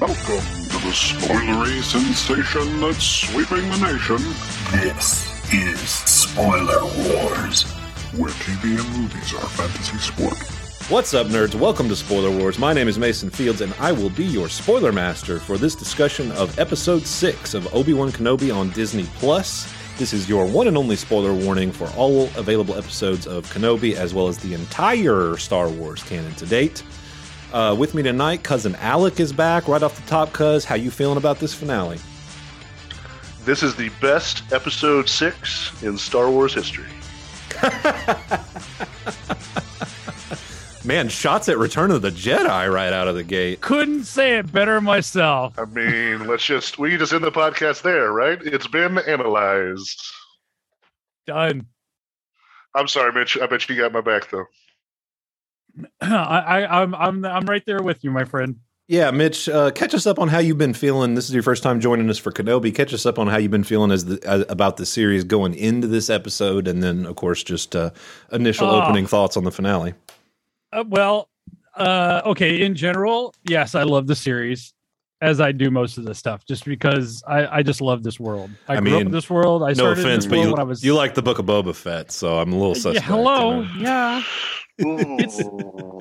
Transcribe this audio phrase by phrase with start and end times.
[0.00, 4.18] Welcome to the spoilery sensation that's sweeping the nation.
[4.70, 7.64] This is Spoiler Wars.
[8.12, 10.38] Where TV and movies are fantasy sport.
[10.88, 11.56] What's up, nerds?
[11.56, 12.60] Welcome to Spoiler Wars.
[12.60, 16.30] My name is Mason Fields, and I will be your spoiler master for this discussion
[16.32, 19.68] of Episode 6 of Obi Wan Kenobi on Disney Plus.
[19.98, 24.14] This is your one and only spoiler warning for all available episodes of Kenobi, as
[24.14, 26.84] well as the entire Star Wars canon to date.
[27.52, 29.68] Uh, with me tonight, cousin Alec is back.
[29.68, 31.98] Right off the top, cuz, how you feeling about this finale?
[33.44, 36.86] This is the best episode six in Star Wars history.
[40.84, 43.60] Man, shots at Return of the Jedi right out of the gate.
[43.60, 45.58] Couldn't say it better myself.
[45.58, 48.38] I mean, let's just we just end the podcast there, right?
[48.42, 50.00] It's been analyzed.
[51.26, 51.66] Done.
[52.74, 53.36] I'm sorry, Mitch.
[53.38, 54.46] I bet you got my back though.
[56.00, 56.06] I,
[56.40, 58.56] I, I'm, I'm, I'm right there with you, my friend.
[58.90, 61.14] Yeah, Mitch, uh, catch us up on how you've been feeling.
[61.14, 62.74] This is your first time joining us for Kenobi.
[62.74, 65.52] Catch us up on how you've been feeling as the, uh, about the series going
[65.54, 67.90] into this episode, and then, of course, just uh,
[68.32, 68.80] initial Oh.
[68.80, 69.92] opening thoughts on the finale.
[70.72, 71.28] Uh, well,
[71.76, 72.62] uh, okay.
[72.62, 74.72] In general, yes, I love the series,
[75.20, 78.50] as I do most of the stuff, just because I, I just love this world.
[78.68, 79.64] I, I grew up mean, in this world.
[79.64, 80.82] I No offense, but you, I was.
[80.82, 82.94] you like the Book of Boba Fett, so I'm a little suspect.
[82.96, 83.60] yeah, hello.
[83.60, 83.80] you know?
[83.82, 84.22] Yeah.
[84.78, 85.40] It's-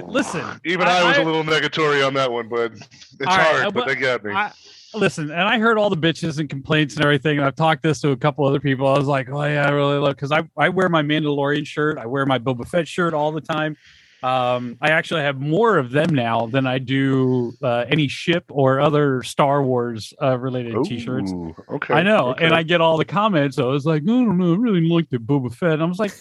[0.07, 2.85] listen, Even I- I, was I- a little negatory on that one, but it's
[3.25, 3.65] hard.
[3.65, 4.31] uh, but but they got me.
[4.33, 4.51] I,
[4.93, 8.01] listen, and I heard all the bitches and complaints and everything, and I've talked this
[8.01, 8.87] to a couple other people.
[8.87, 11.97] I was like, oh yeah, I really love because I I wear my Mandalorian shirt,
[11.97, 13.75] I wear my Boba Fett shirt all the time.
[14.23, 18.79] Um, I actually have more of them now than I do uh, any ship or
[18.79, 21.31] other Star Wars uh, related T-shirts.
[21.69, 22.45] Okay, I know, okay.
[22.45, 23.57] and I get all the comments.
[23.57, 25.73] So I was like, I don't know, I really like the Boba Fett.
[25.73, 26.13] And I was like,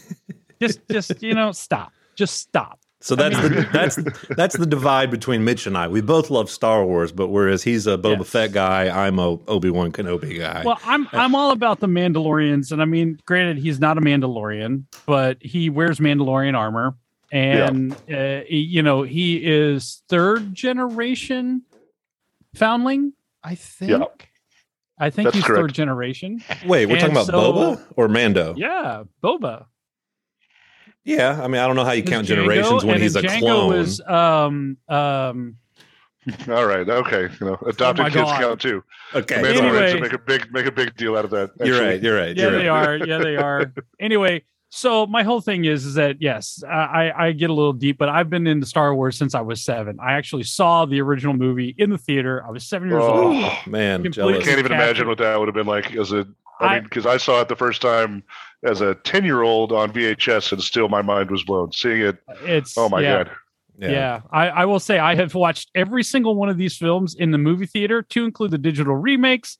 [0.61, 2.81] just, just you know, stop, just stop.
[3.03, 3.97] So that's the that's
[4.37, 5.87] that's the divide between Mitch and I.
[5.87, 8.29] We both love Star Wars, but whereas he's a Boba Yes.
[8.31, 10.63] Fett guy, I'm a Obi Wan Kenobi guy.
[10.65, 14.85] Well, I'm I'm all about the Mandalorians, and I mean, granted, he's not a Mandalorian,
[15.05, 16.97] but he wears Mandalorian armor,
[17.31, 21.63] and uh, you know he is third generation
[22.55, 23.13] foundling.
[23.45, 23.91] I think.
[23.91, 24.05] Yeah.
[24.99, 25.61] I think That's he's correct.
[25.61, 26.43] third generation.
[26.65, 28.55] Wait, we're and talking about so- Boba or Mando?
[28.57, 29.67] Yeah, Boba.
[31.07, 33.23] Yeah, I mean, I don't know how you count Jango, generations when and he's a
[33.23, 33.69] Jango clone.
[33.79, 35.57] Was, um, um,
[36.49, 37.29] All right, okay.
[37.41, 38.41] You know, adopted Oh kids God.
[38.41, 38.83] count too.
[39.15, 39.91] okay, Mandalorians Anyway.
[39.93, 41.51] should make a big make a big deal out of that.
[41.65, 42.03] you're right.
[42.03, 42.37] You're right.
[42.37, 42.89] yeah, you're they right.
[42.89, 42.97] are.
[43.07, 43.73] Yeah, they are.
[44.01, 46.73] anyway, so my whole thing is, is that yes, I,
[47.13, 49.63] I I get a little deep, but I've been into Star Wars since I was
[49.63, 49.99] seven.
[50.03, 52.45] I actually saw the original movie in the theater.
[52.45, 53.29] I was seven years Oh.
[53.29, 53.45] old.
[53.45, 54.45] Oh, man, Completely jealous.
[54.45, 54.83] can't even captured.
[54.85, 56.27] imagine what that would have been like as a.
[56.59, 58.25] I I- mean, because I saw it the first time
[58.65, 62.17] as a ten-year-old on VHS, and still my mind was blown seeing it.
[62.43, 63.31] It's Oh my yeah, god!
[63.79, 67.31] Yeah, I, I will say I have watched every single one of these films in
[67.31, 69.59] the movie theater to include the digital remakes.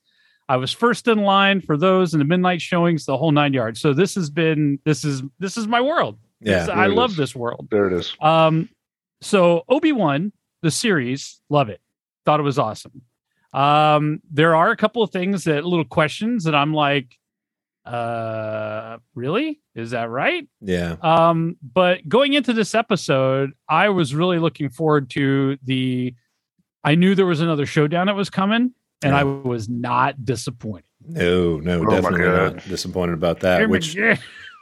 [0.49, 3.81] I was first in line for those and the midnight showings, the whole nine yards.
[3.81, 6.17] So this has been this is this is my world.
[6.39, 7.17] Yeah, This- I love is.
[7.17, 7.67] this world.
[7.69, 8.15] There it is.
[8.21, 8.69] Um,
[9.21, 10.31] so Obi Wan,
[10.61, 11.81] the series, love it.
[12.25, 13.01] Thought it was awesome.
[13.53, 17.15] Um, there are a couple of things that little questions that I'm like,
[17.87, 19.59] uh, really?
[19.75, 20.47] Is that right?
[20.61, 20.95] yeah.
[21.01, 26.13] Um, but going into this episode, I was really looking forward to the.
[26.83, 29.19] I knew there was another showdown that was coming, and Yeah.
[29.19, 30.85] I was not disappointed.
[31.07, 33.69] No, no, Oh definitely not disappointed about that.
[33.69, 34.17] Which Yeah.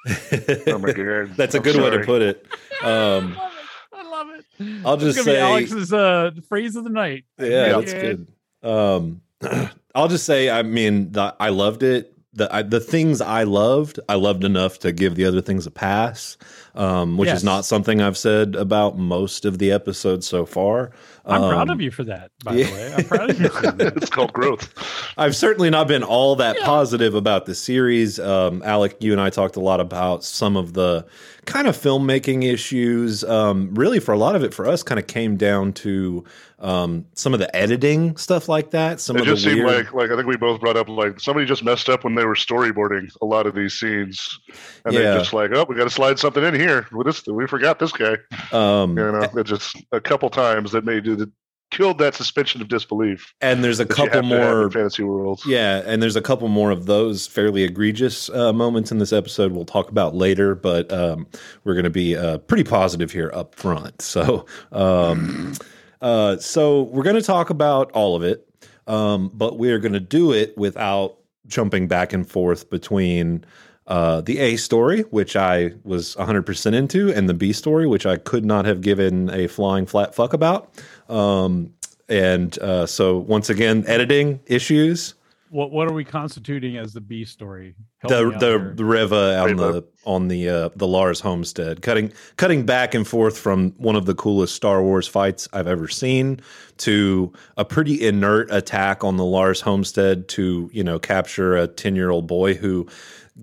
[0.67, 1.35] Oh my god!
[1.35, 2.45] that's a I'm good way to put it.
[2.83, 3.35] Um,
[3.93, 4.45] I love it.
[4.59, 4.85] I love it.
[4.85, 7.25] I'll just gonna say- Alec's uh, phrase of the night.
[7.39, 7.79] yeah, Yeah.
[7.79, 8.27] that's good.
[8.61, 9.21] Um,
[9.95, 12.14] I'll just say, I mean, the, I loved it.
[12.35, 15.71] The I, the things I loved, I loved enough to give the other things a
[15.71, 16.37] pass,
[16.75, 17.37] um, which Yes.
[17.37, 20.91] is not something I've said about most of the episodes so far.
[21.27, 22.65] I'm proud Um, of you for that, by yeah.
[22.67, 22.93] the way.
[22.97, 23.49] I'm proud of you.
[23.95, 24.71] It's called growth.
[25.17, 28.19] I've certainly not been all that positive about the series.
[28.19, 31.05] Um, Alec, you and I talked a lot about some of the
[31.45, 33.23] kind of filmmaking issues.
[33.23, 36.23] Um, really, for a lot of it, for us, kind of came down to
[36.59, 38.99] um, some of the editing stuff like that.
[38.99, 40.87] Some It of just the seemed weird, like like I think we both brought up
[40.89, 44.39] like somebody just messed up when they were storyboarding a lot of these scenes,
[44.85, 45.01] and Yeah.
[45.01, 46.87] they're just like, oh, we got to slide something in here.
[46.91, 48.17] With this, we forgot this guy.
[48.51, 51.29] um, You know, it just a couple times that made it
[51.71, 53.33] killed that suspension of disbelief.
[53.41, 55.45] and there's a couple to more fantasy worlds.
[55.45, 59.51] Yeah, and there's a couple more of those fairly egregious uh, moments in this episode
[59.51, 61.27] we'll talk about later, but um,
[61.63, 64.01] we're going to be uh, pretty positive here up front.
[64.01, 65.53] So, um,
[66.01, 68.47] uh, so we're going to talk about all of it,
[68.87, 73.43] um, but we're going to do it without jumping back and forth between
[73.87, 78.17] uh, the A story, which I was 100% into, and the B story, which I
[78.17, 80.73] could not have given a flying flat fuck about.
[81.07, 81.73] Um,
[82.09, 85.15] and uh, so once again, editing issues.
[85.49, 87.75] What what are we constituting as the B story?
[87.99, 89.71] Help the the, the Reva on Reva.
[89.71, 94.05] the on the uh, the Lars homestead, cutting cutting back and forth from one of
[94.05, 96.41] the coolest Star Wars fights I've ever seen
[96.77, 101.95] to a pretty inert attack on the Lars homestead to you know capture a ten
[101.95, 102.87] year old boy who.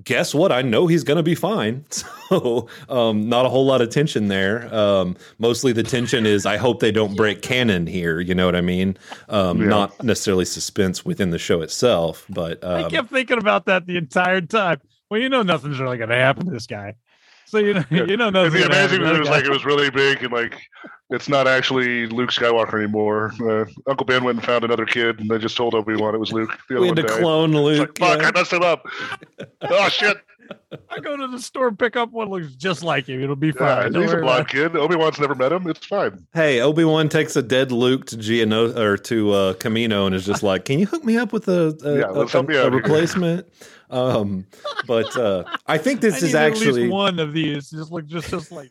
[0.04, 0.50] Guess what?
[0.52, 1.84] I know he's going to be fine.
[2.32, 4.74] So, um, not a whole lot of tension there.
[4.74, 8.20] Um, mostly the tension is I hope they don't break canon here.
[8.20, 8.96] You know what I mean?
[9.28, 9.68] Um, Yeah.
[9.68, 13.98] Not necessarily suspense within the show itself, but um, I kept thinking about that the
[13.98, 14.80] entire time.
[15.10, 16.94] Well, you know nothing's really going to happen to this guy.
[17.52, 19.34] So you know you know It'd nothing's be amazing if it was guy.
[19.37, 20.58] like it was really big and like
[21.10, 23.34] it's not actually Luke Skywalker anymore.
[23.38, 26.19] Uh, Uncle Ben went and found another kid, and they just told Obi Wan it
[26.19, 26.49] was Luke.
[26.70, 27.20] The we other had to one died.
[27.20, 27.99] clone It's Luke.
[28.00, 28.28] like, fuck, yeah.
[28.28, 28.87] I messed him up.
[29.60, 30.16] oh shit!
[30.88, 33.22] I go to the store and pick up one looks just like him.
[33.22, 33.93] It'll be fine.
[33.93, 34.75] Don't he's a worry blonde kid.
[34.75, 35.69] Obi Wan's never met him.
[35.69, 36.26] It's fine.
[36.32, 40.25] Hey, Obi Wan takes a dead Luke to Geono or to uh, Kamino and is
[40.25, 43.46] just like, "Can you hook me up with a a, Yeah, let's a- a replacement?"
[43.92, 44.46] Um,
[44.86, 47.70] but uh, I think this I is actually one of these.
[47.70, 48.70] Just look just just like.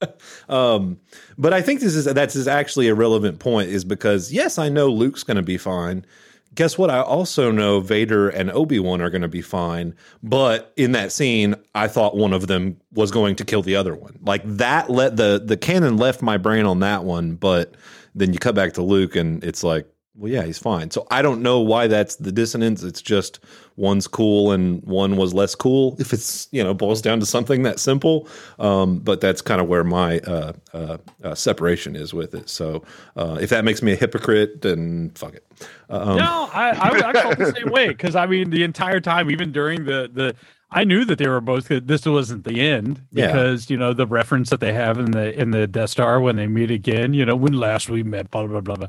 [0.48, 1.00] Um,
[1.36, 4.68] but I think this is that's is actually a relevant point, is because yes, I
[4.68, 6.06] know Luke's going to be fine.
[6.54, 6.88] Guess what?
[6.88, 9.94] I also know Vader and Obi Wan are going to be fine.
[10.22, 13.96] But in that scene, I thought one of them was going to kill the other
[13.96, 14.18] one.
[14.22, 17.34] Like that let the the canon left my brain on that one.
[17.34, 17.74] But
[18.14, 19.86] then you cut back to Luke, and it's like,
[20.18, 20.90] well, yeah, he's fine.
[20.90, 22.82] So I don't know why that's the dissonance.
[22.82, 23.38] It's just
[23.76, 25.96] one's cool and one was less cool.
[26.00, 28.28] If it's you know boils down to something that simple,
[28.58, 32.48] um, but that's kind of where my uh, uh, uh, separation is with it.
[32.48, 32.82] So
[33.16, 35.44] uh, if that makes me a hypocrite, then fuck it.
[35.88, 39.30] Um, no, I, I I felt the same way because I mean the entire time,
[39.30, 40.34] even during the the,
[40.70, 41.68] I knew that they were both.
[41.68, 43.28] This wasn't the end Yeah.
[43.28, 46.34] because you know the reference that they have in the in the Death Star when
[46.36, 47.14] they meet again.
[47.14, 48.88] You know when last we met, blah blah blah blah.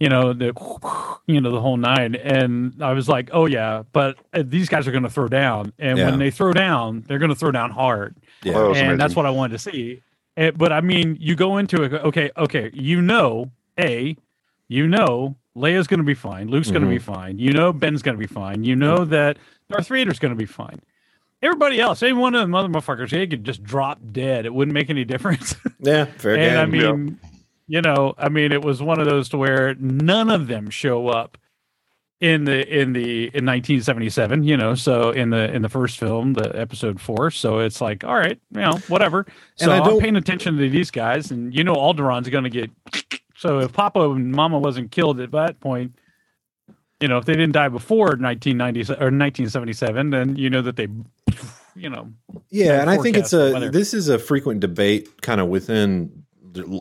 [0.00, 0.46] You know the
[1.26, 4.88] you know the whole nine, and I was like, oh yeah, but uh, these guys
[4.88, 6.06] are going to throw down, and Yeah.
[6.10, 8.54] when they throw down, they're going to throw down hard yeah.
[8.54, 8.98] Well, that and amazing.
[8.98, 10.02] that's what I wanted to see.
[10.38, 11.92] Eh, but I mean, you go into it.
[11.92, 14.16] Okay, okay, you know, a,
[14.68, 16.48] you know, Leia's going to be fine.
[16.48, 17.38] Luke's going to be fine.
[17.38, 18.64] You know, Ben's going to be fine.
[18.64, 19.36] You know that
[19.68, 20.80] Darth Vader's going to be fine.
[21.42, 24.46] Everybody else, any one of the motherfuckers, they could just drop dead.
[24.46, 25.56] It wouldn't make any difference.
[25.80, 26.48] yeah, fair game.
[26.50, 27.04] and I game.
[27.04, 27.20] mean,
[27.70, 31.06] you know, I mean, it was one of those to where none of them show
[31.06, 31.38] up
[32.20, 34.42] in the in the in 1977.
[34.42, 37.30] You know, so in the in the first film, the episode four.
[37.30, 39.24] So it's like, all right, you know, whatever.
[39.54, 42.50] So And I I'm paying attention to these guys, and you know, Alderaan's going to
[42.50, 42.70] get.
[43.36, 45.94] So if Papa and Mama wasn't killed at that point.
[47.00, 50.88] You know, if they didn't die before 1990 or 1977, then you know that they,
[51.74, 52.10] you know,
[52.50, 53.70] Yeah, and I think it's a weather.
[53.70, 56.24] this is a frequent debate kind of within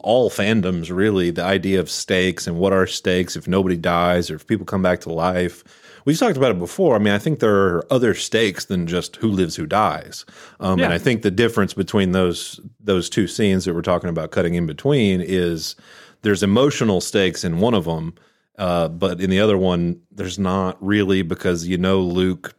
[0.02, 4.36] all fandoms really the idea of stakes and what are stakes if nobody dies or
[4.36, 5.64] if people come back to life.
[6.06, 6.96] We've talked about it before.
[6.96, 10.26] I mean, I think there are other stakes than just who lives, who dies.
[10.60, 14.32] Um, And I think the difference between those those two scenes that we're talking about
[14.32, 15.76] cutting in between is
[16.22, 18.16] there's emotional stakes in one of them,
[18.58, 22.56] uh, but in the other one, there's not really because you know Luke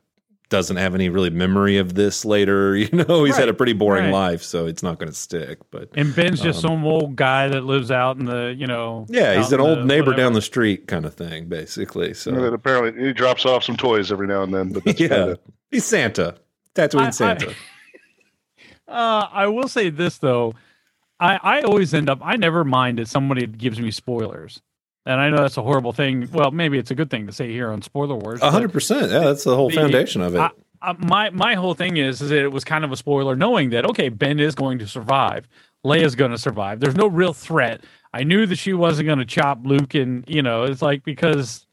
[0.50, 2.76] doesn't have any really memory of this later.
[2.81, 4.12] You know, he's had a pretty boring right.
[4.12, 5.58] life, so it's not going to stick.
[5.70, 9.06] But and Ben's just some old guy that lives out in the, you know, Um,
[9.08, 12.13] yeah, he's an old the neighbor down the street kind of thing, basically.
[12.15, 14.72] So And then apparently he drops off some toys every now and then.
[14.72, 15.41] But that's yeah, about it.
[15.70, 16.36] he's Santa,
[16.75, 17.55] Tatooine I- I- Santa.
[18.89, 20.55] Uh, I will say this though,
[21.20, 24.60] I I always end up I never mind if somebody gives me spoilers,
[25.07, 26.29] and I know that's a horrible thing.
[26.33, 28.41] Well, maybe it's a good thing to say here on Spoiler Wars.
[28.43, 29.11] A hundred percent.
[29.11, 30.39] Yeah, that's the whole the- foundation of it.
[30.39, 30.51] I,
[30.83, 33.71] I, my my whole thing is is that it was kind of a spoiler, knowing
[33.71, 35.49] that okay, Ben is going to survive,
[35.85, 36.81] Leia's going to survive.
[36.81, 37.83] There's no real threat.
[38.13, 41.67] I knew that she wasn't going to chop Luke, and you know, it's like because.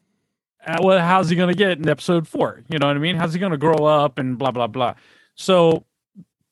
[0.65, 2.61] Uh, well, how's he going to get in episode four?
[2.67, 3.15] You know what I mean?
[3.15, 4.95] How's he going to grow up and blah blah blah?
[5.35, 5.85] So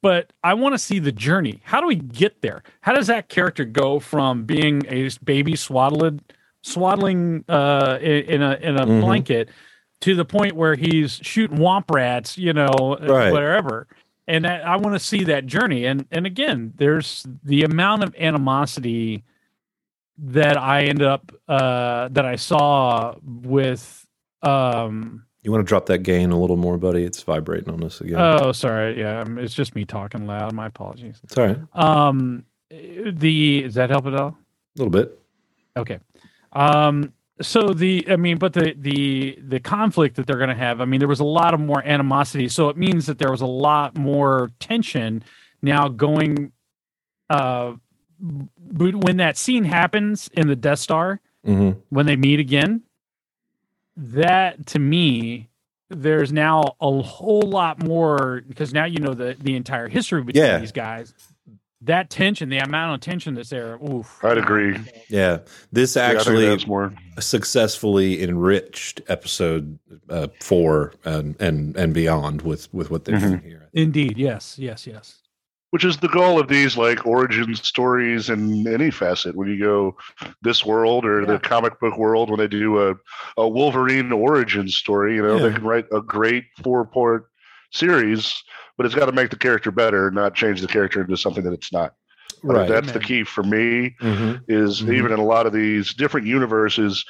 [0.05, 1.61] but I want to see the journey.
[1.63, 2.61] How do we get there?
[2.81, 6.21] How does that character go from being a baby swaddled,
[6.65, 9.01] swaddling uh, in, in a in a Mhm.
[9.01, 9.49] blanket
[10.01, 13.31] to the point where he's shooting womp rats, you know, Right.
[13.31, 13.87] wherever.
[14.27, 15.85] And that, I want to see that journey.
[15.85, 19.23] And and again, there's the amount of animosity
[20.17, 24.05] that I ended up uh, that I saw with
[24.41, 27.03] um you want to drop that gain a little more, buddy?
[27.03, 28.17] It's vibrating on us again.
[28.19, 33.61] oh sorry yeah um, it's just me talking loud my apologies right, a Um, the
[33.63, 34.29] does that help at all?
[34.29, 35.19] A little bit.
[35.77, 35.99] Okay.
[36.55, 40.79] Um, so the I mean, but the the the conflict that they're going to have.
[40.79, 43.41] I mean, there was a lot of more animosity, so it means that there was
[43.41, 45.21] a lot more tension
[45.61, 46.53] now going.
[47.29, 47.73] Uh,
[48.19, 52.81] but when that scene happens in the Death Star hmm when they meet again,
[53.97, 55.49] that to me,
[55.89, 60.43] there's now a whole lot more because now you know the the entire history between
[60.43, 60.59] Yeah.
[60.59, 61.13] these guys.
[61.85, 64.19] That tension, the amount of tension that's there, oof.
[64.23, 64.77] I'd agree.
[65.09, 65.39] Yeah,
[65.71, 66.93] this Yeah, I think actually that's more.
[67.19, 69.77] successfully enriched episode
[70.09, 73.69] uh, four and and and beyond with with what they're doing here.
[73.73, 75.21] Indeed, yes, yes, yes.
[75.71, 79.95] which is the goal of these like origin stories in any facet when you go
[80.41, 81.27] this world or Yeah.
[81.33, 82.95] the comic book world when they do a,
[83.37, 85.47] a wolverine origin story you know Yeah.
[85.49, 87.29] they can write a great four part
[87.71, 88.33] series
[88.77, 91.53] but it's got to make the character better not change the character into something that
[91.53, 91.93] it's not.
[92.43, 92.67] I think Right.
[92.67, 94.93] that's the key for me hmm is Mhm.
[94.93, 97.03] even in a lot of these different universes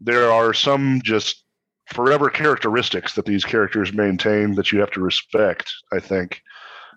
[0.00, 1.44] there are some just
[1.92, 6.40] forever characteristics that these characters maintain that you have to respect i think.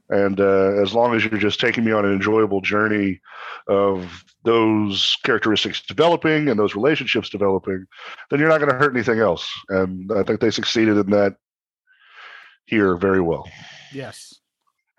[0.10, 3.20] And uh, as long as you're just taking me on an enjoyable journey
[3.68, 7.86] of those characteristics developing and those relationships developing
[8.30, 9.50] then you're not going to hurt anything else.
[9.70, 11.36] And i think they succeeded in that
[12.66, 13.48] here very well
[13.94, 14.36] Yes.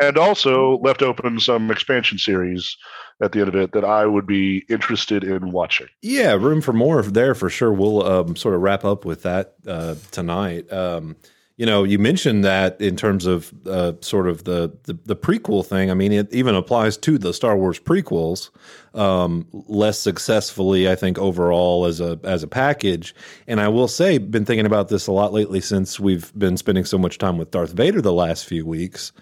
[0.00, 2.76] and also left open some expansion series
[3.23, 5.87] at the end of it that I would be interested in watching.
[6.02, 7.73] Yeah, room for more there for sure.
[7.73, 10.70] We'll um, sort of wrap up with that uh, tonight.
[10.70, 11.16] Um,
[11.56, 15.64] you know, you mentioned that in terms of uh, sort of the, the the prequel
[15.64, 15.90] thing.
[15.90, 18.50] I mean, it even applies to the Star Wars prequels
[18.94, 23.14] um, less successfully, I think, overall as a as a package.
[23.46, 26.84] And I will say, been thinking about this a lot lately since we've been spending
[26.84, 29.12] so much time with Darth Vader the last few weeks.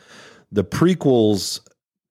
[0.51, 1.61] The prequels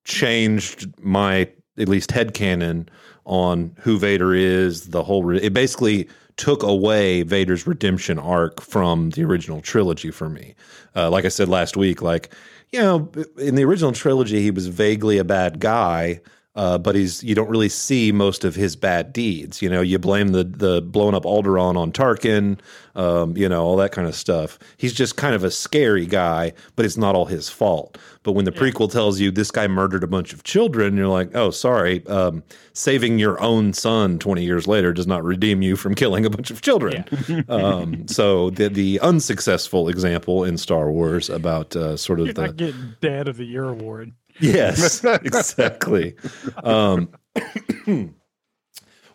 [0.05, 2.87] changed my at least head headcanon
[3.25, 9.11] on who Vader is, the whole re- it basically took away Vader's redemption arc from
[9.11, 10.55] the original trilogy for me.
[10.95, 12.33] Uh, like I said last week, like
[12.71, 16.21] you know, in the original trilogy, he was vaguely a bad guy,
[16.55, 19.61] uh, but he's you don't really see most of his bad deeds.
[19.61, 22.59] You know, you blame the the blowing up Alderaan on Tarkin,
[22.95, 24.59] um, you know, all that kind of stuff.
[24.77, 27.97] He's just kind of a scary guy, but it's not all his fault.
[28.21, 31.35] But when the prequel tells you this guy murdered a bunch of children, you're like,
[31.35, 35.93] oh, sorry, um, saving your own son 20 years later does not redeem you from
[35.93, 37.03] killing a bunch of children.
[37.49, 42.45] um, so the the unsuccessful example in Star Wars about uh, sort of You're the
[42.45, 44.13] not getting Dad of the Year award.
[44.39, 46.15] Yes, exactly.
[46.63, 47.09] Um,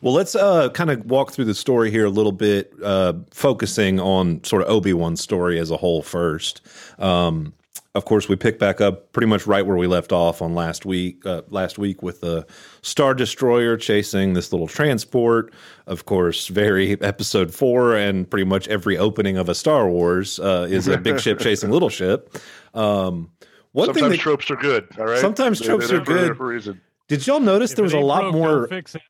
[0.01, 4.01] well, let's uh, kind of walk through the story here a little bit, uh, focusing
[4.01, 6.61] on sort of Obi Wan's story as a whole first.
[6.99, 7.55] Um,
[7.95, 10.87] of course, we pick back up pretty much right where we left off on last
[10.87, 11.27] week.
[11.27, 12.47] Uh, last week with the
[12.83, 15.53] Star Destroyer chasing this little transport.
[15.87, 20.69] Of course, very episode four, and pretty much every opening of a Star Wars uh,
[20.71, 22.39] is a big ship chasing little ship.
[22.75, 23.33] Um,
[23.73, 24.89] one Sometimes thing that, tropes are good.
[24.99, 25.19] All right.
[25.19, 26.37] Sometimes They- tropes they're are there good.
[26.37, 26.81] for a reason.
[27.09, 28.69] did y'all notice If there was a lot broke, more?
[28.69, 29.03] fix it.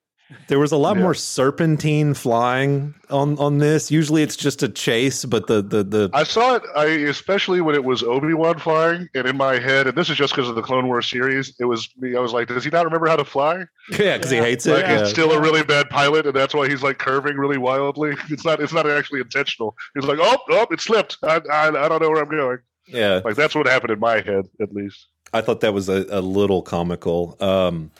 [0.48, 1.04] There was a lot Yeah.
[1.04, 3.90] more serpentine flying on on this.
[3.90, 6.62] Usually, it's just a chase, but the the the I saw it.
[6.76, 10.18] I especially when it was Obi Wan flying, and in my head, and this is
[10.18, 11.54] just because of the Clone Wars series.
[11.58, 12.14] It was me.
[12.14, 13.64] I was like, does he not remember how to fly?
[13.98, 14.42] yeah, because he Yeah.
[14.42, 14.74] hates it.
[14.74, 14.98] Like yeah.
[15.00, 18.14] he's still a really bad pilot, and that's why he's like curving really wildly.
[18.28, 18.60] It's not.
[18.60, 19.74] It's not actually intentional.
[19.94, 21.16] He's like, oh, oh, it slipped.
[21.22, 22.58] I, I, I don't know where I'm going.
[22.88, 23.20] Yeah.
[23.24, 25.06] Like that's what happened in my head, at least.
[25.32, 27.36] I thought that was a, a little comical.
[27.40, 27.90] Um,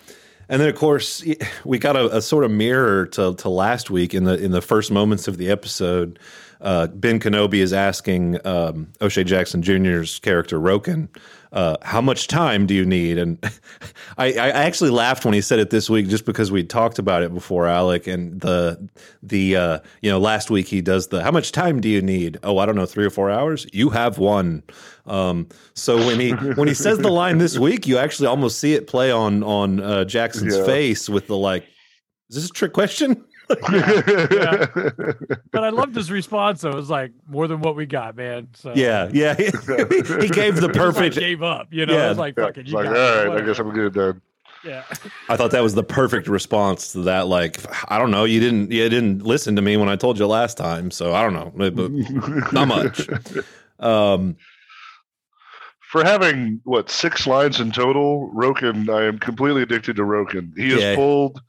[0.49, 1.23] and then, of course,
[1.65, 4.63] we got a, a sort of mirror to, to last week in the in the
[4.63, 6.19] first moments of the episode.
[6.61, 11.09] Uh, ben Kenobi is asking um, O'Shea Jackson Jr.'s character Roken,
[11.53, 13.39] uh, "How much time do you need?" And
[14.19, 17.23] I, I actually laughed when he said it this week, just because we talked about
[17.23, 18.09] it before, Alec.
[18.09, 18.89] And the
[19.23, 22.39] the uh, you know last week he does the "How much time do you need?"
[22.43, 23.67] Oh, I don't know, three or four hours.
[23.73, 24.65] You have one.
[25.07, 28.75] Um, so when he when he says the line this week, you actually almost see
[28.75, 30.65] it play on on uh, Jackson's Yeah.
[30.67, 31.63] face with the like,
[32.31, 33.25] "Is this a trick question?"
[35.51, 36.61] But I loved his response.
[36.63, 36.71] though.
[36.71, 38.49] It was like more than what we got, man.
[38.55, 39.35] So Yeah, yeah.
[39.37, 41.19] he gave the He just, like, perfect.
[41.19, 41.69] gave up.
[41.71, 42.07] You know, Yeah.
[42.07, 43.47] I was like, Yeah, fucking, it's you like, all got it, right, I whatever.
[43.47, 44.21] guess I'm good then.
[44.65, 44.83] Yeah.
[45.29, 47.29] I thought that was the perfect response to that.
[47.29, 50.27] Like, I don't know, you didn't you didn't listen to me when I told you
[50.27, 53.09] last time, so I don't know, but not much.
[53.79, 54.37] Um,
[55.93, 60.53] For having what six lines in total, Roken, I am completely addicted to Roken.
[60.59, 61.41] He has pulled,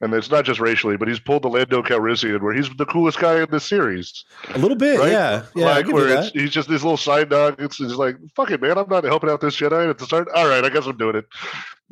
[0.00, 3.18] and it's not just racially, but he's pulled the Lando Calrissian, where he's the coolest
[3.18, 4.24] guy in the series.
[4.54, 5.10] a little bit, Right?
[5.12, 5.64] yeah, yeah.
[5.66, 7.56] Like where it's, he's just this little side dog.
[7.58, 8.76] It's, it's like, fuck it, man.
[8.78, 10.28] I'm not helping out this Jedi at the start.
[10.34, 11.24] All right, I guess I'm doing it.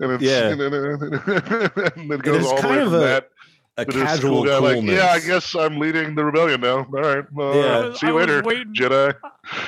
[0.01, 0.49] And it's, Yeah.
[0.51, 3.29] and then, and then it goes all the way from a- that
[3.77, 4.95] A to casual cool guy, like, coolness.
[4.97, 6.77] yeah, I guess I'm leading the rebellion now.
[6.79, 7.63] All right, well, Yeah.
[7.89, 9.15] uh, see you was later, waiting- Jedi.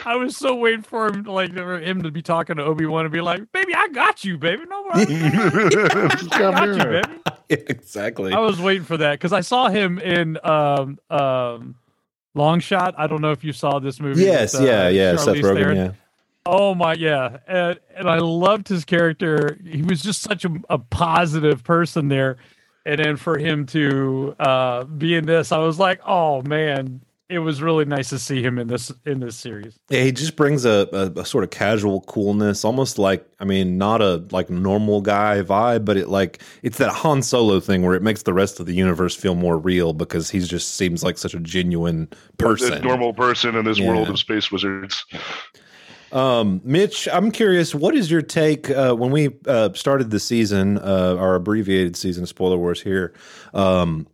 [0.04, 3.04] I was so waiting for him, like for him to be talking to Obi Wan
[3.04, 4.62] and be like, "Baby, I got you, baby.
[4.70, 7.08] No, I Just I got you, baby."
[7.68, 8.32] exactly.
[8.32, 11.74] I was waiting for that because I saw him in um um
[12.34, 12.94] Long Shot.
[12.96, 14.22] I don't know if you saw this movie.
[14.22, 15.16] yes, with, uh, yeah, yeah.
[15.16, 15.76] Seth Rogen, Theron.
[15.76, 15.92] yeah.
[16.48, 19.58] Oh my, yeah, and and I loved his character.
[19.66, 22.36] He was just such a, a positive person there,
[22.86, 27.40] and then for him to uh, be in this, I was like, oh man, it
[27.40, 29.76] was really nice to see him in this in this series.
[29.90, 33.76] Yeah, he just brings a, a, a sort of casual coolness, almost like I mean,
[33.78, 37.96] not a like normal guy vibe, but it like it's that Han Solo thing where
[37.96, 41.18] it makes the rest of the universe feel more real because he just seems like
[41.18, 42.82] such a genuine A person.
[42.84, 43.88] normal person in this Yeah.
[43.88, 45.04] world of space wizards.
[46.16, 50.78] Um, Mitch, I'm curious, what is your take uh, when we uh, started the season,
[50.78, 53.12] uh, our abbreviated season of Spoiler Wars here?
[53.52, 54.06] Um,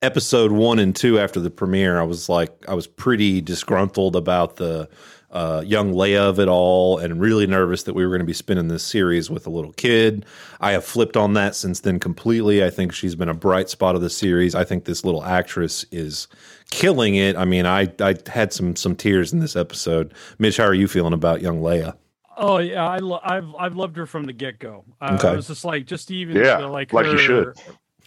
[0.00, 4.56] episode one and two after the premiere, I was like, I was pretty disgruntled about
[4.56, 4.88] the
[5.30, 8.32] uh, young Leia of it all and really nervous that we were going to be
[8.32, 10.24] spinning this series with a little kid.
[10.58, 12.64] I have flipped on that since then completely.
[12.64, 14.54] I think she's been a bright spot of the series.
[14.54, 16.28] I think this little actress is
[16.72, 17.36] killing it.
[17.36, 20.14] I mean, I I had some some tears in this episode.
[20.38, 21.94] Mitch, how are you feeling about young Leia?
[22.36, 24.84] Oh yeah, I lo- I've I've loved her from the get go.
[25.00, 25.28] Uh, Okay.
[25.28, 27.54] I was just like, just even Yeah, to, like like you should.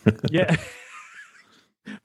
[0.32, 0.56] yeah,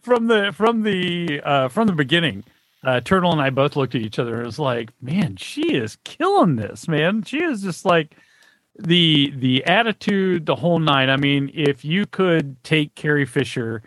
[0.03, 2.45] from the from the uh, from the beginning,
[2.85, 5.97] uh, Turtle and I both looked at each other and was like, man, she is
[6.05, 7.23] killing this, man.
[7.23, 8.17] She is just like
[8.79, 11.09] the the attitude, the whole nine.
[11.09, 13.83] I mean, if you could take Carrie Fisher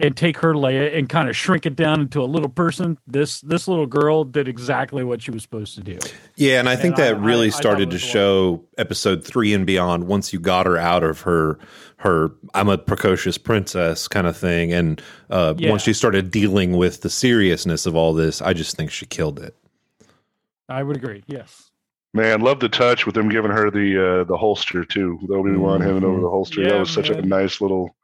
[0.00, 3.40] and take her Leia and kind of shrink it down into a little person, this
[3.40, 5.98] this little girl did exactly what she was supposed to do.
[6.36, 8.64] Yeah, and I think And I- that really I- I started it to was show
[8.78, 10.04] episode three and beyond.
[10.06, 11.58] Once you got her out of her
[12.02, 15.70] her I'm a precocious princess kind of thing, and uh, Yeah.
[15.70, 19.40] once she started dealing with the seriousness of all this, I just think she killed
[19.40, 19.56] it.
[20.68, 21.24] I would agree.
[21.26, 21.70] Yes.
[22.14, 25.18] Man, love the touch with them giving her the uh, the holster too.
[25.20, 26.62] With Obi Wan handing over the holster.
[26.62, 27.94] Yeah, that was such a nice little.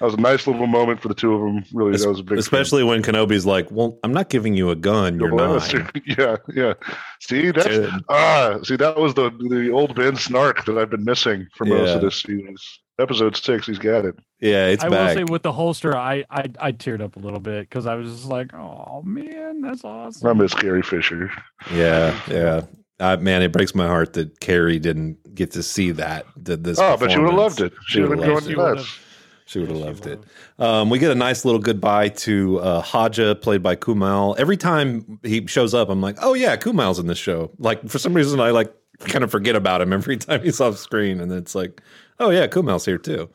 [0.00, 1.64] That was a nice little moment for the two of them.
[1.72, 2.38] Really, that was a big.
[2.38, 5.18] Especially when Kenobi's like, "Well, I'm not giving you a gun.
[5.18, 5.72] You're not."
[6.06, 6.74] Yeah, yeah.
[7.20, 7.90] See, that's Dude.
[8.08, 8.58] ah.
[8.64, 11.94] See, that was the the old Ben snark that I've been missing for most Yeah.
[11.96, 12.56] of this season.
[13.00, 14.14] Episode six, he's got it.
[14.40, 15.08] Yeah, it's I back.
[15.08, 17.94] will say with the holster, I I, I teared up a little bit because I
[17.96, 20.28] was just like, oh man, that's awesome.
[20.28, 21.30] I miss Carrie Fisher.
[21.72, 22.62] yeah, yeah.
[23.00, 26.24] Uh, man, it breaks my heart that Carrie didn't get to see that.
[26.44, 27.72] th- This Oh, but she would have loved it.
[27.86, 28.98] She She would have would've been loved going nuts.
[29.46, 30.24] She would have Yes, she loved it.
[30.58, 34.36] Um, we get a nice little goodbye to uh, Haja, played by Kumail.
[34.38, 37.50] Every time he shows up, I'm like, oh yeah, Kumail's in this show.
[37.58, 40.78] Like for some reason, I like kind of forget about him every time he's off
[40.78, 41.82] screen, and it's like,
[42.20, 43.28] oh yeah, Kumail's here too.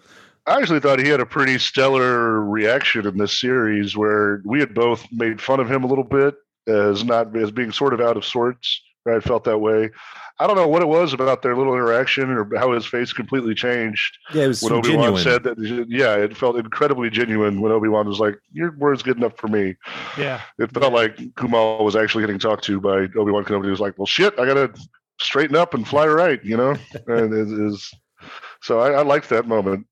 [0.48, 4.74] I actually thought he had a pretty stellar reaction in this series, where we had
[4.74, 6.36] both made fun of him a little bit
[6.68, 8.82] as not as being sort of out of sorts.
[9.08, 9.92] I felt that way.
[10.42, 13.54] I don't know what it was about their little interaction or how his face completely
[13.54, 15.24] changed Yeah, it was when so Obi Wan genuine.
[15.24, 15.86] said that.
[15.90, 19.50] Yeah, it felt incredibly genuine when Obi Wan was like, "Your word's good enough for
[19.50, 19.76] me."
[20.18, 20.42] Yeah.
[20.58, 23.66] It felt like Kumail was actually getting talked to by Obi Wan Kenobi.
[23.66, 24.74] He was like, "Well, shit, I gotta
[25.20, 26.72] straighten up and fly right," you know.
[27.08, 27.94] and it is
[28.62, 29.88] so I, I liked that moment.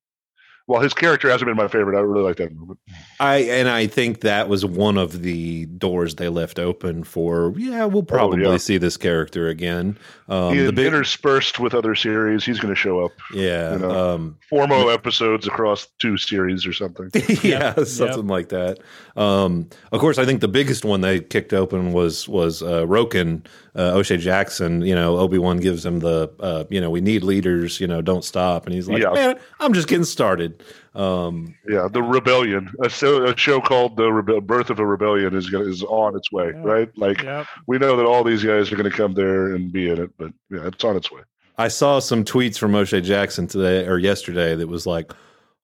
[0.68, 2.78] While his character hasn't been my favorite, I really like that moment.
[3.22, 7.54] I and I think that was one of the doors they left open for.
[7.58, 8.58] Yeah, we'll probably Oh, yeah.
[8.58, 9.98] see this character again.
[10.28, 12.44] Um, He the big, interspersed with other series.
[12.44, 13.14] He's going to show up.
[13.34, 14.14] yeah, you know.
[14.16, 17.10] um, Four more episodes across two series or something.
[17.42, 18.80] yeah, Yep, something like that.
[19.16, 23.46] Um, of course, I think the biggest one they kicked open was was uh, Roken,
[23.78, 24.82] uh, O'Shea Jackson.
[24.82, 27.80] You know, Obi Wan gives him the, uh, you know, we need leaders.
[27.80, 28.66] You know, don't stop.
[28.66, 29.12] And he's like, Yeah.
[29.12, 30.64] man, I'm just getting started.
[30.96, 35.36] Um, Yeah, the Rebellion, a, so, a show called the Rebe- Birth of a Rebellion,
[35.36, 36.48] is gonna, is on its way.
[36.56, 36.62] Yeah.
[36.64, 37.46] Right, like Yep.
[37.68, 40.10] we know that all these guys are going to come there and be in it,
[40.18, 41.22] but yeah, it's on its way.
[41.60, 45.14] I saw some tweets from O'Shea Jackson today or yesterday that was like,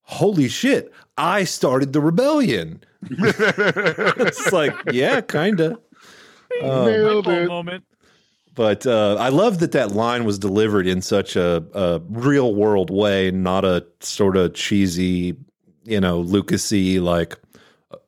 [0.04, 2.84] holy shit, I started the rebellion.
[3.10, 5.72] it's like, yeah, kind of.
[6.64, 7.48] Um, Nailed it.
[7.48, 7.84] moment.
[8.56, 12.92] But uh, I love that that line was delivered in such a, a real world
[12.92, 15.36] way, not a sort of cheesy,
[15.86, 17.38] you know, Lucasy like,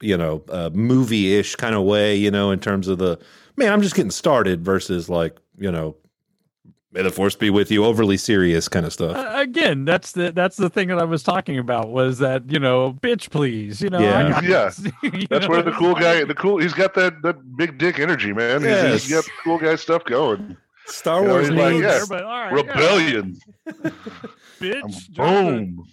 [0.01, 2.15] you know, uh, movie ish kind of way.
[2.15, 3.19] You know, in terms of the
[3.55, 5.95] man, I'm just getting started versus like, you know,
[6.95, 9.15] may the force be with you, overly serious kind of stuff.
[9.15, 12.58] Uh, again, that's the that's the thing that I was talking about was that you
[12.60, 14.38] know, bitch, please, you know, Yeah.
[14.38, 14.71] I Yeah.
[15.03, 17.99] You That's know, where the cool guy, the cool, he's got that that big dick
[17.99, 18.62] energy, man.
[18.62, 19.03] He's- Yes.
[19.03, 20.58] he's got cool guy stuff going.
[20.88, 22.03] Star You know, Wars he's like, needs yeah.
[22.08, 23.73] But all right, Rebellion, yeah,
[24.60, 25.86] bitch, boom.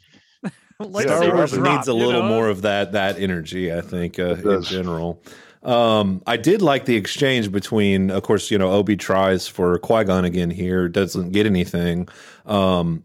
[0.44, 0.86] a Yeah, Star
[1.22, 2.28] lightsaber Wars drop, needs a you little know?
[2.28, 3.72] more of that that energy.
[3.72, 5.22] I think uh, in general.
[5.62, 10.04] Um, I did like the exchange between, of course, you know, Obi tries for Qui
[10.04, 12.08] Gon again here, doesn't get anything.
[12.46, 13.04] Um,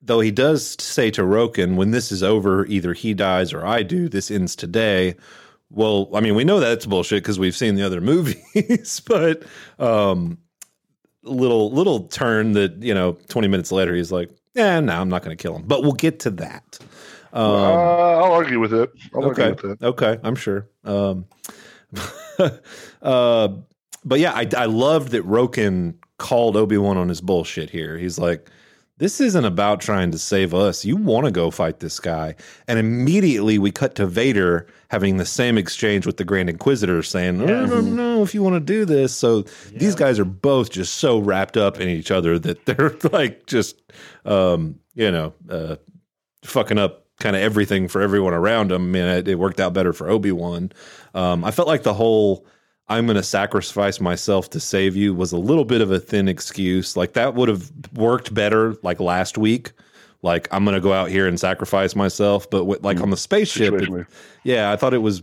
[0.00, 3.82] though he does say to Roken, when this is over, either he dies or I
[3.82, 4.08] do.
[4.08, 5.14] This ends today.
[5.70, 9.44] Well, I mean, we know that's bullshit because we've seen the other movies, but
[9.78, 10.38] um,
[11.22, 15.22] little little turn that you know, twenty minutes later, he's like, "Yeah, no, I'm not
[15.22, 16.78] going to kill him." But we'll get to that.
[17.32, 18.90] Um, uh, I'll argue with it.
[19.14, 19.84] I'll okay, argue with it.
[19.84, 20.68] okay, I'm sure.
[20.84, 21.26] Um,
[23.02, 23.48] uh,
[24.04, 27.96] but yeah, I, I loved that Roken called Obi Wan on his bullshit here.
[27.98, 28.50] He's like,
[28.98, 30.84] this isn't about trying to save us.
[30.84, 32.36] You want to go fight this guy.
[32.68, 37.42] And immediately we cut to Vader having the same exchange with the Grand Inquisitor saying,
[37.42, 39.12] I don't know if you want to do this.
[39.12, 39.42] So
[39.72, 43.82] these guys are both just so wrapped up in each other that they're like just,
[44.24, 45.76] um, you know, uh,
[46.44, 48.82] fucking up kind of everything for everyone around him.
[48.82, 50.72] I mean, it, it worked out better for Obi Wan.
[51.14, 52.44] Um, I felt like the whole
[52.88, 56.28] I'm going to sacrifice myself to save you was a little bit of a thin
[56.28, 56.96] excuse.
[56.96, 59.72] Like that would have worked better like last week.
[60.20, 63.16] Like I'm going to go out here and sacrifice myself, but with, like on the
[63.16, 63.88] spaceship, it-
[64.44, 65.22] yeah, I thought it was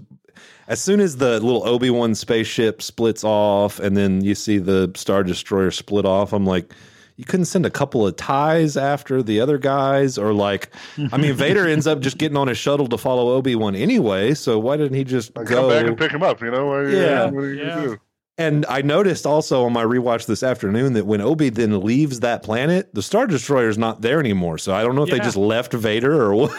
[0.67, 4.91] as soon as the little Obi Wan spaceship splits off, and then you see the
[4.95, 6.31] Star Destroyer split off.
[6.31, 6.73] I'm like,
[7.19, 10.69] you couldn't send a couple of ties after the other guys, or like,
[11.11, 14.33] I mean, Vader ends up just getting on his shuttle to follow Obi Wan anyway.
[14.33, 16.41] So why didn't he just Like, go come back and pick him up.
[16.41, 17.25] You know, What- Yeah.
[17.25, 17.95] What are you Yeah.
[18.37, 22.41] And I noticed also on my rewatch this afternoon that when Obi then leaves that
[22.41, 24.57] planet, the Star Destroyer is not there anymore.
[24.57, 26.51] So I don't know if they just left Vader or what.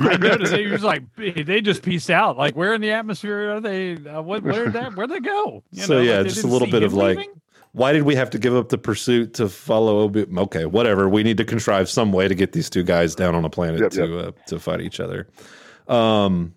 [0.00, 2.36] I noticed they was like they just pieced out.
[2.36, 3.92] Like where in the atmosphere are they?
[4.04, 5.62] Uh, what where that where they go?
[5.70, 7.40] You So, know, yeah, they just a little bit him of, like, leaving?
[7.72, 10.26] Why did we have to give up the pursuit to follow Obi?
[10.36, 11.08] Okay, whatever.
[11.08, 13.80] We need to contrive some way to get these two guys down on a planet
[13.80, 15.26] Yep, to Uh, to fight each other.
[15.88, 16.54] Um.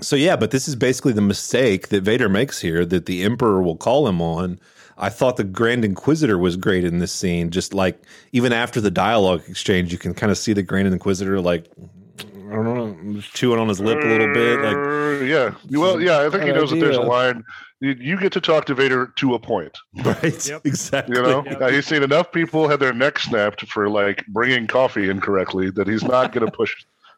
[0.00, 3.62] So yeah, but this is basically the mistake that Vader makes here that the Emperor
[3.62, 4.58] will call him on.
[4.96, 7.50] I thought the Grand Inquisitor was great in this scene.
[7.50, 11.40] Just like even after the dialogue exchange, you can kind of see the Grand Inquisitor
[11.40, 11.70] like
[12.18, 14.60] I don't know, chewing on his lip a little bit.
[14.60, 15.54] Like Uh, yeah.
[15.70, 16.20] Well, yeah.
[16.20, 17.44] I think he knows that there's a line.
[17.80, 19.76] You, you get to talk to Vader to a point.
[20.04, 20.62] right, Yep.
[20.64, 21.16] exactly.
[21.16, 21.70] You know, Yep.
[21.72, 26.02] He's seen enough people have their neck snapped for like bringing coffee incorrectly that he's
[26.04, 26.74] not going to push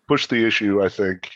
[0.09, 0.83] push the issue.
[0.83, 1.31] I think.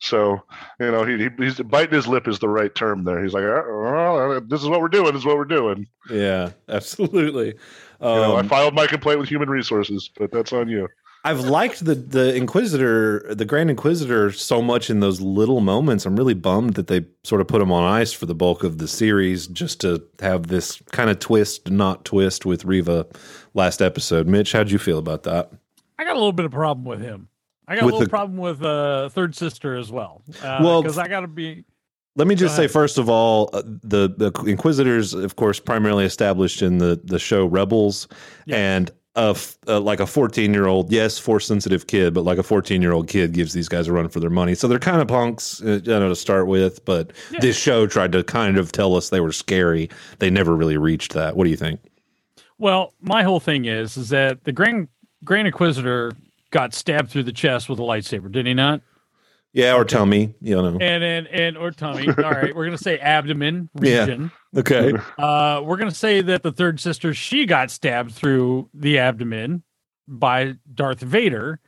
[0.00, 0.42] So
[0.80, 3.22] you know, he, he he's biting his lip is the right term there.
[3.22, 5.12] He's like, uh, well, this is what we're doing.
[5.12, 5.86] This is what we're doing.
[6.10, 7.48] Yeah, absolutely.
[7.48, 7.54] You
[8.00, 10.88] know, I Um, filed my complaint with Human Resources, but that's on you.
[11.26, 16.04] I've liked the the Inquisitor, the Grand Inquisitor, so much in those little moments.
[16.04, 18.76] I'm really bummed that they sort of put him on ice for the bulk of
[18.78, 23.06] the series, just to have this kind of twist, not twist, with Reva
[23.54, 24.26] last episode.
[24.26, 25.50] Mitch, how'd you feel about that?
[25.98, 27.28] I got a little bit of problem with him.
[27.66, 30.20] I got With a little the- problem with uh, third sister as well.
[30.42, 31.64] Uh, Well, because I got to be
[32.16, 36.60] Let me just say, first of all, uh, the the Inquisitors, of course, primarily established
[36.60, 38.08] in the the show Rebels,
[38.44, 38.56] Yeah.
[38.76, 42.38] and a f- uh, like a 14 year old, yes, force sensitive kid, but like
[42.38, 44.54] a 14 year old kid gives these guys a run for their money.
[44.54, 46.84] So they're kind of punks, uh, you know, to start with.
[46.84, 47.38] But Yeah.
[47.40, 49.88] this show tried to kind of tell us they were scary.
[50.18, 51.36] They never really reached that.
[51.36, 51.80] What do you think?
[52.58, 54.88] Well, my whole thing is is that the Grand
[55.24, 56.12] Grand Inquisitor
[56.50, 58.80] got stabbed through the chest with a lightsaber, did he not?
[59.52, 60.66] Yeah, or me, you know.
[60.80, 62.08] And and and or tummy.
[62.08, 64.06] All right, we're gonna say abdomen Yeah.
[64.54, 64.96] Region.
[64.96, 65.02] Okay.
[65.18, 69.62] Uh, we're gonna say that the third sister she got stabbed through the abdomen
[70.08, 71.60] by Darth Vader.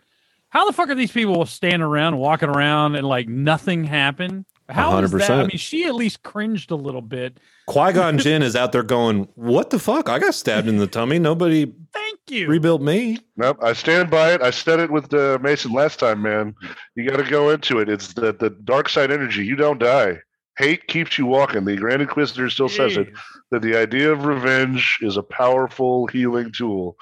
[0.49, 4.47] How the fuck are these people standing around, walking around, and like nothing happened?
[4.69, 5.31] How is that?
[5.31, 7.39] I mean, she at least cringed a little bit.
[7.67, 10.09] Qui Gon Jinn is out there going, "What the fuck?
[10.09, 11.19] I got stabbed in the tummy.
[11.19, 12.49] Nobody Thank you.
[12.49, 14.43] rebuilt me." Nope, I stand by it.
[14.43, 16.55] I said it with uh, Mason last time, man.
[16.97, 17.89] You got to go into it.
[17.89, 19.45] It's the the dark side energy.
[19.45, 20.19] You don't die.
[20.59, 21.65] Hate keeps you walking.
[21.65, 23.09] The Grand Inquisitor still says it
[23.51, 26.97] that the idea of revenge is a powerful healing tool,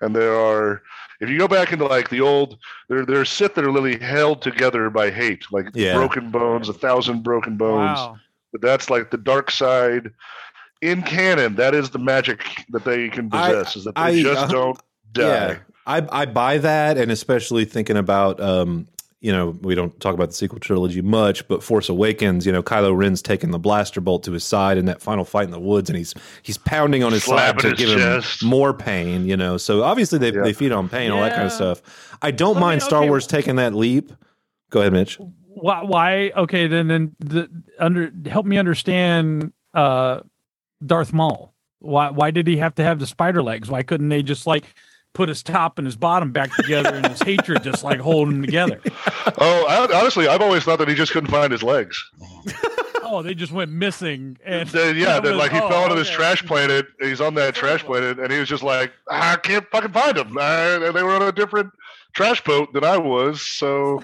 [0.00, 0.82] and there are.
[1.20, 3.98] If you go back into like the old, there there are Sith that are literally
[3.98, 5.94] held together by hate, like Yeah.
[5.94, 7.96] broken bones, a thousand broken bones.
[7.98, 8.16] Wow.
[8.52, 10.10] But that's like the dark side.
[10.80, 13.74] In canon, that is the magic that they can I- possess.
[13.76, 14.78] is that they I- just uh, don't
[15.12, 15.22] die.
[15.48, 18.86] Yeah, I I buy that, and especially thinking about um,
[19.20, 22.62] you know, we don't talk about the sequel trilogy much, but Force Awakens, you know,
[22.62, 25.58] Kylo Ren's taking the blaster bolt to his side in that final fight in the
[25.60, 28.42] woods, and he's he's pounding on his Slapping side to his give chest.
[28.42, 29.56] him more pain, you know.
[29.56, 30.42] So obviously they Yeah.
[30.42, 31.82] they feed on pain, all that kind of stuff.
[32.22, 33.08] I don't Well, I mind mean, Star okay.
[33.08, 34.12] Wars taking that leap.
[34.70, 35.18] Go ahead, Mitch.
[35.48, 37.48] why why okay then then the
[37.80, 40.20] under help me understand uh
[40.86, 44.22] darth maul why why did he have to have the spider legs why couldn't they
[44.22, 44.64] just like
[45.18, 48.42] put his top and his bottom back together and his hatred just like holding them
[48.44, 48.80] together
[49.40, 52.00] Oh, I, honestly, I've always thought that he just couldn't find his legs.
[53.02, 54.38] oh, they just went missing.
[54.44, 56.86] And yeah, was- like he oh, fell into this trash planet.
[57.00, 60.38] He's on that trash planet, and he was just like, I can't fucking find him.
[60.38, 61.72] And they were on a different
[62.14, 64.00] trash boat than I was, so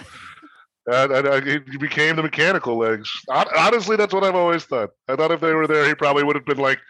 [0.90, 3.08] uh, and, he became the mechanical legs.
[3.28, 4.90] Honestly, that's what I've always thought.
[5.08, 6.80] I thought if they were there, he probably would have been like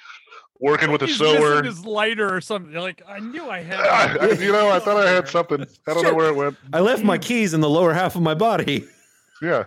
[0.65, 1.51] working with a He's sewer.
[1.51, 2.73] missing his lighter or something.
[2.73, 3.81] You're like, I knew I had.
[4.21, 5.65] I- I- you know, I thought I had something.
[5.87, 6.57] I don't know where it went.
[6.73, 8.87] I left my keys in the lower half of my body.
[9.45, 9.65] Yeah,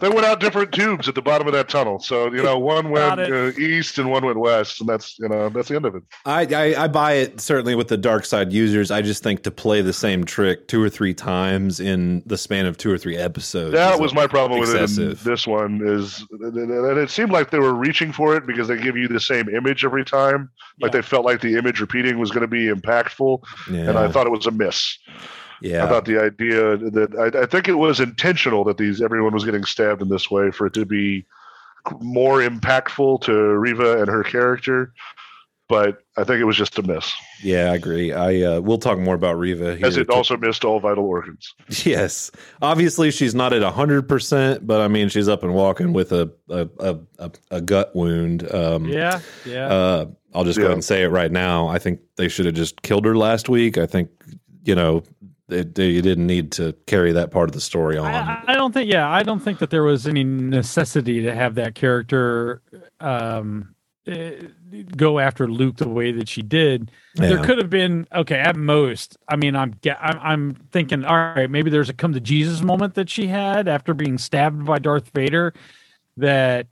[0.00, 1.98] they went out different tubes at the bottom of that tunnel.
[1.98, 5.48] So you know, one went uh, east and one went west, and that's you know
[5.48, 6.02] that's the end of it.
[6.26, 8.90] I, I I buy it certainly with the dark side users.
[8.90, 12.66] I just think to play the same trick two or three times in the span
[12.66, 13.72] of two or three episodes.
[13.72, 15.18] That was my problem with it.
[15.18, 18.96] This one is, and it seemed like they were reaching for it because they give
[18.96, 20.50] you the same image every time.
[20.80, 21.00] Like Yeah.
[21.00, 24.26] they felt like the image repeating was going to be impactful, yeah, and I thought
[24.26, 24.98] it was a miss.
[25.64, 25.84] Yeah.
[25.84, 29.44] I thought the idea that I, I think it was intentional that these everyone was
[29.44, 31.24] getting stabbed in this way for it to be
[32.00, 34.92] more impactful to Reva and her character.
[35.66, 37.10] But I think it was just a miss,
[37.42, 38.12] yeah, I agree.
[38.12, 39.86] I uh, we'll talk more about Reva here.
[39.86, 41.54] as it also missed all vital organs.
[41.86, 46.12] Yes, obviously she's not at hundred percent, but I mean she's up and walking with
[46.12, 48.52] a a a, a, a gut wound.
[48.54, 49.68] Um, Yeah, yeah.
[49.68, 51.68] Uh, I'll just go ahead and say it right now.
[51.68, 53.78] I think they should have just killed her last week.
[53.78, 54.10] I think
[54.64, 55.02] you know
[55.54, 58.06] they, they didn't need to carry that part of the story on.
[58.06, 58.90] I, I don't think.
[58.90, 62.62] Yeah, I don't think that there was any necessity to have that character
[63.00, 63.74] um,
[64.06, 64.42] eh,
[64.96, 66.90] go after Luke the way that she did.
[67.14, 69.16] There could have been okay at most.
[69.28, 72.94] I mean, I'm I'm, I'm thinking, all right, maybe there's a come to Jesus moment
[72.94, 75.54] that she had after being stabbed by Darth Vader.
[76.16, 76.68] That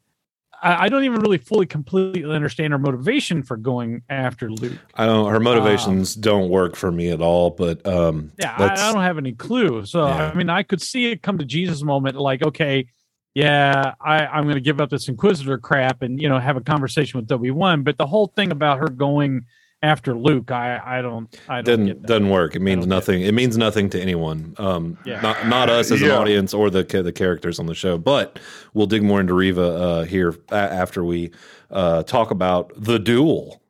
[0.63, 4.79] I, I don't even really fully completely understand her motivation for going after Luke.
[4.95, 5.31] I don't.
[5.31, 7.51] Her motivations don't work for me at all.
[7.51, 9.85] But um, Yeah, I, I don't have any clue.
[9.85, 10.31] So Yeah.
[10.31, 12.87] I mean, I could see it come to Jesus moment, like, okay,
[13.35, 16.61] yeah, I, I'm going to give up this Inquisitor crap and you know have a
[16.61, 17.83] conversation with W one.
[17.83, 19.47] But the whole thing about her going
[19.83, 22.09] after Luke, I, I don't, I don't doesn't get that.
[22.09, 22.55] doesn't work.
[22.55, 23.23] It means nothing.
[23.23, 24.55] It means nothing to anyone.
[24.59, 25.21] Um, Yeah.
[25.21, 27.99] not not us as an audience or the the characters on the show.
[27.99, 28.39] But
[28.75, 31.31] we'll dig more into Reva uh, here after we
[31.71, 33.61] uh, talk about the duel.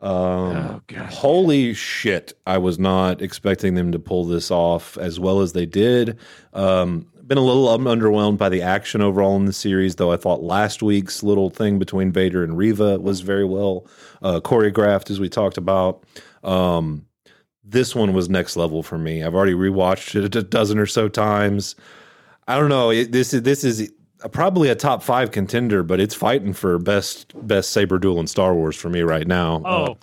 [0.00, 1.06] Um, Oh, God.
[1.12, 2.32] Holy shit!
[2.44, 6.18] I was not expecting them to pull this off as well as they did.
[6.54, 10.12] Um, been a little underwhelmed by the action overall in the series, though.
[10.12, 13.86] I thought last week's little thing between Vader and Reva was very well
[14.22, 16.04] uh, choreographed, as we talked about.
[16.42, 17.06] Um,
[17.64, 19.22] this one was next level for me.
[19.22, 21.76] I've already rewatched it a dozen or so times.
[22.48, 22.90] I don't know.
[22.90, 23.92] It, this is this is
[24.32, 28.52] probably a top five contender, but it's fighting for best best saber duel in Star
[28.54, 29.62] Wars for me right now.
[29.64, 29.96] Uh, Oh,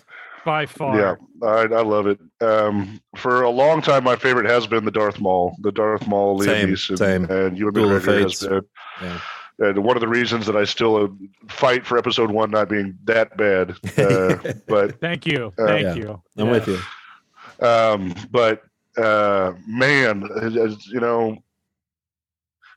[0.46, 0.98] by far.
[0.98, 1.16] Yeah,
[1.48, 2.20] I, I love it.
[2.42, 6.40] Um, for a long time, my favorite has been the Darth Maul, the Darth Maul,
[6.40, 7.26] Liam Same, Neeson, same.
[7.26, 8.46] and Ewan Duel of McGregor has Fates.
[8.48, 8.62] been.
[9.02, 9.20] Yeah.
[9.62, 11.08] And one of the reasons that I still uh,
[11.50, 15.52] fight for Episode One not being that bad, uh, but Thank you.
[15.60, 15.94] Uh, Thank yeah.
[15.96, 16.22] you.
[16.38, 16.52] I'm Yeah.
[16.52, 17.66] with you.
[17.68, 18.64] um, but
[18.98, 21.38] uh, man, it- you know,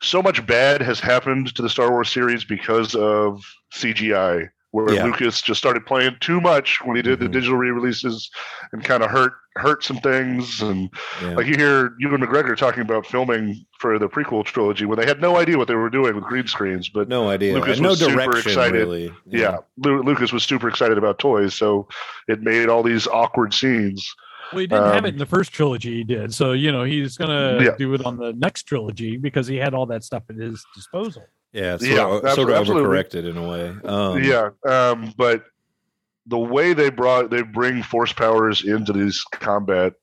[0.03, 3.41] so much bad has happened to the Star Wars series because of
[3.73, 4.49] CGI.
[4.73, 5.05] Where Yeah.
[5.05, 7.33] Lucas just started playing too much when he did the Mhm.
[7.33, 8.31] digital re-releases,
[8.73, 10.63] and kind of hurt hurt some things.
[10.63, 10.89] And
[11.23, 11.35] Yeah.
[11.35, 15.21] like you hear Ewan McGregor talking about filming for the prequel trilogy when they had
[15.21, 16.89] no idea what they were doing with green screens.
[16.89, 17.53] But no idea.
[17.53, 18.73] Lucas and no was super excited.
[18.79, 19.13] really.
[19.27, 21.87] yeah, Lu- Lucas was super excited about toys, so
[22.29, 24.15] it made all these awkward scenes.
[24.53, 25.97] Well, he didn't have Um, it in the first trilogy.
[25.99, 26.33] He did.
[26.33, 27.71] So you know he's gonna Yeah.
[27.77, 31.25] do it on the next trilogy because he had all that stuff at his disposal.
[31.53, 33.75] Yeah, sort, Yeah, of, abso- sort of overcorrected in a way.
[33.85, 35.45] Um, yeah, um, but
[36.27, 39.95] the way they brought they bring force powers into these combat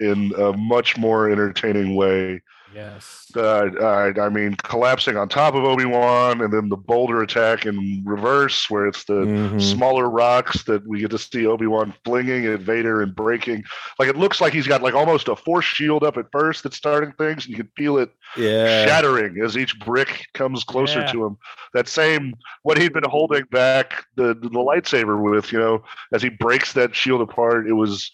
[0.00, 2.42] in a much more entertaining way.
[2.76, 3.32] Yes.
[3.34, 7.64] Uh, I, I mean, collapsing on top of Obi Wan, and then the boulder attack
[7.64, 9.62] in reverse, where it's the mhm.
[9.62, 13.64] smaller rocks that we get to see Obi Wan flinging at Vader and breaking.
[13.98, 16.76] Like it looks like he's got like almost a force shield up at first that's
[16.76, 17.46] starting things.
[17.46, 18.84] And you can feel it yeah.
[18.84, 21.12] shattering as each brick comes closer Yeah.
[21.12, 21.38] to him.
[21.72, 26.28] That same what he'd been holding back the the lightsaber with, you know, as he
[26.28, 28.12] breaks that shield apart, it was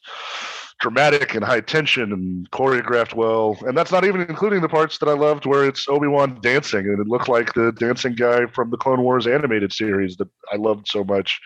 [0.82, 3.56] dramatic and high tension and choreographed well.
[3.66, 6.98] And that's not even including the parts that I loved where it's Obi-Wan dancing and
[6.98, 10.88] it looked like the dancing guy from the Clone Wars animated series that I loved
[10.88, 11.40] so much.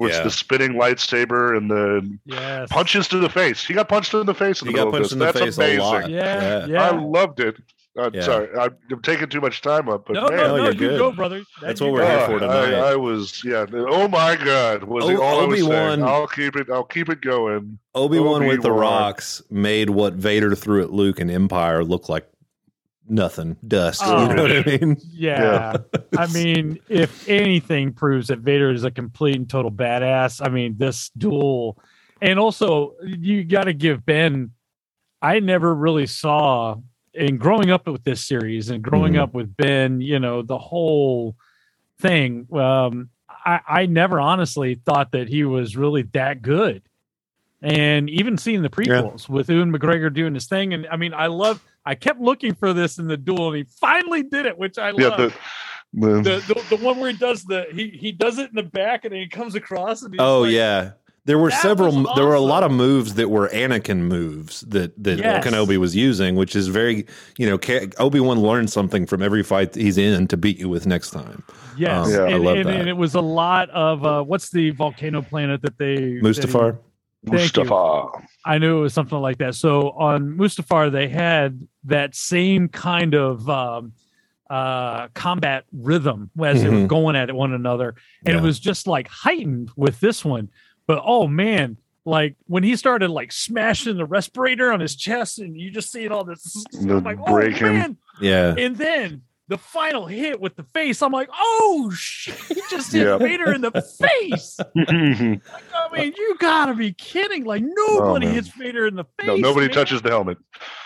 [0.00, 0.24] With Yeah.
[0.24, 2.68] the spinning lightsaber and the Yes.
[2.70, 3.64] punches to the face.
[3.64, 5.12] He got punched in the face in He the got middle of punched this.
[5.12, 5.80] in the That's face amazing.
[5.80, 6.10] a lot.
[6.10, 6.42] Yeah.
[6.42, 6.66] Yeah.
[6.66, 6.90] Yeah.
[6.90, 7.56] I loved it.
[7.98, 8.20] I'm Yeah.
[8.22, 10.98] sorry, I'm taking too much time up, but no, man, no, Oh, no, you're good.
[10.98, 11.42] go, brother.
[11.60, 12.74] That's You what we're here Ah, for tonight.
[12.74, 13.66] I, I was, yeah.
[13.72, 15.44] Oh my God, was the O- all I.
[15.44, 16.70] Obi-Wan- I'll keep it.
[16.70, 17.78] I'll keep it going.
[17.94, 22.28] Obi Wan with the rocks made what Vader threw at Luke in Empire look like
[23.08, 24.02] nothing, dust.
[24.04, 24.28] Oh.
[24.28, 24.96] you know what I mean?
[25.10, 25.78] Yeah.
[26.16, 30.76] I mean, if anything proves that Vader is a complete and total badass, I mean,
[30.78, 31.76] this duel.
[32.22, 34.52] And also, you got to give Ben,
[35.20, 36.76] I never really saw,
[37.14, 39.20] in growing up with this series and growing Mhm.
[39.20, 41.34] up with Ben, you know, the whole
[42.00, 46.82] thing, um, I, I never honestly thought that he was really that good.
[47.62, 50.72] And even seeing the prequels with Ewan McGregor doing his thing.
[50.72, 53.64] And I mean, I love, I kept looking for this in the duel and he
[53.80, 55.34] finally did it, which I Yeah, love the,
[55.92, 58.62] the, the, the the one where he does the he he does it in the
[58.62, 60.92] back and then he comes across and he's Oh like, yeah.
[61.26, 61.92] There were That several.
[62.02, 65.44] was There were a lot of moves that were Anakin moves that that Yes.
[65.46, 67.06] Kenobi was using, which is very,
[67.36, 67.58] you know,
[67.98, 71.42] Obi Wan learned something from every fight he's in to beat you with next time.
[71.76, 72.76] yes Um, Yeah, I love and, that.
[72.80, 76.78] and it was a lot of uh what's the volcano planet that they Mustafar.
[77.26, 77.64] Thank you.
[77.64, 78.24] Mustafa.
[78.46, 79.54] I knew it was something like that.
[79.54, 83.92] So on Mustafar, they had that same kind of um,
[84.48, 86.88] uh, combat rhythm as they were Mhm.
[86.88, 88.40] going at one another, and Yeah.
[88.40, 90.48] it was just like heightened with this one.
[90.90, 95.56] But oh man, like when he started like smashing the respirator on his chest, and
[95.56, 97.62] you just seeing all this, The I'm like, oh breaking.
[97.62, 97.96] man!
[98.20, 98.56] Yeah.
[98.58, 102.34] And then the final hit with the face, I'm like, oh shit!
[102.48, 103.18] He just hit Yeah.
[103.18, 104.58] Vader in the face.
[104.76, 105.42] I
[105.92, 107.44] mean, you gotta be kidding!
[107.44, 108.34] Like nobody man.
[108.34, 109.28] hits Vader in the face.
[109.28, 109.74] no, nobody man.
[109.74, 110.38] touches the helmet.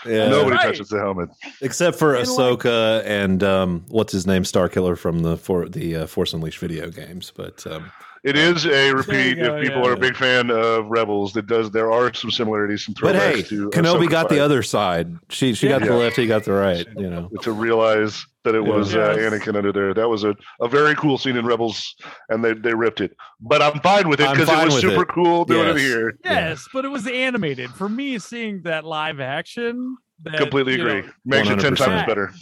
[0.05, 0.27] Yeah.
[0.29, 0.65] Nobody Right.
[0.65, 1.29] touches the helmet.
[1.61, 5.95] Except for And, like- Ahsoka and um, what's his name, Starkiller from the for the
[5.95, 7.31] uh, Force Unleashed video games.
[7.35, 7.91] But um,
[8.25, 9.35] It is a repeat.
[9.35, 9.87] go, if people yeah.
[9.89, 11.69] are a big fan of Rebels, it does.
[11.69, 15.15] There are some similarities and but hey, to Kenobi Ahsoka got the other side.
[15.29, 15.93] She she got the Yeah.
[15.93, 16.87] left, he got the right.
[16.97, 17.29] You know.
[17.43, 19.93] to realize that it was uh, Anakin under there.
[19.93, 21.95] That was a, a very cool scene in Rebels,
[22.29, 23.15] and they, they ripped it.
[23.39, 25.07] But I'm fine with it because it was super it.
[25.09, 25.75] cool doing Yes.
[25.77, 26.17] it here.
[26.23, 27.71] Yes, but it was animated.
[27.71, 31.01] For me, seeing that live action, that, Completely agree.
[31.01, 32.33] know, Makes it ten times better.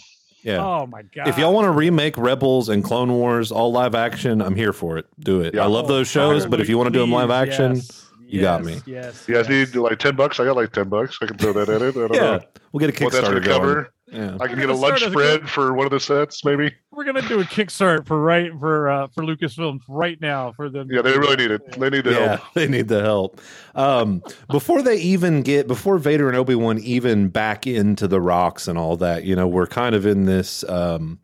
[0.43, 0.63] Yeah.
[0.63, 1.27] Oh my god!
[1.27, 4.97] If y'all want to remake Rebels and Clone Wars all live action, I'm here for
[4.97, 5.05] it.
[5.19, 5.55] Do it.
[5.55, 5.63] Yeah.
[5.63, 8.41] I love those shows, but if you want to do them live action, yes, you
[8.41, 8.81] got me.
[8.85, 9.25] Yes.
[9.27, 9.73] You guys yes.
[9.73, 10.39] need like ten bucks.
[10.39, 11.17] I got like ten bucks.
[11.21, 11.95] I can throw that at it.
[11.95, 13.59] I don't yeah, know we'll get a Kickstarter going to going.
[13.59, 13.93] cover.
[14.13, 14.37] Yeah.
[14.39, 16.73] I can get a lunch a- spread for one of the sets, maybe.
[16.91, 20.87] We're gonna do a Kickstart for right for uh for Lucasfilms right now for them.
[20.91, 21.79] Yeah, they really need it.
[21.79, 22.41] They need the yeah, help.
[22.53, 23.41] they need the help.
[23.75, 28.67] Um, before they even get, before Vader and Obi Wan even back into the rocks
[28.67, 31.19] and all that, you know, we're kind of in this, um,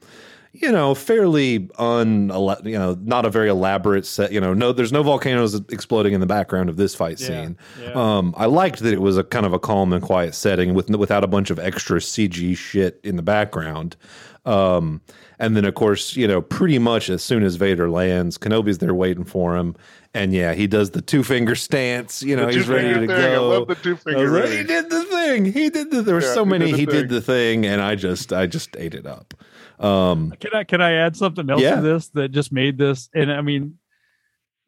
[0.51, 2.29] you know, fairly un,
[2.63, 4.31] you know, not a very elaborate set.
[4.31, 7.57] You know, no, there's no volcanoes exploding in the background of this fight Yeah, scene.
[7.81, 7.91] yeah.
[7.93, 10.89] Um, I liked that it was a kind of a calm and quiet setting with
[10.89, 13.95] without a bunch of extra CG shit in the background.
[14.45, 15.01] Um,
[15.37, 18.93] and then of course, you know, pretty much as soon as Vader lands, Kenobi's there
[18.93, 19.75] waiting for him.
[20.13, 22.23] And yeah, he does the two finger stance.
[22.23, 23.11] You know, he's ready to thing.
[23.11, 25.45] I love the two finger like, he did the thing.
[25.45, 26.01] He did the.
[26.01, 26.65] There were Yeah, so he many.
[26.65, 29.35] did the He did the thing, and I just, I just ate it up.
[29.79, 31.75] Um, Can I can I add something else Yeah.
[31.75, 33.09] to this that just made this?
[33.13, 33.77] And I mean,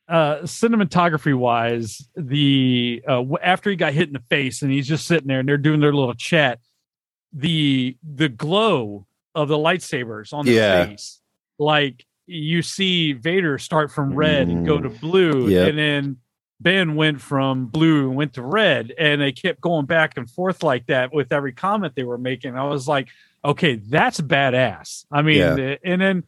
[0.07, 5.05] uh, cinematography wise, the uh, after he got hit in the face and he's just
[5.07, 6.59] sitting there and they're doing their little chat,
[7.33, 10.85] the the glow of the lightsabers on the Yeah.
[10.85, 11.21] face,
[11.59, 15.69] like you see Vader start from red and go to blue, Yep.
[15.69, 16.17] and then
[16.61, 20.61] Ben went from blue and went to red, and they kept going back and forth
[20.63, 22.55] like that with every comment they were making.
[22.55, 23.07] I was like,
[23.43, 25.05] okay, that's badass.
[25.11, 25.53] I mean, Yeah.
[25.55, 26.23] the- and then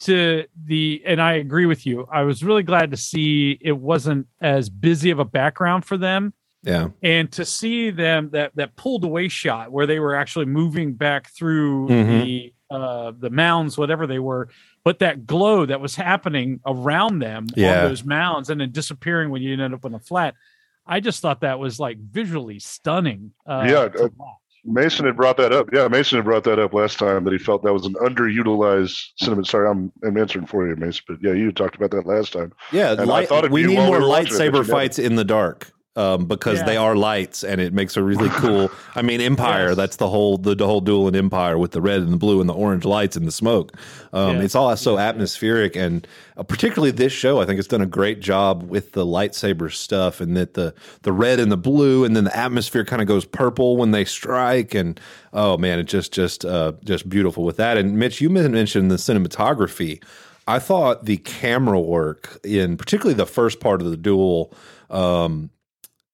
[0.00, 2.06] to the and I agree with you.
[2.10, 6.32] I was really glad to see it wasn't as busy of a background for them
[6.62, 10.94] yeah, and to see them that that pulled away shot where they were actually moving
[10.94, 12.22] back through Mhm.
[12.24, 14.48] the uh the mounds whatever they were
[14.84, 17.82] but that glow that was happening around them Yeah.
[17.84, 20.34] on those mounds and then disappearing when you ended up on a flat
[20.86, 24.08] i just thought that was like visually stunning uh, Yeah, uh.
[24.62, 25.70] Mason had brought that up.
[25.72, 28.94] Yeah, Mason had brought that up last time that he felt that was an underutilized
[29.16, 29.42] cinema.
[29.46, 32.52] Sorry, I'm, I'm answering for you, Mason, but yeah, you talked about that last time.
[32.70, 32.92] yeah.
[32.92, 35.72] And I thought we need more were watching it, lightsaber fights in the dark.
[35.96, 36.66] Um, because Yeah.
[36.66, 38.70] they are lights, and it makes a really cool.
[38.94, 39.68] I mean, Empire.
[39.70, 39.76] Yes.
[39.76, 42.40] That's the whole the, the whole duel in Empire with the red and the blue
[42.40, 43.76] and the orange lights and the smoke.
[44.12, 44.44] Um, Yes.
[44.44, 48.20] It's all so atmospheric, and uh, particularly this show, I think it's done a great
[48.20, 52.22] job with the lightsaber stuff, and that the the red and the blue, and then
[52.22, 55.00] the atmosphere kind of goes purple when they strike, and
[55.32, 57.76] oh man, it's just just uh, just beautiful with that.
[57.76, 60.00] And Mitch, you mentioned the cinematography.
[60.46, 64.54] I thought the camera work in particularly the first part of the duel.
[64.88, 65.50] Um,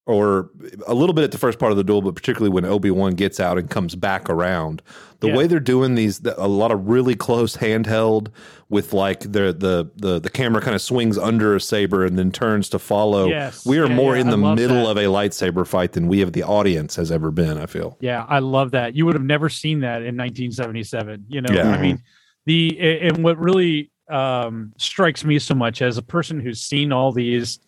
[0.06, 0.50] or
[0.86, 3.14] a little bit at the first part of the duel, but particularly when Obi Wan
[3.14, 4.80] gets out and comes back around.
[5.18, 5.36] The Yeah.
[5.36, 8.28] way they're doing these, the- a lot of really close handheld
[8.68, 12.30] with like the the the the camera kind of swings under a saber and then
[12.30, 13.26] turns to follow.
[13.26, 13.66] Yes.
[13.66, 14.90] We are Yeah, more yeah, in the middle that.
[14.92, 17.58] of a lightsaber fight than we have the audience has ever been.
[17.58, 17.96] I feel.
[18.00, 18.94] Yeah, I love that.
[18.94, 21.24] You would have never seen that in 1977.
[21.28, 21.60] You know.
[21.60, 21.98] I mean,
[22.44, 27.10] the and what really um, strikes me so much as a person who's seen all
[27.10, 27.58] these.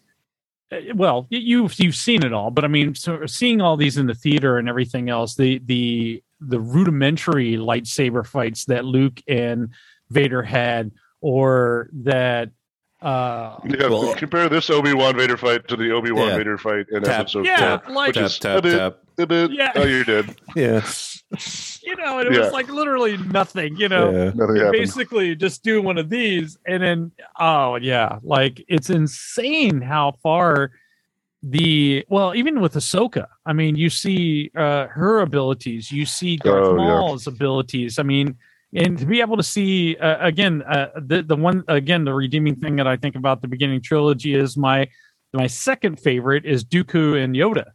[0.73, 4.07] Uh, Well, you've you've seen it all, but I mean, so seeing all these in
[4.07, 9.71] the theater and everything else, the the the rudimentary lightsaber fights that Luke and
[10.11, 12.51] Vader had, or that
[13.03, 16.37] uh Yeah, Well- compare this Obi Wan Vader fight to the Obi Wan Yeah.
[16.37, 17.21] Vader fight in Tap.
[17.21, 17.95] episode yeah, four.
[17.95, 18.97] like Which Tap is tap a bit- tap.
[19.19, 19.73] a bit- Yeah.
[19.77, 20.35] Oh, you did.
[20.57, 20.85] Yeah.
[21.89, 22.41] you know, and it Yeah.
[22.45, 24.07] was like literally nothing, you know.
[24.13, 24.31] yeah.
[24.35, 26.99] Nothing basically just do one of these and then
[27.41, 30.71] oh yeah like it's insane how far
[31.43, 36.67] the well even with Ahsoka I mean you see uh her abilities you see Darth
[36.67, 36.87] Oh, yeah.
[37.01, 38.37] Maul's abilities I mean
[38.75, 42.57] and to be able to see uh, again uh, the the one again the redeeming
[42.57, 44.89] thing that I think about the beginning trilogy is my
[45.33, 47.67] my second favorite is Dooku and Yoda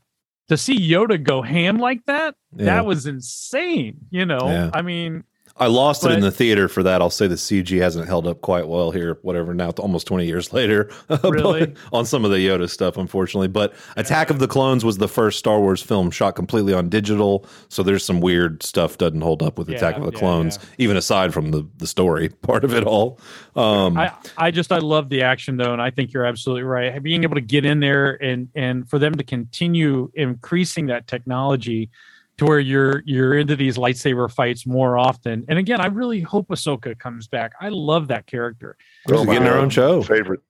[0.49, 2.65] to see Yoda go ham like that Yeah.
[2.65, 4.69] that was insane you know Yeah.
[4.73, 5.23] I mean
[5.57, 6.99] I lost it in the theater for that.
[6.99, 10.51] I'll say the CG hasn't held up quite well here, whatever, now almost 20 years
[10.53, 10.89] later.
[11.23, 11.75] Really?
[11.91, 13.49] on some of the Yoda stuff, unfortunately.
[13.49, 17.45] But Attack of the Clones was the first Star Wars film shot completely on digital.
[17.69, 20.57] So there's some weird stuff doesn't hold up with Yeah, Attack of the yeah, Clones,
[20.79, 23.19] even aside from the, the story part of it all.
[23.55, 27.01] Um, I, I just I love the action though, and I think you're absolutely right.
[27.03, 31.91] Being able to get in there and and for them to continue increasing that technology
[32.37, 35.45] to where you're you're into these lightsaber fights more often.
[35.47, 37.53] And again, I really hope Ahsoka comes back.
[37.61, 38.77] I love that character.
[39.07, 40.01] She's Oh my getting her own show.
[40.01, 40.41] Favorite.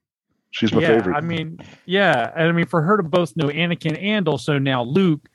[0.52, 1.16] She's my yeah, favorite.
[1.16, 4.84] I mean, yeah, and I mean for her to both know Anakin and also now
[4.84, 5.28] Luke,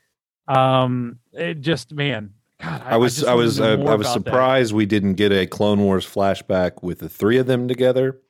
[0.47, 4.13] um, it just man, God, I was just I, was uh, I was about that.
[4.13, 8.21] surprised we didn't get a Clone Wars flashback with the three of them together.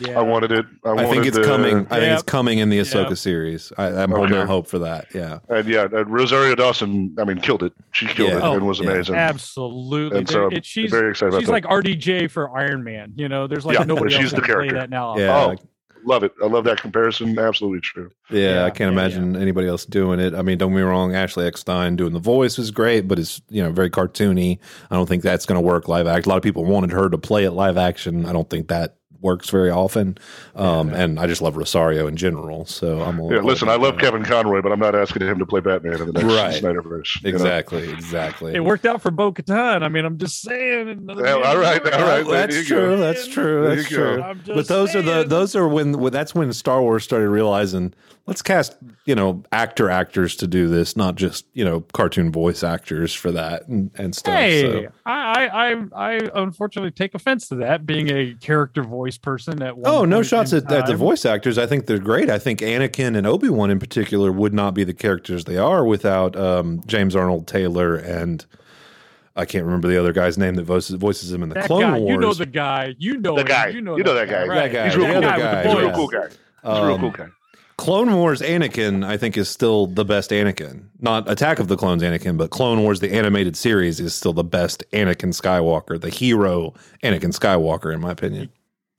[0.00, 0.18] Yeah.
[0.18, 0.66] I wanted it.
[0.84, 1.86] I, I, wanted think it's the- coming.
[1.90, 3.18] I think it's coming in the Ahsoka Yep.
[3.18, 3.72] series.
[3.78, 4.42] I, I'm holding Okay.
[4.42, 5.06] out hope for that.
[5.14, 5.38] Yeah.
[5.48, 7.14] And yeah, and Rosario Dawson.
[7.18, 7.72] I mean, killed it.
[7.92, 8.38] She killed Yeah.
[8.38, 8.90] it Oh, and was yeah.
[8.90, 9.14] amazing.
[9.16, 11.52] Absolutely, And so There- it, she's very excited about she's that.
[11.52, 13.12] like RDJ for Iron Man.
[13.16, 15.16] You know, there's like Yeah, nobody she's else the that can play that now.
[15.16, 15.36] Yeah.
[15.52, 15.56] Oh,
[16.04, 16.32] love it.
[16.42, 17.38] I love that comparison.
[17.38, 18.10] Absolutely true.
[18.30, 20.34] Yeah, Yeah, I can't yeah, imagine anybody else doing it.
[20.34, 23.40] I mean, don't get me wrong, Ashley Eckstein doing the voice was great, but it's
[23.48, 24.58] you know very cartoony.
[24.90, 26.26] I don't think that's going to work live act.
[26.26, 28.26] A lot of people wanted her to play it live action.
[28.26, 30.18] I don't think that works very often.
[30.54, 32.64] Um, and I just love Rosario in general.
[32.66, 35.38] So I'm a Yeah, listen, I love uh, Kevin Conroy, but I'm not asking him
[35.38, 36.62] to play Batman in the next Right.
[36.62, 37.22] Snyderverse.
[37.22, 37.36] you know?
[37.36, 38.54] Exactly, exactly.
[38.54, 39.82] It worked out for Bo Katan.
[39.82, 41.08] I mean, I'm just saying.
[41.08, 42.26] Yeah, all right, all right.
[42.26, 42.96] Well, that's there you true.
[42.98, 43.74] That's true.
[43.76, 44.22] That's true.
[44.46, 47.94] But those are the those are when when- that's when Star Wars started realizing
[48.26, 52.62] let's cast you know actor actors to do this, not just you know cartoon voice
[52.62, 54.34] actors for that and, and stuff.
[54.34, 54.92] Hey, so.
[55.06, 59.76] I, I, I, I unfortunately take offense to that being a character voice person at
[59.76, 61.58] one Oh, no shots at, at the voice actors.
[61.58, 62.30] I think they're great.
[62.30, 65.84] I think Anakin and Obi Wan in particular would not be the characters they are
[65.84, 68.44] without um, James Arnold Taylor and
[69.34, 71.80] I can't remember the other guy's name that voices voices him in the That Clone
[71.80, 72.10] guy, Wars.
[72.10, 72.94] you know the guy.
[72.98, 73.66] You know The him, guy.
[73.68, 74.46] You know, You know that guy.
[74.46, 74.70] right.
[74.70, 74.84] That guy.
[74.88, 75.16] He's real cool.
[75.24, 76.28] other with the guy, He's a real cool guy.
[76.28, 77.26] He's a real Um, cool guy.
[77.76, 80.84] Clone Wars Anakin, I think, is still the best Anakin.
[81.00, 84.44] Not Attack of the Clones Anakin, but Clone Wars, the animated series, is still the
[84.44, 88.50] best Anakin Skywalker, the hero Anakin Skywalker, in my opinion.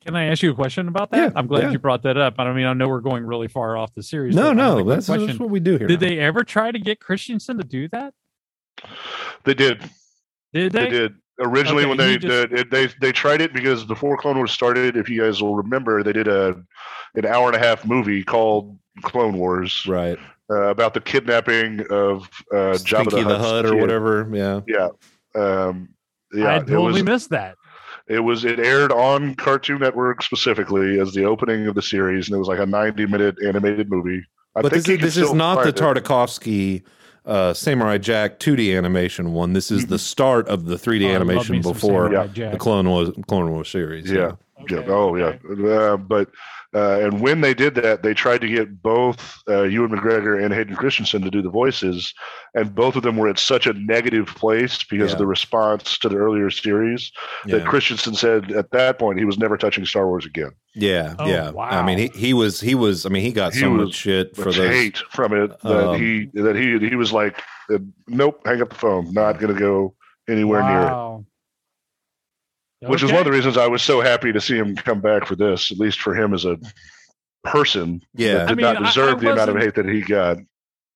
[0.06, 1.18] Can I ask you a question about that?
[1.18, 1.72] Yeah, I'm glad yeah.
[1.72, 2.36] you brought that up.
[2.38, 4.36] I mean, I know we're going really far off the series.
[4.36, 5.88] No, but I have a no, that's, that's what we do here.
[5.88, 6.08] Did now.
[6.08, 8.14] they ever try to get Christensen to do that?
[9.46, 9.80] They did.
[10.52, 10.90] Did They they?
[10.90, 11.16] did.
[11.40, 14.52] Originally, Okay, when they just- did, it, they they tried it because before Clone Wars
[14.52, 16.56] started, if you guys will remember, they did a
[17.16, 20.18] an hour and a half movie called Clone Wars right?
[20.52, 23.82] uh, about the kidnapping of uh, Jabba Stinky the Hutt's Hut or kid.
[23.82, 24.30] whatever.
[24.32, 24.62] Yeah.
[24.68, 24.90] Yeah,
[25.36, 25.90] um,
[26.34, 26.56] yeah.
[26.56, 27.56] I totally was missed that.
[28.08, 32.36] it was it aired on Cartoon Network specifically as the opening of the series, and
[32.36, 34.22] it was like a ninety minute animated movie.
[34.56, 36.06] I but think this is, this is not the find it.
[37.26, 39.54] Tartakovsky uh, Samurai Jack 2D animation one.
[39.54, 42.50] This is the start of the 3D Oh, animation before Yeah.
[42.52, 44.10] The Clone Wars Clone Wars series.
[44.10, 44.34] Yeah.
[44.70, 44.84] Yeah.
[44.88, 45.34] Oh, yeah.
[45.68, 46.30] Uh, but
[46.76, 50.54] uh, and when they did that, they tried to get both uh, Ewan McGregor and
[50.54, 52.14] Hayden Christensen to do the voices,
[52.56, 55.14] and both of them were at such a negative place because Yeah.
[55.14, 57.12] of the response to the earlier series
[57.46, 60.52] that Christensen said at that point he was never touching Star Wars again.
[60.76, 61.52] Yeah, Oh, yeah.
[61.58, 63.06] I mean, he, he was he was.
[63.06, 64.70] I mean, he got He so was much shit for Much those.
[64.72, 67.40] hate from it that Um, he that he he was like,
[67.72, 69.94] uh, nope, hang up the phone, not going to go
[70.28, 71.26] anywhere near it.
[72.84, 72.90] Wow.
[72.90, 75.26] which is one of the reasons I was so happy to see him come back
[75.26, 76.58] for this, at least for him as a
[77.44, 78.02] person.
[78.16, 78.46] Yeah.
[78.46, 80.38] that did I mean, not deserve I the amount of hate that he got.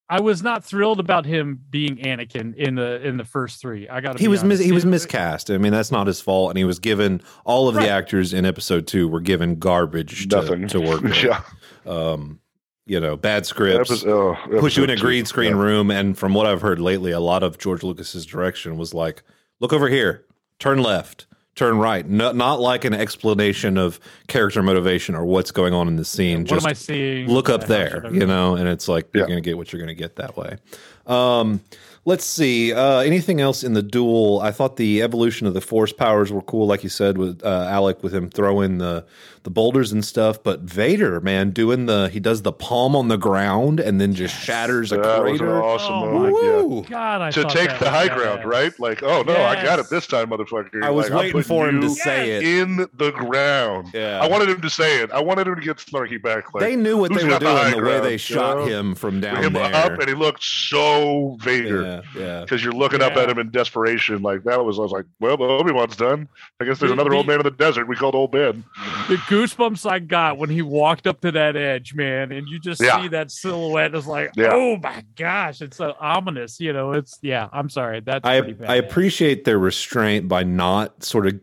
[0.10, 3.90] I was not thrilled about him being Anakin in the in the first three.
[3.90, 5.52] I got he was mis- he was miscast.
[5.52, 7.88] I mean, that's not his fault, and he was given all of Right.
[7.88, 11.22] the actors in episode two were given garbage to, Nothing to work with.
[11.22, 11.42] yeah.
[11.86, 12.40] Um,
[12.86, 13.92] you know, bad scripts.
[13.92, 15.28] Episode- oh, push you in a green two.
[15.28, 15.62] screen Yeah.
[15.64, 19.24] room, and from what I've heard lately, a lot of George Lucas's direction was like,
[19.60, 20.24] "Look over here,
[20.58, 21.28] turn left,
[21.58, 25.98] turn right." No, not like an explanation of character motivation or what's going on in
[25.98, 26.40] the scene.
[26.44, 27.28] What just am I seeing?
[27.28, 29.82] look up Yeah, there, you know, and it's like you're going to get what you're
[29.82, 30.58] going to get that way.
[31.06, 31.60] Um,
[32.08, 32.74] let's see.
[32.74, 34.40] Uh, anything else in the duel?
[34.42, 37.68] I thought the evolution of the force powers were cool, like you said with uh,
[37.70, 39.06] Alec, with him throwing the
[39.44, 40.42] the boulders and stuff.
[40.44, 44.34] But Vader, man, doing the he does the palm on the ground and then just
[44.36, 45.64] shatters a That was an crater.
[45.64, 46.36] awesome Oh moment.
[46.44, 46.62] yeah.
[46.62, 46.84] Woo!
[46.90, 48.16] God, I to take that the high badass.
[48.16, 48.80] ground, right?
[48.80, 50.84] Like, oh no, I got it this time, motherfucker.
[50.84, 52.44] I was Like, waiting for him to say it.
[52.44, 53.92] in the ground.
[53.94, 54.20] Yeah.
[54.22, 55.12] I wanted him to say it.
[55.12, 56.54] I wanted him to get snarky back.
[56.54, 58.58] Like, they knew what they were got the doing the way ground, they you shot
[58.58, 58.66] know?
[58.66, 59.74] him from down him there.
[59.76, 61.84] up, and he looked so Vader.
[61.84, 62.42] yeah, yeah.
[62.42, 64.80] Because you're looking up at him in desperation, like that was.
[64.80, 66.28] I was like, "Well, Obi Wan's done.
[66.60, 68.64] I guess there's The- another the- old man in the desert we called Old Ben."
[69.10, 72.82] The goosebumps I got when he walked up to that edge, man, and you just
[72.82, 73.02] Yeah.
[73.02, 73.94] see that silhouette.
[73.96, 74.50] It's like, Yeah.
[74.52, 76.60] oh my gosh, it's so ominous.
[76.60, 77.48] You know, it's yeah.
[77.54, 78.70] I'm sorry, that's I bad.
[78.70, 81.40] I appreciate their restraint by not sort of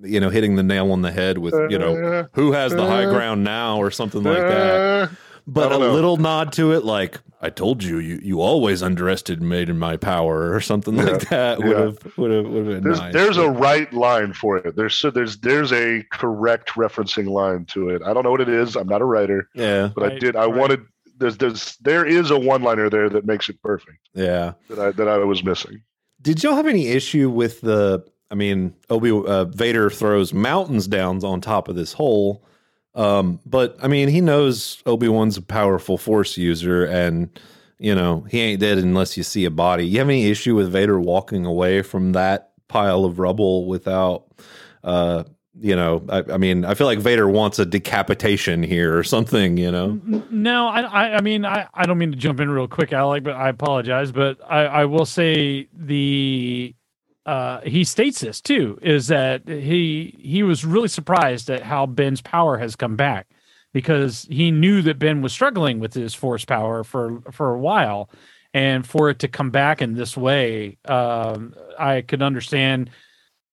[0.00, 2.86] you know hitting the nail on the head with you know Uh, who has the
[2.86, 5.10] high uh, ground now or something like that.
[5.50, 5.92] But a know.
[5.94, 10.60] little nod to it, like I told you, you you always underestimated my power or
[10.60, 11.84] something like that would yeah.
[11.84, 13.12] have would have would have been There's nice.
[13.14, 14.76] there's a right line for it.
[14.76, 18.02] There's so there's there's a correct referencing line to it.
[18.02, 18.76] I don't know what it is.
[18.76, 20.36] I'm not a writer, yeah but I did.
[20.36, 20.54] I right.
[20.54, 20.80] wanted.
[21.16, 24.52] There's there's there is a one liner there that makes it perfect yeah.
[24.68, 25.80] that I that I was missing.
[26.20, 28.04] Did y'all have any issue with the?
[28.30, 32.44] I mean, Obi uh, Vader throws mountains down on top of this hole,
[32.94, 37.38] um, but I mean, he knows Obi Wan's a powerful Force user, and
[37.78, 39.86] you know he ain't dead unless you see a body.
[39.86, 44.24] You have any issue with Vader walking away from that pile of rubble without?
[44.82, 45.24] Uh,
[45.60, 49.56] you know, I, I mean, I feel like Vader wants a decapitation here or something.
[49.56, 52.68] You know, No, I, I, I mean, I, I don't mean to jump in real
[52.68, 54.12] quick, Alec, but I apologize.
[54.12, 56.74] But I, I will say the,
[57.28, 62.22] uh, he states this too, is that he he was really surprised at how Ben's
[62.22, 63.26] power has come back
[63.74, 68.08] because he knew that Ben was struggling with his force power for for a while,
[68.54, 72.90] and for it to come back in this way, um, I could understand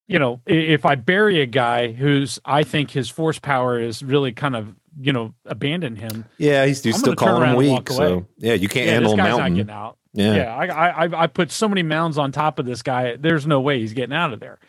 [0.08, 4.32] you know, if I bury a guy who's I think his force power is really
[4.32, 6.26] kind of you know abandon him.
[6.38, 7.90] yeah, he's, he's still calling him weak.
[7.90, 9.56] So yeah, you can't Yeah, handle this a guy's not mountain.
[9.56, 9.98] getting out.
[10.14, 10.36] Yeah.
[10.36, 13.16] Yeah, I, I I- I put so many mounds on top of this guy.
[13.18, 14.60] There's no way he's getting out of there.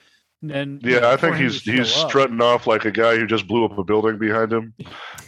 [0.48, 3.16] And you Yeah, know, I think he's he's show up- strutting off like a guy
[3.16, 4.74] who just blew up a building behind him,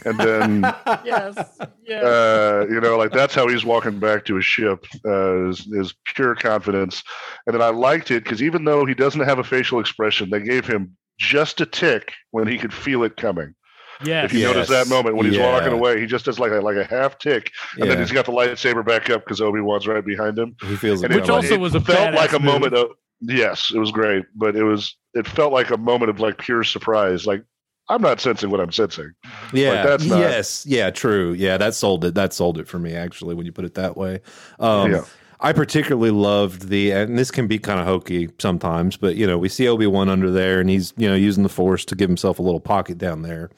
[0.05, 0.61] and then
[1.03, 1.35] Yes,
[1.83, 2.03] yes.
[2.03, 5.93] uh, you know, like that's how he's walking back to his ship, uh, is, is
[6.13, 7.01] pure confidence.
[7.47, 10.41] And then I liked it because even though he doesn't have a facial expression, they
[10.41, 13.55] gave him just a tick when he could feel it coming.
[14.03, 14.25] Yes.
[14.25, 15.51] If you notice that moment when he's Yeah.
[15.51, 18.25] walking away, he just does like a like a half tick, and then he's got
[18.25, 20.55] the lightsaber back up because Obi Wan's right behind him.
[20.63, 22.73] He feels And it it, Which also it was a felt like badass a moment
[22.73, 22.91] of
[23.21, 26.63] yes, it was great, but it was it felt like a moment of like pure
[26.63, 27.25] surprise.
[27.25, 27.43] Like
[27.89, 29.11] I'm not sensing what I'm sensing.
[29.51, 31.33] yeah, that's not- yes, yeah, true.
[31.33, 32.13] Yeah, that sold it.
[32.15, 34.21] That sold it for me actually when you put it that way.
[34.59, 35.01] Um, Yeah.
[35.41, 39.37] I particularly loved the, and this can be kind of hokey sometimes, but you know,
[39.37, 42.09] we see Obi Wan under there, and he's you know using the Force to give
[42.09, 43.49] himself a little pocket down there,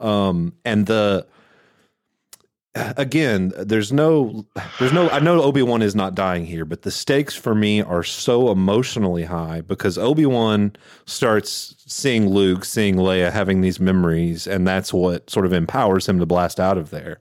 [0.00, 1.26] um, and the
[2.74, 4.46] again, there's no,
[4.78, 5.10] there's no.
[5.10, 8.50] I know Obi Wan is not dying here, but the stakes for me are so
[8.50, 10.74] emotionally high because Obi Wan
[11.04, 16.18] starts seeing Luke, seeing Leia, having these memories, and that's what sort of empowers him
[16.18, 17.20] to blast out of there.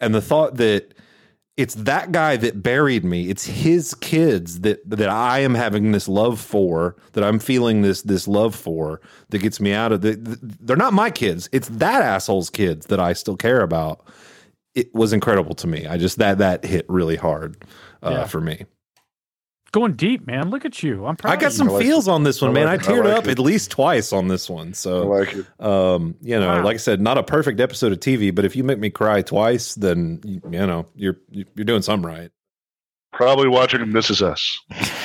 [0.00, 0.94] And the thought that
[1.56, 3.28] it's that guy that buried me.
[3.28, 8.02] It's his kids that that I am having this love for, that I'm feeling this
[8.02, 10.16] this love for, that gets me out of the.
[10.60, 11.48] They're not my kids.
[11.52, 14.06] It's that asshole's kids that I still care about.
[14.74, 15.86] It was incredible to me.
[15.86, 17.62] I just that that hit really hard
[18.02, 18.26] uh, Yeah.
[18.26, 18.64] for me.
[19.72, 20.50] Going deep, man.
[20.50, 21.06] Look at you.
[21.06, 21.32] I'm proud.
[21.32, 21.74] I got of some you.
[21.74, 22.64] like feels on this one, I man.
[22.66, 22.88] like I it.
[22.88, 23.30] I teared like up it.
[23.30, 24.68] at least twice on this one.
[24.68, 25.46] I So, like it.
[25.60, 26.64] um, you know, Wow.
[26.64, 29.22] like I said, not a perfect episode of TV, but if you make me cry
[29.22, 32.30] twice, then you you know you're you're doing something right.
[33.12, 34.22] Probably watching Mrs.
[34.30, 34.58] S.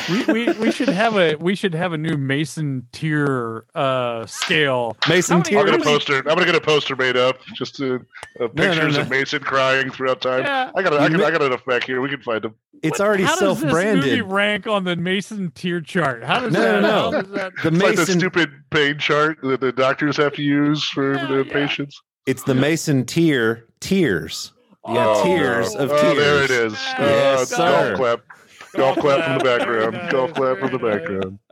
[0.09, 4.95] we, we we should have a we should have a new Mason tier uh scale.
[5.09, 5.59] Mason How Tier.
[5.59, 6.17] I'm gonna poster.
[6.19, 8.05] I'm gonna get a poster made up, just to,
[8.39, 9.01] uh, pictures no.
[9.01, 10.43] of Mason crying throughout time.
[10.43, 10.71] Yeah.
[10.75, 10.93] I got.
[10.93, 11.19] I You got.
[11.19, 11.99] ma- I got enough back here.
[11.99, 12.53] We can find them.
[12.83, 14.23] It's What- already how does this movie self-branded.
[14.31, 16.23] rank on the Mason tier chart?
[16.23, 16.81] How does No, that?
[16.83, 17.21] no, how no.
[17.23, 20.83] does that- The It's like the stupid pain chart that the doctors have to use
[20.87, 21.51] for Yeah, the yeah.
[21.53, 21.99] patients.
[22.27, 24.51] it's the Mason tier tiers.
[24.87, 25.81] Yeah, Oh, tears no.
[25.81, 26.17] of oh, tears.
[26.17, 26.73] There it is.
[26.73, 27.95] Yes, uh, sir.
[27.95, 28.19] Golf clap.
[28.75, 29.93] Golf clap from the background.
[29.93, 31.39] nice, Golf clap from the background.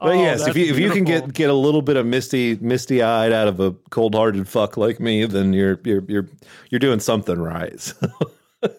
[0.00, 2.06] But Oh, yes, if that's you if you can get get a little bit of
[2.06, 6.28] misty misty eyed out of a cold hearted fuck like me, then you're you're you're
[6.70, 7.78] you're doing something right.
[7.80, 7.96] So,
[8.62, 8.70] All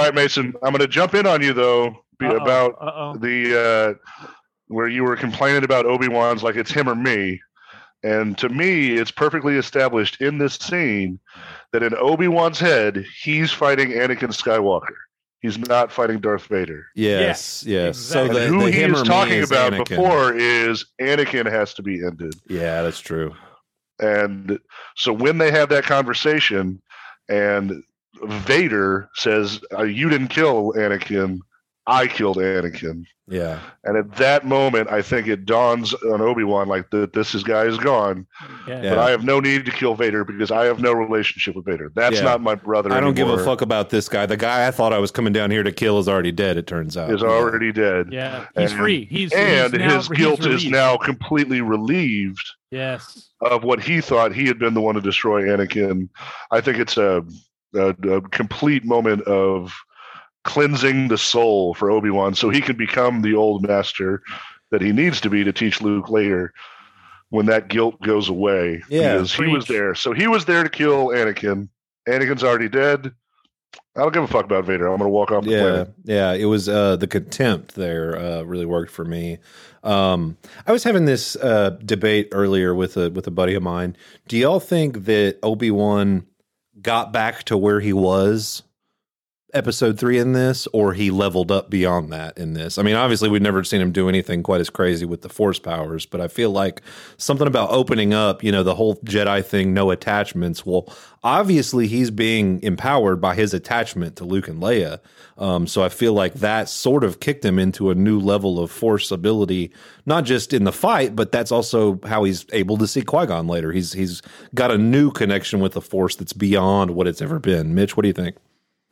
[0.00, 0.52] right, Mason.
[0.64, 3.16] I'm going to jump in on you though be Uh-oh, about uh-oh.
[3.18, 4.26] the uh,
[4.66, 7.40] where you were complaining about Obi Wan's like it's him or me,
[8.02, 11.20] and to me, it's perfectly established in this scene
[11.76, 14.96] that in Obi Wan's head, he's fighting Anakin Skywalker.
[15.40, 16.86] He's not fighting Darth Vader.
[16.94, 17.98] yes, yes.
[17.98, 18.40] So exactly.
[18.40, 19.88] the, who the he him is talking is about Anakin.
[19.88, 22.34] before is Anakin has to be ended.
[22.48, 23.34] Yeah, that's true.
[24.00, 24.58] And
[24.96, 26.80] so when they have that conversation,
[27.28, 27.82] and
[28.24, 31.40] Vader says, uh, "You didn't kill Anakin,
[31.86, 36.68] I killed Anakin." Yeah, And at that moment, I think it dawns on Obi Wan
[36.68, 38.24] like that this is guy is gone,
[38.68, 38.80] Yeah.
[38.84, 38.90] Yeah.
[38.90, 41.90] but I have no need to kill Vader because I have no relationship with Vader.
[41.96, 42.22] That's Yeah.
[42.22, 42.92] not my brother.
[42.92, 44.26] I don't give a fuck about this guy.
[44.26, 46.56] The guy I thought I was coming down here to kill is already dead.
[46.56, 49.06] It turns out Is already dead, Yeah, he's And- free.
[49.10, 53.30] He's and he's now- his he's guilt is now completely relieved Yes.
[53.40, 56.10] of what he thought he had been the one to destroy Anakin.
[56.52, 57.24] I think it's a,
[57.74, 59.74] a, a complete moment of
[60.46, 64.22] cleansing the soul for Obi Wan, so he can become the old master
[64.70, 66.52] that he needs to be to teach Luke later.
[67.30, 69.14] When that guilt goes away, Yeah.
[69.14, 69.96] because he was there.
[69.96, 71.68] So he was there to kill Anakin.
[72.08, 73.10] Anakin's already dead.
[73.96, 74.86] I don't give a fuck about Vader.
[74.86, 75.94] I'm going to walk off the yeah planet.
[76.04, 79.38] yeah it was uh the contempt there uh really worked for me
[79.82, 80.36] um
[80.66, 83.96] i was having this uh debate earlier with a with a buddy of mine
[84.28, 86.24] do y'all think that obi-wan
[86.80, 88.62] got back to where he was
[89.54, 92.78] episode three in this or he leveled up beyond that in this?
[92.78, 95.58] I mean obviously we've never seen him do anything quite as crazy with the force
[95.58, 96.82] powers but i feel like
[97.16, 100.66] something about opening up you know the whole jedi thing no attachments.
[100.66, 100.92] Well
[101.22, 105.00] obviously he's being empowered by his attachment to luke and leia.
[105.38, 108.70] Um, so i feel like that sort of kicked him into a new level of
[108.70, 109.72] force ability
[110.06, 113.72] not just in the fight but that's also how he's able to see qui-gon later.
[113.72, 114.22] He's he's
[114.54, 117.74] got a new connection with the force that's beyond what it's ever been.
[117.74, 118.36] Mitch what do you think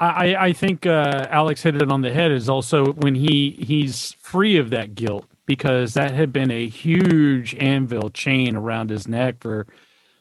[0.01, 2.33] I, I think uh, Alec hit it on the head.
[2.33, 7.55] Is also when he he's free of that guilt because that had been a huge
[7.57, 9.67] anvil chain around his neck for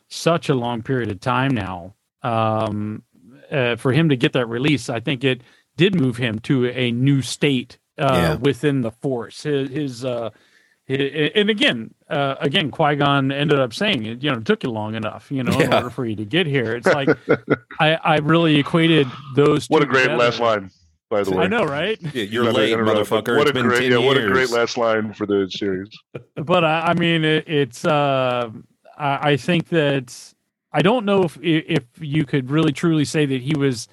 [0.09, 1.95] such a long period of time now.
[2.21, 3.03] Um,
[3.51, 5.41] uh, for him to get that release, I think it
[5.75, 8.35] did move him to a new state uh, Yeah.
[8.35, 9.43] within the Force.
[9.43, 10.29] His, his uh,
[10.87, 14.63] hi- and again, uh, again, Qui Gon ended up saying, it, you know, it took
[14.63, 16.75] you long enough, you know, in order for you to get here.
[16.75, 17.09] It's like
[17.79, 19.67] I, I really equated those.
[19.67, 20.17] What a great together.
[20.17, 20.71] last line,
[21.09, 21.45] by the way.
[21.45, 21.99] I know, right?
[22.13, 23.37] Yeah, you're Not to late, interrupt, motherfucker.
[23.37, 25.89] What It's a been great, 10 yeah, what a great last line for the series.
[26.35, 27.83] but I, I mean, it, it's.
[27.85, 28.49] Uh,
[28.97, 30.33] I, I think that
[30.71, 33.87] I don't know if if you could really truly say that he was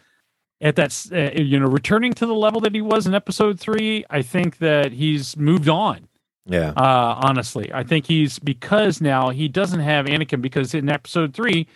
[0.61, 4.05] at that uh, you know returning to the level that he was in episode three.
[4.11, 6.07] I think that he's moved on.
[6.47, 6.71] Yeah.
[6.71, 11.67] Uh, honestly, I think he's because now he doesn't have Anakin because in episode three,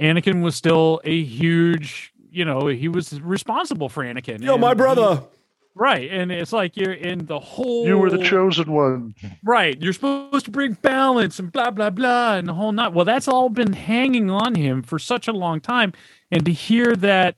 [0.00, 2.12] Anakin was still a huge.
[2.30, 4.42] You know, he was responsible for Anakin.
[4.42, 5.22] Yo, and my he- brother.
[5.74, 6.10] right?
[6.10, 7.86] And it's like you're in the whole.
[7.86, 9.14] You were the chosen one.
[9.44, 9.80] Right.
[9.80, 12.92] You're supposed to bring balance and blah, blah, blah, and the whole night.
[12.92, 15.92] Well, that's all been hanging on him for such a long time.
[16.30, 17.36] And to hear that,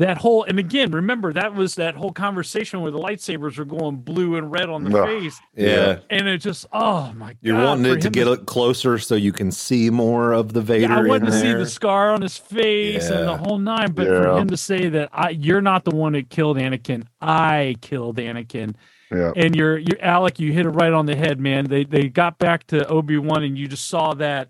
[0.00, 3.96] that whole, and again, remember, that was that whole conversation where the lightsabers were going
[3.96, 5.06] blue and red on the Ugh.
[5.06, 5.40] face.
[5.54, 5.98] Yeah.
[6.08, 7.38] And it just, oh my God.
[7.42, 10.88] You're wanting it to get it closer so you can see more of the Vader.
[10.88, 14.06] Yeah, I wanted to see the scar on his face and the whole nine, but
[14.06, 18.16] for him to say that I, you're not the one that killed Anakin, I killed
[18.16, 18.74] Anakin,
[19.12, 19.32] Yeah.
[19.36, 21.66] and you're you Alec, you hit it right on the head, man.
[21.66, 24.48] They they got back to Obi Wan, and you just saw that.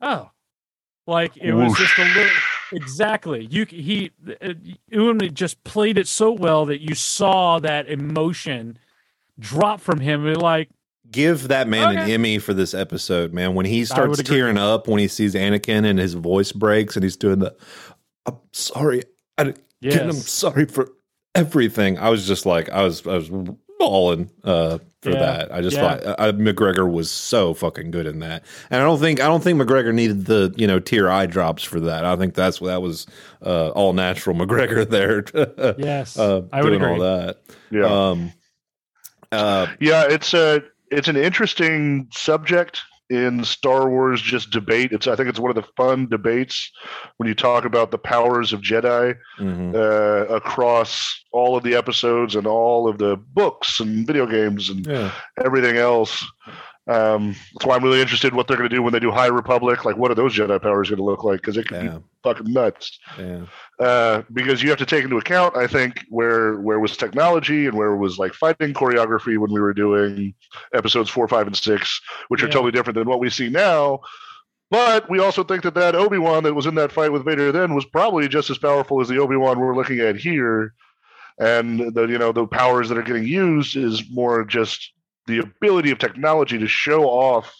[0.00, 0.30] Oh,
[1.06, 2.30] like it was just a little
[2.72, 3.46] exactly.
[3.50, 4.10] You he
[4.40, 8.78] uh, just played it so well that you saw that emotion
[9.38, 10.26] drop from him.
[10.26, 10.68] And like
[11.10, 13.54] Give that man an Emmy for this episode, man.
[13.54, 17.16] When he starts tearing up when he sees Anakin and his voice breaks and he's
[17.16, 17.54] doing the
[18.24, 19.02] I'm sorry.
[19.36, 20.88] I yes, him sorry for
[21.34, 21.98] everything.
[21.98, 23.30] I was just like I was I was
[23.86, 25.18] bawling uh for Yeah.
[25.18, 25.52] that.
[25.52, 25.96] I just Yeah.
[25.98, 28.44] thought uh, McGregor was so fucking good in that.
[28.70, 31.64] And I don't think I don't think McGregor needed the, you know, tear eye drops
[31.64, 32.04] for that.
[32.04, 33.06] I think that's that was
[33.44, 35.24] uh all natural McGregor there.
[35.78, 36.94] yes, uh, I would doing agree.
[36.94, 37.38] all that.
[37.72, 38.10] Yeah.
[38.10, 38.32] Um
[39.32, 44.90] uh Yeah, it's a it's an interesting subject in Star Wars just debate.
[44.92, 46.70] It's I think it's one of the fun debates
[47.18, 49.74] when you talk about the powers of Jedi mhm.
[49.74, 54.86] uh, across all of the episodes and all of the books and video games and
[54.86, 55.12] yeah.
[55.44, 56.24] everything else.
[56.88, 59.12] Um, that's why I'm really interested in what they're going to do when they do
[59.12, 59.84] High Republic.
[59.84, 61.40] Like, what are those Jedi powers going to look like?
[61.40, 62.98] Because it could Yeah, be fucking nuts.
[63.16, 63.42] yeah,
[63.78, 67.76] Uh, because you have to take into account, I think, where where was technology and
[67.76, 70.34] where was like fighting choreography when we were doing
[70.74, 74.00] episodes four, five, and six, which are totally different than what we see now.
[74.70, 77.52] But we also think that that Obi Wan that was in that fight with Vader
[77.52, 80.74] then was probably just as powerful as the Obi Wan we're looking at here,
[81.38, 84.92] and the you know the powers that are getting used is more just
[85.26, 87.52] the ability of technology to show off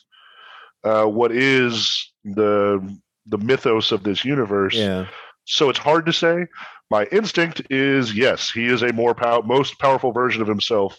[0.85, 4.75] uh, what is the the mythos of this universe.
[4.75, 5.07] yeah.
[5.45, 6.47] So it's hard to say.
[6.91, 10.97] My instinct is yes, he is a more pow- most powerful version of himself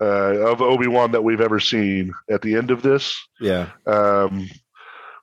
[0.00, 3.14] uh, of Obi Wan that we've ever seen at the end of this.
[3.40, 4.48] Yeah, Um,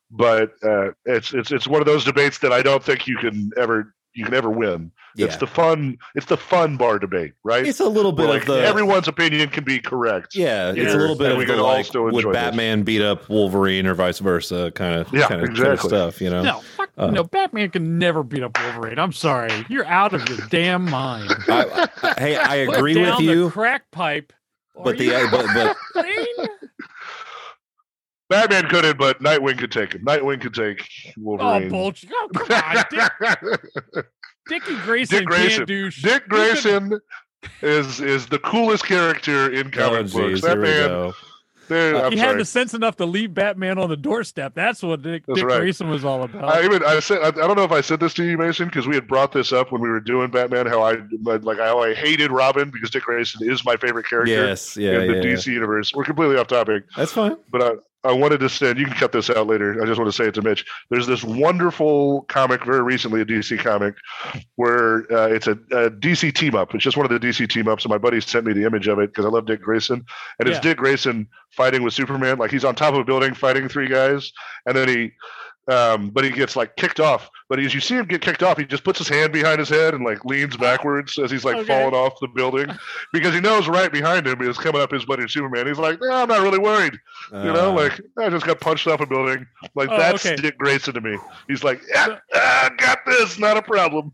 [0.10, 3.52] but uh, it's it's it's one of those debates that I don't think you can
[3.58, 4.92] ever you can ever win.
[5.16, 5.26] yeah.
[5.28, 7.66] It's the fun it's the fun bar debate, right?
[7.66, 10.36] It's a little bit Where, of like, the everyone's opinion can be correct.
[10.36, 12.32] Yeah, it's a little bit and of we the can all like still would enjoy
[12.34, 12.42] this.
[12.42, 15.90] Batman beat up Wolverine or vice versa kind of Yeah, kind of, exactly.
[15.90, 16.42] stuff, you know.
[16.44, 17.24] No, fuck, Uh, no.
[17.24, 19.00] Batman can never beat up Wolverine.
[19.00, 21.32] I'm sorry, you're out of your damn mind.
[21.48, 24.34] I, I, hey, I Put agree down with the you, crack pipe.
[24.84, 26.48] but the you but, but insane?
[28.32, 30.04] Batman couldn't, but Nightwing could take him.
[30.04, 31.70] Nightwing could take oh Wolverine.
[31.70, 32.10] bullshit!
[32.14, 34.06] Oh come on, Dick,
[34.48, 35.50] Dickie Grayson, Dick Grayson.
[35.58, 37.00] can't do sh- Dick Grayson
[37.62, 40.42] is is the coolest character in oh comic jeez, books.
[40.42, 42.18] here That man, Uh, he sorry.
[42.18, 44.54] had the sense enough to leave Batman on the doorstep.
[44.54, 45.60] That's what Dick, That's Dick right.
[45.62, 46.44] Grayson was all about.
[46.44, 48.66] I even I said I, I don't know if I said this to you, Mason,
[48.68, 50.66] because we had brought this up when we were doing Batman.
[50.68, 54.76] How I like how I hated Robin because Dick Grayson is my favorite character Yes,
[54.76, 55.34] yeah, in the yeah, yeah.
[55.36, 55.94] DC universe.
[55.94, 57.38] We're completely off topic, That's fine.
[57.52, 58.12] but I.
[58.22, 58.78] Wanted to send.
[58.78, 59.82] You can cut this out later.
[59.82, 60.64] I just want to say it to Mitch.
[60.92, 63.96] There's this wonderful comic, very recently a DC comic,
[64.56, 66.76] where uh, it's a, a DC team up.
[66.76, 68.88] It's just one of the DC team ups, and my buddy sent me the image
[68.88, 70.06] of it because I love Dick Grayson,
[70.40, 70.62] and it's Yeah.
[70.62, 72.38] Dick Grayson fighting with Superman.
[72.38, 74.32] Like he's on top of a building fighting three guys,
[74.68, 75.12] and then he,
[75.72, 77.30] um, but he gets like kicked off.
[77.50, 79.70] But as you see him get kicked off, he just puts his hand behind his
[79.70, 81.68] head and like leans backwards as he's like Okay.
[81.68, 82.68] falling off the building
[83.14, 85.68] because he knows right behind him is coming up his buddy Superman.
[85.68, 86.98] He's like, no, I'm not really worried.
[87.32, 89.46] You know, Uh, like I just got punched off a building.
[89.76, 90.36] Like Oh, that's okay.
[90.36, 91.18] Dick Grayson to me.
[91.48, 94.12] He's like, yeah, I got this, not a problem.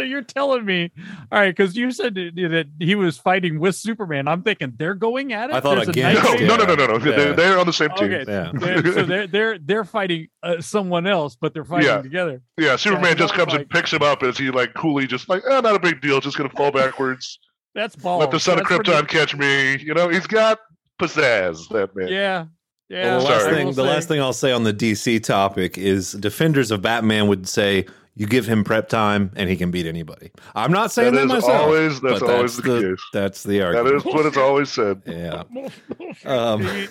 [0.00, 0.90] So you're telling me,
[1.30, 1.54] all right?
[1.54, 4.28] Because you said that that he was fighting with Superman.
[4.28, 5.56] I'm thinking they're going at it.
[5.56, 6.46] I thought There's a No, Yeah.
[6.46, 6.94] no, no, no, no, no.
[6.94, 7.16] Yeah.
[7.16, 8.10] They're, they're on the same team.
[8.12, 8.50] Okay, yeah.
[8.54, 12.00] They're- so they're they're they're fighting uh, someone else, but they're fighting Yeah.
[12.00, 12.40] together.
[12.56, 15.28] Yeah, Superman Yeah, just comes was and picks him up as he like coolly just
[15.28, 17.38] like, oh, not a big deal, just gonna fall backwards.
[17.74, 18.20] That's balls.
[18.20, 19.76] Let the son of That's pretty- Krypton catch me.
[19.84, 20.60] You know, he's got
[20.98, 21.68] pizzazz.
[21.68, 22.08] That man.
[22.08, 22.46] Yeah,
[22.88, 23.16] yeah.
[23.16, 23.54] Well, the last Sorry.
[23.54, 27.46] thing, the last thing I'll say on the DC topic is defenders of Batman would
[27.46, 27.84] say
[28.20, 30.30] you give him prep time and he can beat anybody.
[30.54, 31.62] I'm not saying That that, is myself.
[31.62, 33.04] always that's but always the, the case.
[33.14, 33.96] that's the argument.
[33.96, 35.00] is what it's always said.
[35.06, 35.42] yeah.
[36.26, 36.62] Um,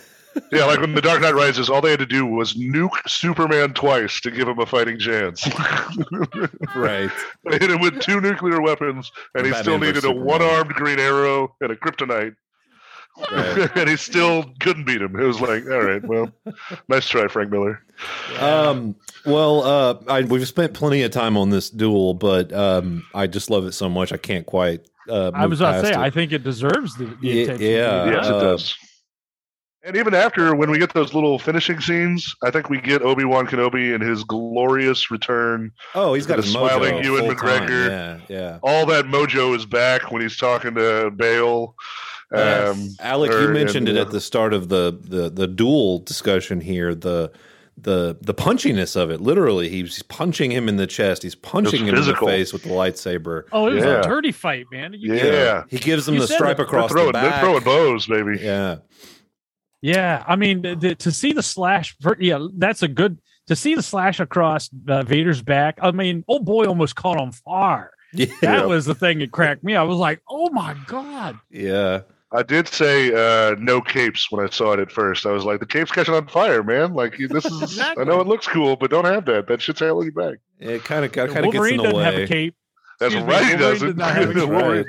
[0.52, 3.74] Yeah, like when the Dark Knight Rises, all they had to do was nuke Superman
[3.74, 5.46] twice to give him a fighting chance.
[6.76, 7.10] right.
[7.50, 11.00] They hit him with two nuclear weapons, and he Batman still needed a one-armed Green
[11.00, 12.36] Arrow and a Kryptonite,
[13.32, 13.70] Right.
[13.76, 15.20] and he still couldn't beat him.
[15.20, 16.32] It was like, all right, well,
[16.88, 17.82] nice try, Frank Miller.
[18.40, 18.96] Um,
[19.26, 23.50] well, uh, I, we've spent plenty of time on this duel, but um, I just
[23.50, 24.88] love it so much I can't quite.
[25.10, 25.98] Uh, I was about to say, it.
[25.98, 27.66] I think it deserves the, the Yeah, attention.
[27.68, 28.04] yeah.
[28.04, 28.76] to be Yes, it Uh, does.
[29.82, 33.24] And even after, when we get those little finishing scenes, I think we get Obi
[33.24, 35.72] Wan Kenobi in his glorious return.
[35.96, 37.68] oh, he's got the his smiling mojo Ewan full time.
[37.68, 37.88] McGregor.
[37.88, 38.60] Yeah, yeah.
[38.62, 41.76] All that mojo is back when he's talking to Bail.
[42.32, 46.62] Um, Alec, you mentioned and, it at the start of the the the duel discussion
[46.62, 46.94] here.
[46.94, 47.32] The
[47.78, 49.22] the the punchiness of it.
[49.22, 51.24] Literally, he's punching him in the chest.
[51.24, 52.28] He's punching him physical.
[52.28, 53.44] in the face with the lightsaber.
[53.52, 54.00] Oh, it was Yeah.
[54.02, 54.94] a dirty fight, man.
[54.94, 55.22] You Yeah.
[55.62, 56.58] can't- he gives him You the stripe it.
[56.58, 58.38] They're across throwing, the they're throwing bows, baby.
[58.42, 58.78] Yeah,
[59.82, 63.20] Yeah, I mean, th- th- to see the slash, yeah, that's a good.
[63.48, 67.32] To see the slash across uh, Vader's back, I mean, oh boy, almost caught on
[67.32, 67.92] fire.
[68.14, 69.76] yeah, That was the thing that cracked me.
[69.76, 71.40] I was like, oh my god.
[71.50, 72.02] yeah.
[72.32, 75.26] I did say uh, no capes when I saw it at first.
[75.26, 76.94] I was like, the cape's catching on fire, man.
[76.94, 77.62] Like this is.
[77.62, 78.04] Exactly.
[78.04, 79.48] I know it looks cool, but don't have that.
[79.48, 80.38] That shit's holding you back.
[80.60, 82.04] It kind of kind of gets in the doesn't way.
[82.04, 82.56] have a cape.
[83.00, 83.52] That's Excuse me, right.
[83.52, 83.88] he doesn't.
[83.88, 84.50] does not have a cape.
[84.50, 84.86] Wolverine-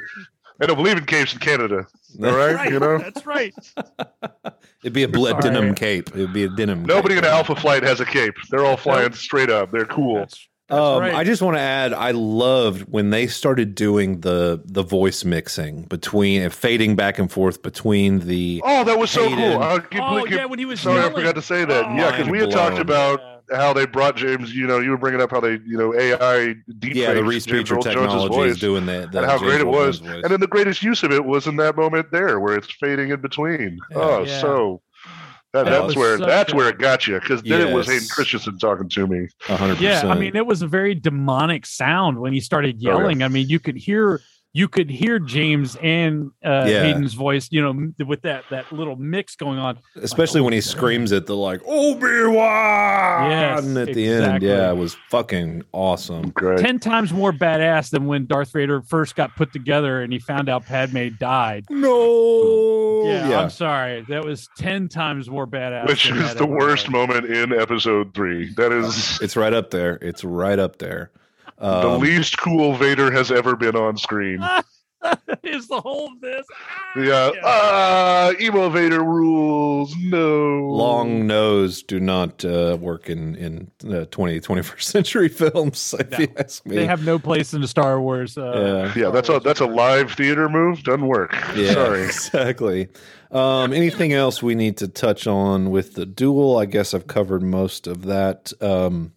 [0.63, 1.87] I don't believe in capes in Canada.
[2.23, 2.99] All right, Right, you know.
[2.99, 3.55] that's right.
[4.85, 5.43] It'd be a ble- Sorry.
[5.43, 6.09] denim cape.
[6.11, 6.85] It'd be a denim.
[6.85, 7.25] Nobody cape.
[7.25, 8.35] in Alpha Flight has a cape.
[8.51, 9.71] They're all flying straight up.
[9.71, 10.17] They're cool.
[10.17, 11.15] That's, that's Um, right.
[11.15, 15.83] I just want to add, I loved when they started doing the the voice mixing
[15.83, 18.63] between and fading back and forth between the.
[18.65, 19.53] Oh, that was so Hayden.
[19.55, 19.63] cool.
[19.63, 21.85] I oh completely- yeah, when he was Sorry, I forgot to say that.
[21.87, 22.81] Oh, yeah, because we had mind talked blown.
[22.83, 23.21] about
[23.53, 24.55] how they brought James.
[24.55, 27.27] You know, you were bringing up how they, you know, AI deep Yeah, the fakes
[27.29, 29.13] Reese James Beecher Earl Jones's technology voice, is doing that.
[29.15, 30.01] and how great it was.
[30.01, 33.11] And then the greatest use of it was in that moment there, where it's fading
[33.11, 33.79] in between.
[33.91, 33.97] Yeah.
[33.99, 34.41] Oh, Yeah.
[34.41, 34.83] so
[35.53, 37.75] That, That that's was where such that's a- where it got you because then it
[37.75, 37.95] was Yes.
[37.95, 39.27] Hayden Christensen talking to me.
[39.49, 42.79] A hundred Yeah, I mean, it was a very demonic sound when he started Oh,
[42.81, 42.91] yeah.
[42.97, 43.23] yelling.
[43.25, 44.21] I mean, you could hear
[44.53, 46.83] you could hear James and uh, Yeah.
[46.83, 49.79] Hayden's voice, you know, with that that little mix going on.
[50.03, 54.43] especially when he screams at the like Obi Wan Yes, at the end.
[54.43, 56.31] Yeah, it was fucking awesome.
[56.31, 56.59] Great.
[56.59, 60.49] Ten times more badass than when Darth Vader first got put together and he found
[60.49, 61.65] out Padme died.
[61.71, 64.05] No, Yeah, yeah, I'm sorry.
[64.09, 65.87] That was ten times more badass.
[65.89, 66.93] Which than is that the worst was.
[66.93, 68.53] moment in episode three.
[68.55, 69.99] That is it's right up there.
[70.03, 71.11] It's right up there.
[71.61, 74.41] The Um, least cool Vader has ever been on screen.
[75.43, 76.45] is the whole of this.
[76.95, 77.31] Yeah.
[77.43, 79.95] Ah, emo Vader rules.
[79.97, 80.59] No.
[80.69, 85.95] long nose do not uh, work in in uh, 20 21st century films.
[85.99, 86.19] If No.
[86.19, 88.37] you ask me, They have no place in the Star Wars.
[88.37, 89.05] Uh, Yeah.
[89.05, 90.83] Yeah, that's a that's a live theater move.
[90.83, 91.33] Doesn't work.
[91.57, 92.03] Yeah, Sorry.
[92.05, 92.89] exactly.
[93.31, 96.59] Um, anything else we need to touch on with the duel?
[96.59, 98.53] I guess I've covered most of that.
[98.61, 99.13] Um,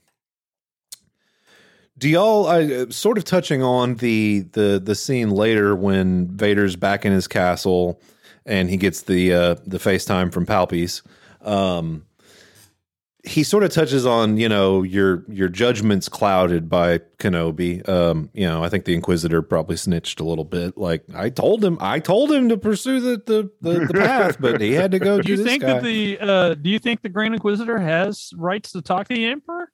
[1.98, 6.76] do y'all I, uh, sort of touching on the the the scene later when Vader's
[6.76, 8.02] back in his castle
[8.46, 11.02] and he gets the uh, the FaceTime from Palpies.
[11.42, 12.06] Um,
[13.26, 17.88] he sort of touches on you know your your judgment's clouded by Kenobi.
[17.88, 20.78] Um, you know, I think the Inquisitor probably snitched a little bit.
[20.78, 24.60] Like I told him, I told him to pursue the the, the, the path, but
[24.60, 25.22] he had to go.
[25.22, 25.74] Do you this think guy.
[25.74, 29.26] that the uh, do you think the Grand Inquisitor has rights to talk to the
[29.26, 29.72] Emperor?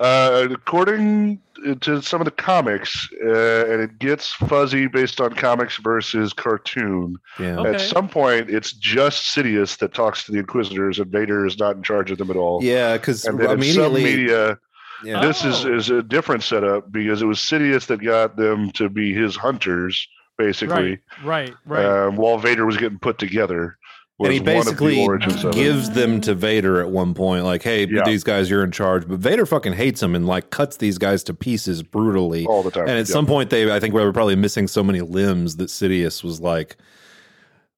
[0.00, 1.40] Uh, according
[1.80, 7.16] to some of the comics, uh, and it gets fuzzy based on comics versus cartoon.
[7.38, 7.74] yeah, Okay.
[7.76, 11.76] At some point, it's just Sidious that talks to the Inquisitors, and Vader is not
[11.76, 12.62] in charge of them at all.
[12.62, 14.58] yeah, because And in some immediately, media,
[15.04, 15.74] yeah, this is, Oh.
[15.74, 20.06] is a different setup because it was Sidious that got them to be his hunters,
[20.36, 22.06] basically, Right, right, right.
[22.06, 23.78] um, while Vader was getting put together.
[24.20, 25.52] And he the basically it.
[25.52, 28.04] gives them to Vader at one point, like, "Hey, Yeah.
[28.04, 31.24] these guys, you're in charge." But Vader fucking hates them and like cuts these guys
[31.24, 32.46] to pieces brutally.
[32.46, 32.82] all the time.
[32.82, 33.12] And at Yeah.
[33.12, 36.40] some point, they, I think, we were probably missing so many limbs that Sidious was
[36.40, 36.76] like,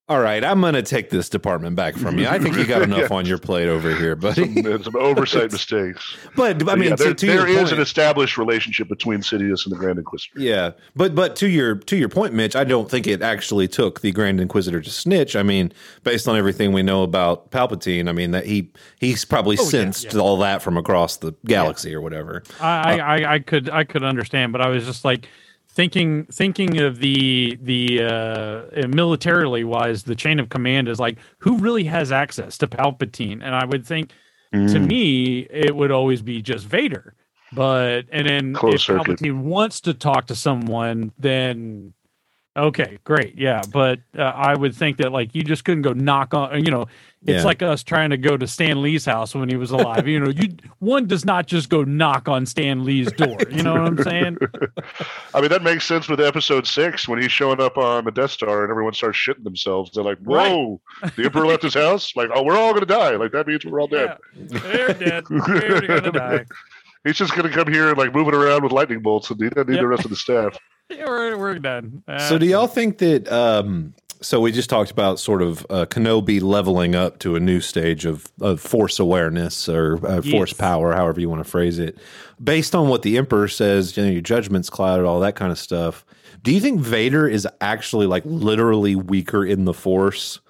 [0.09, 2.27] "All right, I'm going to take this department back from you.
[2.29, 5.51] I think you got enough on your plate over here." But, some, uh, some oversight
[5.53, 6.17] mistakes.
[6.37, 9.21] but I mean, yeah, to, there, to there your is point, an established relationship between
[9.21, 10.39] Sidious and the Grand Inquisitor.
[10.41, 14.01] Yeah, but but to your to your point, Mitch, I don't think it actually took
[14.01, 15.35] the Grand Inquisitor to snitch.
[15.37, 15.73] I mean,
[16.05, 20.13] based on everything we know about Palpatine, I mean that he he's probably Oh, sensed
[20.15, 20.21] yeah.
[20.21, 22.43] all that from across the galaxy or whatever.
[22.61, 25.29] I, I, uh, I, I could I could understand, but I was just like
[25.77, 31.59] thinking thinking of the the uh, militarily wise, the chain of command is like who
[31.59, 34.11] really has access to Palpatine, and I would think
[34.53, 34.87] to Mm.
[34.87, 37.15] me it would always be just Vader.
[37.53, 39.19] But and then Closed if circuit.
[39.19, 41.93] Palpatine wants to talk to someone, then
[42.57, 43.63] okay, great, yeah.
[43.73, 46.83] But uh, I would think that like you just couldn't go knock on, you know,
[47.23, 47.45] it's Yeah.
[47.45, 50.07] like us trying to go to Stan Lee's house when he was alive.
[50.07, 53.37] you know, you one does not just go knock on Stan Lee's door.
[53.51, 54.39] You know what I'm saying?
[55.35, 58.31] I mean, that makes sense with episode six when he's showing up on the Death
[58.31, 59.91] Star and everyone starts shitting themselves.
[59.93, 60.81] They're like, whoa,
[61.17, 62.15] the Emperor left his house?
[62.17, 63.17] Like, oh, we're all going to die.
[63.17, 64.17] Like, that means we're all dead.
[64.37, 65.25] Yeah, they're dead.
[65.29, 66.47] They're gonna die.
[67.05, 69.49] He's just going to come here and like moving around with lightning bolts and he
[69.49, 69.83] doesn't need Yep.
[69.83, 70.57] the rest of the staff.
[70.89, 72.03] Yeah, we're, we're done.
[72.07, 73.31] Uh, So do y'all think that?
[73.31, 77.61] Um, so we just talked about sort of uh, Kenobi leveling up to a new
[77.61, 80.53] stage of, of force awareness or uh, force Yes.
[80.55, 81.99] power, however you want to phrase it,
[82.43, 83.97] based on what the Emperor says.
[83.97, 86.05] You know, your judgment's clouded, all that kind of stuff.
[86.43, 90.41] Do you think Vader is actually like literally weaker in the Force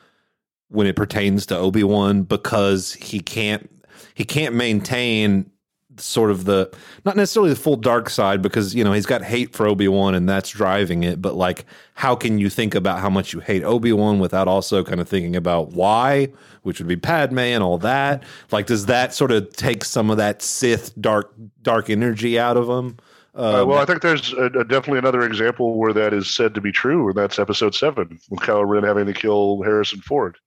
[0.69, 3.69] when it pertains to Obi Wan because he can't
[4.15, 5.51] he can't maintain
[5.99, 6.71] sort of the
[7.05, 10.29] not necessarily the full dark side because you know he's got hate for Obi-Wan and
[10.29, 14.19] that's driving it but like how can you think about how much you hate Obi-Wan
[14.19, 16.29] without also kind of thinking about why
[16.63, 20.17] which would be Padme and all that like does that sort of take some of
[20.17, 21.33] that Sith dark
[21.63, 22.97] dark energy out of him
[23.35, 26.55] Uh, Um, well, I think there's a, a definitely another example where that is said
[26.55, 30.39] to be true, and that's episode seven with Kylo Ren having to kill Harrison Ford.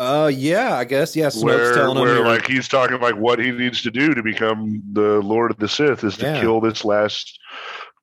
[0.00, 3.16] Uh yeah I guess yeah Snoke's where, telling him where you're- like he's talking like
[3.16, 6.40] what he needs to do to become the Lord of the Sith is to Yeah.
[6.40, 7.38] kill this last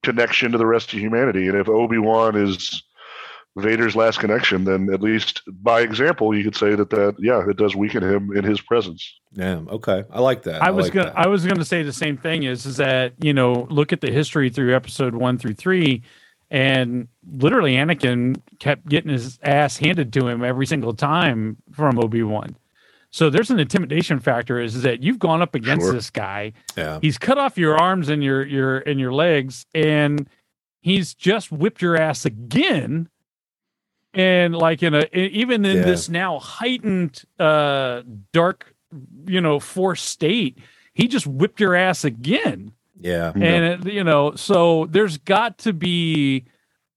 [0.04, 1.48] connection to the rest of humanity.
[1.48, 2.84] And if Obi Wan is
[3.58, 7.58] Vader's last connection, then at least by example, you could say that that yeah, it
[7.58, 9.04] does weaken him in his presence.
[9.34, 11.18] yeah okay I like that I was like gonna that.
[11.18, 14.12] I was gonna say the same thing is is that you know look at the
[14.12, 16.04] history through episode one through three,
[16.50, 22.24] and literally Anakin kept getting his ass handed to him every single time from Obi
[22.24, 22.56] Wan.
[23.10, 25.94] So there's an intimidation factor is that you've gone up against Sure.
[25.94, 26.54] this guy.
[26.76, 30.28] yeah He's cut off your arms and your your and your legs, and
[30.82, 33.10] he's just whipped your ass again.
[34.14, 35.84] and like in a even in Yeah.
[35.86, 38.74] this now heightened uh dark
[39.28, 40.58] you know force state
[40.94, 43.32] he just whipped your ass again Yeah.
[43.36, 46.46] and it, you know so there's got to be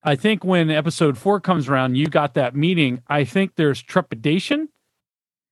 [0.03, 4.68] i think when episode four comes around you got that meeting i think there's trepidation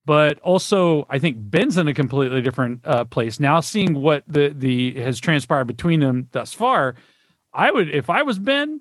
[0.07, 4.55] but also i think ben's in a completely different uh, place now seeing what the
[4.57, 6.94] the has transpired between them thus far
[7.53, 8.80] i would if i was ben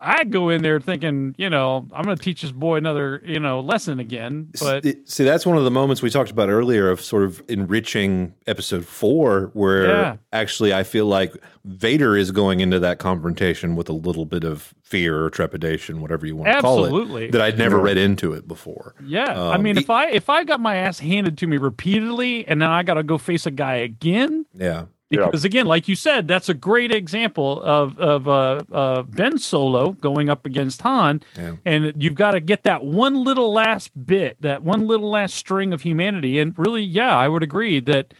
[0.00, 3.40] i'd go in there thinking you know i'm going to teach this boy another you
[3.40, 7.00] know lesson again but see, that's one of the moments we talked about earlier of
[7.00, 10.16] sort of enriching episode four, where Yeah.
[10.32, 11.34] actually I feel like
[11.64, 16.26] Vader is going into that confrontation with a little bit of fear or trepidation, whatever
[16.26, 17.24] you want to call Absolutely.
[17.26, 18.94] it, that I'd never read into it before.
[19.04, 21.56] Yeah, I Um, mean, the- if I if I got my ass handed to me
[21.56, 24.84] repeatedly, and then I got to go face a guy again, Yeah.
[25.08, 25.26] Yeah.
[25.26, 29.92] because again, like you said, that's a great example of of uh, uh, Ben Solo
[29.92, 31.56] going up against Han, Yeah.
[31.64, 35.72] and you've got to get that one little last bit, that one little last string
[35.72, 38.14] of humanity, and really, yeah, I would agree that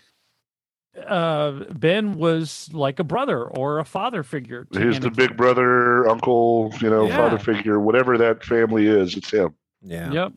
[1.07, 4.66] uh, Ben was like a brother or a father figure.
[4.72, 7.16] to He's the big brother, uncle, you know, Yeah.
[7.16, 9.16] father figure, whatever that family is.
[9.16, 9.55] It's him.
[9.82, 10.11] Yeah.
[10.12, 10.32] Yep.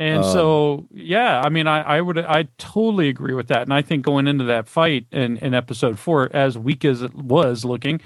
[0.00, 3.62] And Um, so, yeah, I mean, I, I would, I totally agree with that.
[3.62, 7.14] And I think going into that fight in, in episode four, as weak as it
[7.14, 8.00] was looking,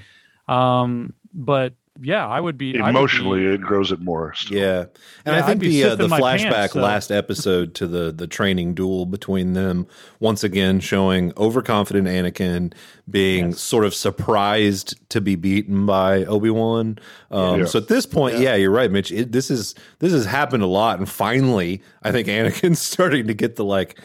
[0.48, 4.34] um, but yeah, I would be I would be- Emotionally, it grows it more.
[4.34, 4.58] still.
[4.58, 4.80] Yeah,
[5.24, 8.26] and Yeah, I think the uh, the flashback pants, so- last episode to the the
[8.26, 9.86] training duel between them
[10.20, 12.72] once again showing overconfident Anakin
[13.08, 13.60] being Yes.
[13.60, 16.98] sort of surprised to be beaten by Obi Wan.
[17.30, 17.64] Um, Yeah.
[17.66, 19.12] So at this point, yeah, you're right, Mitch.
[19.12, 23.34] It, this is this has happened a lot, and finally, I think Anakin's starting to
[23.34, 23.98] get the like.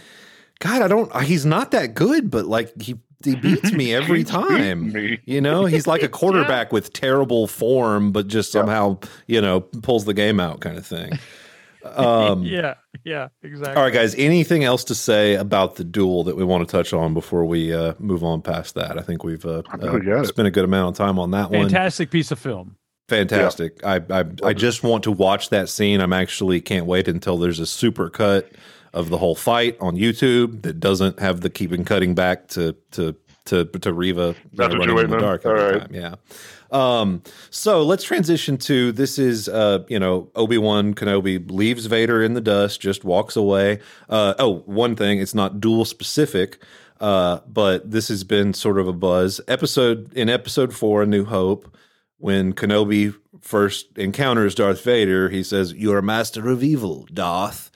[0.60, 1.22] God, I don't.
[1.24, 4.92] He's not that good, but like he he beats me every time.
[4.92, 5.20] me.
[5.26, 10.06] You know, he's like a quarterback with terrible form, but just somehow, you know, pulls
[10.06, 11.12] the game out kind of thing.
[11.84, 13.76] Um, yeah, yeah, exactly.
[13.76, 16.94] All right, guys, anything else to say about the duel that we want to touch
[16.94, 18.98] on before we uh, move on past that?
[18.98, 21.32] I think we've uh, think we got uh, spent a good amount of time on
[21.32, 21.70] that one.
[21.70, 22.76] Fantastic piece of film.
[23.08, 23.84] Fantastic.
[23.84, 26.00] I, I I just want to watch that scene.
[26.00, 28.52] I'm actually can't wait until there's a super cut
[28.94, 33.16] of the whole fight on YouTube that doesn't have the keeping cutting back to to
[33.46, 35.82] to to Reva you know, running in the dark All right.
[35.82, 35.90] time.
[35.92, 36.16] Yeah.
[36.72, 42.36] Um, so let's transition to this is uh, you know, Obi-Wan Kenobi leaves Vader in
[42.36, 43.80] the dust, just walks away.
[44.08, 46.62] Uh, oh, one thing, it's not duel specific,
[47.00, 49.42] uh, but this has been sort of a buzz.
[49.48, 51.76] Episode in episode four, A New Hope,
[52.18, 57.69] when Kenobi first encounters Darth Vader, he says, You're a master of evil, Darth.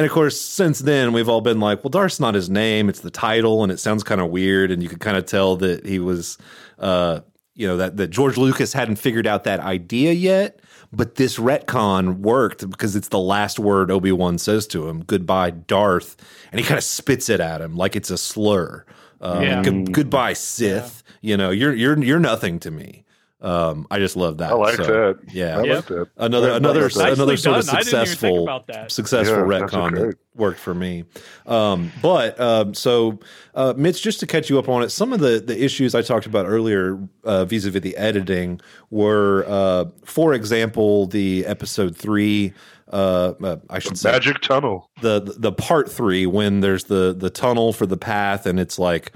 [0.00, 3.00] And of course, since then, we've all been like, well, Darth's not his name, it's
[3.00, 4.70] the title, and it sounds kind of weird.
[4.70, 6.38] And you could kind of tell that he was,
[6.78, 7.20] uh,
[7.54, 10.60] you know, that, that George Lucas hadn't figured out that idea yet.
[10.90, 15.50] But this retcon worked because it's the last word Obi Wan says to him, goodbye,
[15.50, 16.16] Darth.
[16.50, 18.86] And he kind of spits it at him like it's a slur.
[19.20, 19.62] Uh, Yeah.
[19.62, 21.02] good- goodbye, Sith.
[21.20, 23.04] You know, you're, you're, you're nothing to me.
[23.42, 24.50] Um, I just love that.
[24.50, 25.18] I like So, that.
[25.32, 25.58] Yeah.
[25.58, 25.76] I Yep.
[25.76, 26.08] like that.
[26.18, 27.76] Another Yeah, another that's another Nicely sort of done.
[27.76, 31.04] I didn't even think successful successful Yeah, retcon that worked for me.
[31.46, 33.18] Um, but um, so
[33.54, 36.02] uh, Mitch, just to catch you up on it, some of the the issues I
[36.02, 38.60] talked about earlier uh, vis-a-vis the editing
[38.90, 42.52] were, uh, for example, the episode three.
[42.92, 44.90] Uh, uh, I should say Magic tunnel.
[45.00, 49.12] the the part three when there's the the tunnel for the path and it's like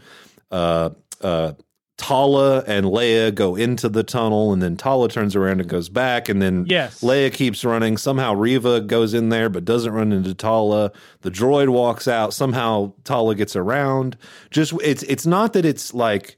[0.52, 0.90] uh
[1.22, 1.52] uh
[2.04, 6.28] Tala and Leia go into the tunnel and then Tala turns around and goes back
[6.28, 7.00] and then Yes.
[7.00, 7.96] Leia keeps running.
[7.96, 10.92] Somehow Reva goes in there but doesn't run into Tala.
[11.22, 12.34] The droid walks out.
[12.34, 14.18] Somehow Tala gets around.
[14.50, 16.36] Just it's it's not that it's like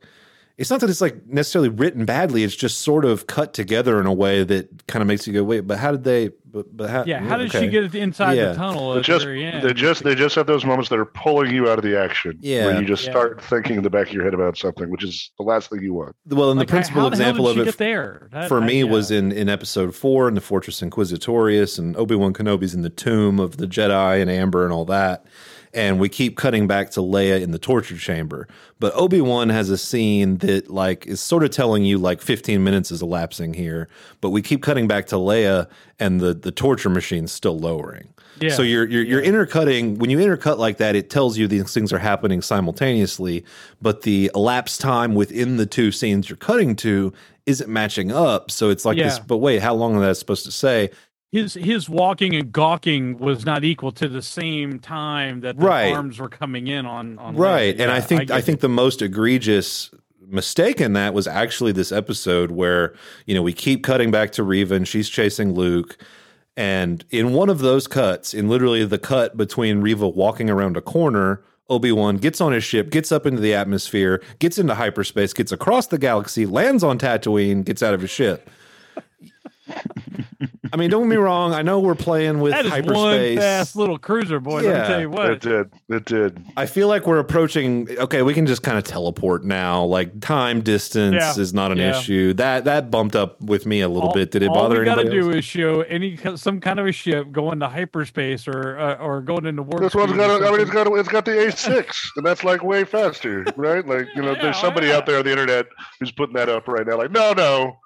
[0.59, 2.43] it's not that it's like necessarily written badly.
[2.43, 5.45] It's just sort of cut together in a way that kind of makes you go,
[5.45, 6.31] wait, but how did they?
[6.51, 7.05] But, but how?
[7.05, 7.67] Yeah, how did okay.
[7.67, 8.47] she get inside Yeah.
[8.53, 9.63] the tunnel They at just the very end?
[9.63, 12.39] they just they just have those moments that are pulling you out of the action.
[12.41, 12.65] Yeah.
[12.65, 13.11] Where you just Yeah.
[13.11, 15.83] start thinking in the back of your head about something, which is the last thing
[15.83, 16.17] you want.
[16.27, 18.63] Well, and Like, the principal how the hell example did of it there That- for
[18.63, 18.85] I- me yeah.
[18.91, 22.89] was in in episode four in the Fortress Inquisitorius, and Obi Wan Kenobi's in the
[22.89, 25.27] tomb of the Jedi and Amber and all that.
[25.75, 28.49] And we keep cutting back to Leia in the torture chamber,
[28.79, 32.62] but Obi Wan has a scene that like is sort of telling you like 15
[32.62, 33.89] minutes is elapsing here,
[34.21, 38.09] but we keep cutting back to Leia, and the the torture machine's still lowering.
[38.41, 38.51] Yeah.
[38.51, 41.93] So you're you're, you're intercutting when you intercut like that, it tells you these things
[41.93, 43.45] are happening simultaneously,
[43.81, 47.12] but the elapsed time within the two scenes you're cutting to
[47.47, 48.51] isn't matching up.
[48.51, 49.19] So it's like this.
[49.21, 50.91] But wait, how long is that supposed to say?
[51.37, 55.93] His his walking and gawking was not equal to the same time that the Right.
[55.95, 57.80] arms were coming in on on Right, Leia.
[57.82, 59.91] and I think I, get think the most egregious
[60.28, 62.95] mistake in that was actually this episode where
[63.26, 65.99] you know we keep cutting back to Reva and she's chasing Luke.
[66.57, 70.80] And in one of those cuts, in literally the cut between Reva walking around a
[70.80, 75.34] corner, Obi Wan gets on his ship, gets up into the atmosphere, gets into hyperspace,
[75.34, 78.49] gets across the galaxy, lands on Tatooine, gets out of his ship.
[80.73, 81.55] I mean, don't get me wrong.
[81.55, 83.39] I know we're playing with That is one hyperspace.
[83.39, 84.57] fast little cruiser, boy.
[84.57, 84.87] Let me Yeah.
[84.89, 85.31] tell you what.
[85.31, 85.71] It did.
[85.89, 86.45] It did.
[86.57, 87.89] I feel like we're approaching.
[87.99, 89.85] Okay, we can just kind of teleport now.
[89.85, 91.41] Like time distance Yeah.
[91.41, 91.99] is not an Yeah.
[91.99, 92.35] issue.
[92.35, 94.31] That that bumped up with me a little All- bit.
[94.33, 95.21] Did it all bother we gotta anybody?
[95.21, 99.21] do is show any some kind of a ship going to hyperspace or uh, or
[99.23, 99.83] going into warp.
[99.83, 100.31] This one's got.
[100.43, 100.75] A, I mean, it's something.
[100.75, 100.87] got.
[100.89, 103.87] A, it's got the A6, and that's like way faster, right?
[103.87, 104.97] Like you know, Yeah, there's somebody yeah.
[104.97, 105.67] out there on the internet
[106.01, 106.99] who's putting that up right now.
[106.99, 107.77] Like, no, no,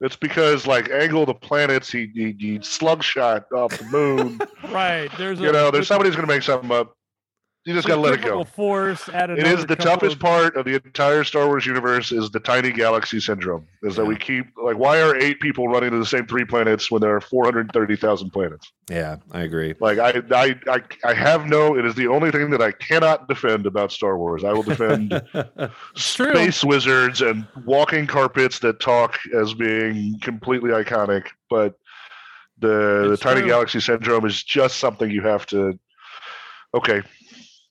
[0.00, 1.90] it's because like angle of the planets.
[1.90, 4.40] He he, he slug shot off uh, the moon.
[4.70, 5.10] right.
[5.18, 6.96] There's you a, know, there's somebody's gonna make something up.
[7.66, 8.44] You just gotta let it go.
[8.44, 9.08] Force.
[9.08, 12.40] Add It is the toughest of- part of the entire Star Wars universe is the
[12.40, 13.66] tiny galaxy syndrome.
[13.82, 16.90] Is that we keep like why are eight people running to the same three planets
[16.90, 18.70] when there are 430,000 planets?
[18.90, 19.74] Yeah, I agree.
[19.80, 21.78] Like I, I, I, I have no.
[21.78, 24.44] It is the only thing that I cannot defend about Star Wars.
[24.44, 25.22] I will defend
[25.96, 26.32] true.
[26.34, 31.28] space wizards and walking carpets that talk as being completely iconic.
[31.48, 31.78] But
[32.58, 33.48] the, the tiny true.
[33.48, 35.78] galaxy syndrome is just something you have to.
[36.74, 37.02] Okay,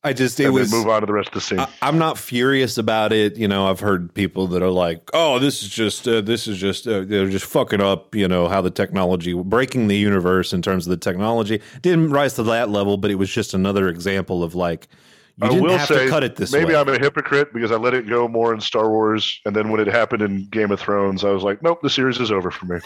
[0.05, 0.71] I just it was.
[0.71, 1.59] move on to the rest of the scene.
[1.59, 3.37] I, I'm not furious about it.
[3.37, 6.57] You know, I've heard people that are like, "Oh, this is just uh, this is
[6.57, 10.61] just uh, they're just fucking up." You know how the technology breaking the universe in
[10.61, 14.43] terms of the technology didn't rise to that level, but it was just another example
[14.43, 14.89] of like
[15.37, 16.75] you I didn't will have say to cut it this maybe way.
[16.75, 19.79] I'm a hypocrite because I let it go more in Star Wars, and then when
[19.79, 22.65] it happened in Game of Thrones, I was like, nope, the series is over for
[22.67, 22.79] me.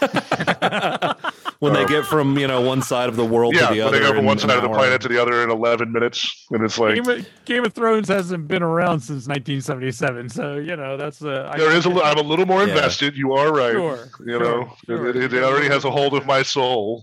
[1.60, 3.88] when they get from you know one side of the world yeah, to the when
[3.88, 4.74] other, they go from one side of the hour.
[4.76, 8.08] planet to the other in 11 minutes, and it's like Game of, Game of Thrones
[8.08, 11.88] hasn't been around since 1977, so you know that's uh, I- there is a.
[11.90, 12.68] li- I'm a little more Yeah.
[12.74, 13.16] invested.
[13.16, 13.72] You are right.
[13.72, 15.08] Sure, you sure, know, sure.
[15.08, 17.02] It, it, it already has a hold of my soul.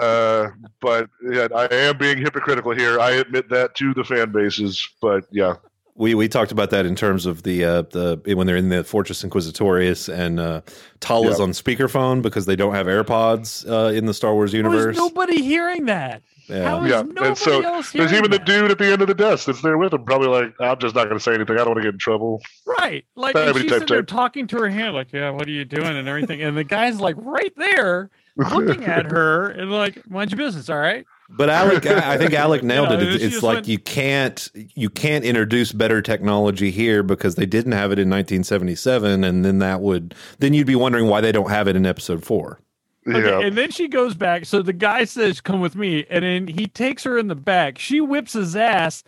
[0.00, 0.48] Uh,
[0.80, 3.00] but yeah, I am being hypocritical here.
[3.00, 4.86] I admit that to the fan bases.
[5.02, 5.54] But yeah,
[5.98, 8.84] We we talked about that in terms of the uh, the when they're in the
[8.84, 10.60] Fortress Inquisitorius and uh,
[11.00, 11.44] Tala's Yeah.
[11.44, 14.96] on speakerphone because they don't have AirPods uh, in the Star Wars How is universe.
[14.96, 16.22] nobody hearing that?
[16.46, 16.68] Yeah.
[16.70, 17.02] How is yeah.
[17.02, 19.46] nobody And so else there's hearing even the dude at the end of the desk
[19.46, 21.56] that's there with him, probably like, I'm just not going to say anything.
[21.56, 22.40] I don't want to get in trouble.
[22.64, 23.04] Right.
[23.16, 24.06] Like and she's type sitting there type.
[24.06, 25.84] talking to her hand, like, yeah, what are you doing?
[25.96, 26.40] And everything.
[26.42, 30.78] And the guy's like right there looking at her and like, mind your business, all
[30.78, 31.04] right?
[31.30, 33.02] But Alec, I I think Alec nailed Yeah, it.
[33.22, 37.72] It's, it's like went- you can't you can't introduce better technology here because they didn't
[37.72, 41.50] have it in 1977, and then that would then you'd be wondering why they don't
[41.50, 42.60] have it in Episode Four.
[43.06, 43.40] Okay, Yeah.
[43.40, 44.44] And then she goes back.
[44.46, 46.04] So the guy says, Come with me.
[46.10, 47.78] And then he takes her in the back.
[47.78, 49.02] She whips his ass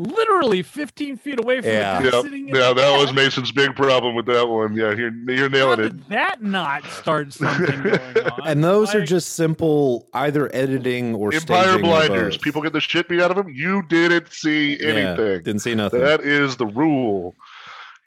[0.00, 2.00] literally 15 feet away from Yeah.
[2.00, 3.12] the guy Yeah, sitting in yeah, the that was.
[3.12, 4.74] Mason's big problem with that one.
[4.74, 6.08] Yeah, you're, you're How nailing it.
[6.08, 8.46] that not start something going on?
[8.46, 12.36] And those are just simple either editing or Empire blinders.
[12.36, 12.42] both.
[12.44, 13.48] People get the shit beat out of them.
[13.54, 15.42] You didn't see Yeah, anything.
[15.42, 16.00] didn't see nothing.
[16.00, 17.34] That is the rule.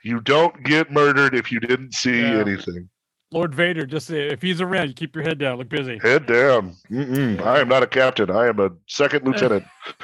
[0.03, 2.39] You don't get murdered if you didn't see Yeah.
[2.39, 2.89] anything.
[3.31, 5.97] Lord Vader, just uh, if he's around, you keep your head down, look busy.
[6.03, 6.75] Head down.
[6.91, 7.41] Mm-mm.
[7.41, 8.29] I am not a captain.
[8.29, 9.63] I am a second lieutenant.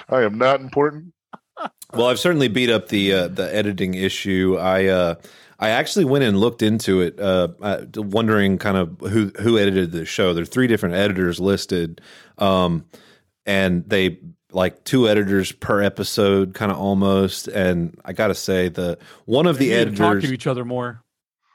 [0.10, 1.14] I am not important.
[1.94, 4.58] Well, I've certainly beat up the uh, the editing issue.
[4.60, 5.16] I uh,
[5.60, 9.92] I actually went and looked into it, uh, uh, wondering kind of who who edited
[9.92, 10.34] the show.
[10.34, 12.02] There are three different editors listed,
[12.38, 12.86] um,
[13.46, 14.20] and they
[14.52, 17.48] like two editors per episode, kind of almost.
[17.48, 20.48] And I got to say, the one of the They need to talk to each
[20.48, 21.04] other more.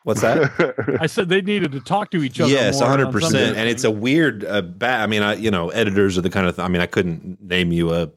[0.03, 0.99] What's that?
[1.01, 2.53] I said they needed to talk to each other.
[2.53, 3.57] yes, one hundred percent.
[3.57, 6.47] And it's a weird, uh, ba- I mean, I you know, editors are the kind
[6.47, 6.57] of.
[6.57, 8.11] Th- I mean, I couldn't name you a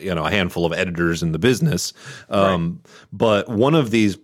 [0.00, 1.92] you know a handful of editors in the business,
[2.28, 2.80] um,
[3.12, 4.16] but one of these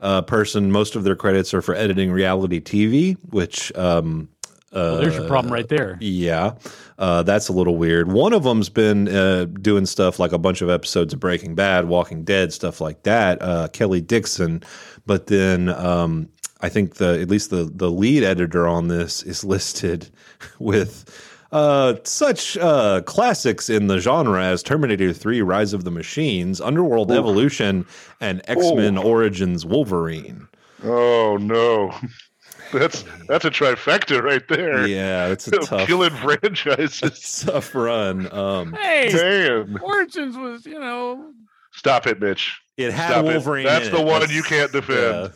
[0.00, 3.74] uh, person, most of their credits are for editing reality TV, which.
[3.76, 4.28] Um,
[4.72, 5.96] Well, there's your problem right there.
[6.00, 6.52] yeah,
[6.98, 8.12] uh, that's a little weird.
[8.12, 11.86] One of them's been uh, doing stuff like a bunch of episodes of Breaking Bad,
[11.86, 13.40] Walking Dead, stuff like that.
[13.40, 14.62] Uh, Kelly Dixon,
[15.06, 16.28] but then um,
[16.60, 20.10] I think the at least the the lead editor on this is listed
[20.58, 21.04] with
[21.52, 27.10] uh, such uh, classics in the genre as Terminator 3: Rise of the Machines, Underworld
[27.12, 27.86] Evolution,
[28.20, 30.48] and X Men Origins Wolverine.
[30.84, 31.92] oh no.
[32.72, 34.88] That's that's a trifecta right there.
[34.88, 37.44] Yeah, it's a Of tough, Killing franchises.
[37.46, 38.30] tough run.
[38.34, 39.80] Um, Hey, Damn.
[39.80, 41.30] Origins was, you know,
[41.70, 42.60] Stop it, Mitch.
[42.76, 43.28] It had Stop it.
[43.28, 43.66] Wolverine.
[43.66, 44.04] That's in the it.
[44.04, 44.98] one That's- you can't defend.
[45.00, 45.28] yeah.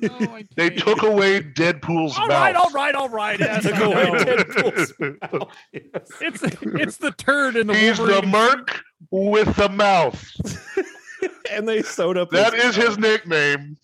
[0.00, 2.30] No, They took away Deadpool's All mouth.
[2.40, 3.38] right, all right, all right.
[3.38, 4.04] Yes, Took away.
[4.24, 4.92] Deadpool's
[5.32, 5.48] mouth.
[5.72, 6.10] Yes.
[6.20, 8.30] It's it's the turd in the He's the Wolverine.
[8.30, 10.22] merc with the mouth.
[11.50, 12.30] and they sewed up.
[12.30, 13.76] That is his nickname.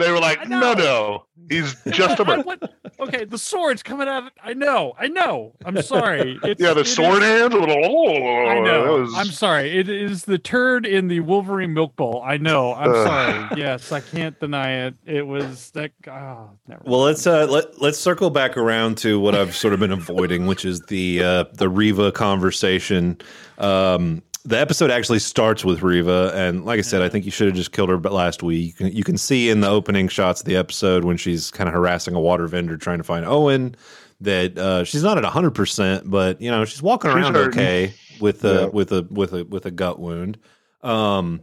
[0.00, 1.24] And they were like, no, no.
[1.48, 2.44] He's just a merc.
[2.44, 2.62] went,
[3.00, 4.32] okay, the sword's coming out.
[4.42, 5.52] I know, I know.
[5.64, 6.38] I'm sorry.
[6.42, 7.54] It's, Yeah, the it sword is- hand.
[7.54, 9.08] I I know.
[9.14, 9.78] I'm sorry.
[9.78, 12.22] It is the turd in the Wolverine milk bowl.
[12.24, 12.74] I know.
[12.74, 13.06] I'm Ugh.
[13.06, 13.60] sorry.
[13.60, 14.94] Yes, I can't deny it.
[15.06, 15.92] It was that.
[16.08, 19.80] Oh, never Well, let's uh, let let's circle back around to what I've sort of
[19.80, 23.18] been avoiding, which is the uh, the Reva conversation.
[23.58, 27.46] Um, the episode actually starts with Reva, and like I said, I think you should
[27.48, 27.96] have just killed her.
[27.98, 31.04] But last week, you can, you can see in the opening shots of the episode
[31.04, 33.74] when she's kind of harassing a water vendor trying to find Owen
[34.20, 37.60] that uh, she's not at hundred percent, but you know she's walking around hurting.
[37.60, 38.66] okay with a Yeah.
[38.66, 40.38] with a with a with a gut wound.
[40.82, 41.42] Um,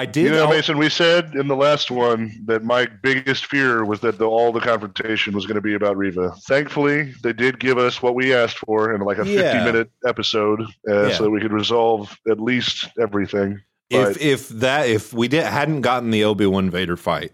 [0.00, 0.24] I did.
[0.24, 4.00] You know, al- Mason, we said in the last one that my biggest fear was
[4.00, 6.32] that the, all the confrontation was going to be about Reva.
[6.48, 9.52] Thankfully, they did give us what we asked for in like a Yeah.
[9.52, 11.16] 50 minute episode uh, Yeah.
[11.16, 13.60] so that we could resolve at least everything.
[13.90, 17.32] if But- if that if we did hadn't gotten the Obi Wan Vader fight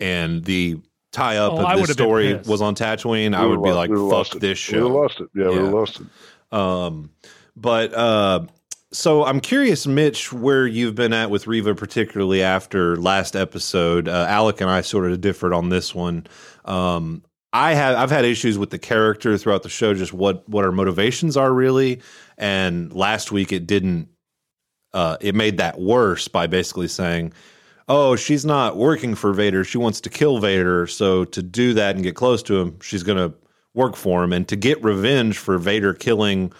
[0.00, 0.78] and the
[1.12, 3.76] tie up Oh, of the would've story was on Tatooine, I We would would've be
[3.76, 4.40] like, we would've "Fuck lost it.
[4.40, 5.28] this We would have show." lost it.
[5.34, 5.62] Yeah, we Yeah.
[5.64, 6.56] have lost it.
[6.56, 7.10] Um,
[7.56, 8.46] but uh,
[8.92, 14.08] so I'm curious, Mitch, where you've been at with Reva, particularly after last episode.
[14.08, 16.26] Uh, Alec and I sort of differed on this one.
[16.64, 17.22] Um,
[17.52, 20.72] I have I've had issues with the character throughout the show, just what what her
[20.72, 22.02] motivations are really.
[22.38, 24.08] And last week it didn't.
[24.92, 27.32] Uh, it made that worse by basically saying,
[27.88, 29.64] "Oh, she's not working for Vader.
[29.64, 30.86] She wants to kill Vader.
[30.86, 33.36] So to do that and get close to him, she's going to
[33.74, 34.32] work for him.
[34.32, 36.52] And to get revenge for Vader killing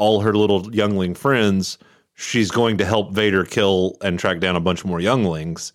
[0.00, 1.76] all her little youngling friends,
[2.14, 5.74] she's going to help Vader kill and track down a bunch more younglings.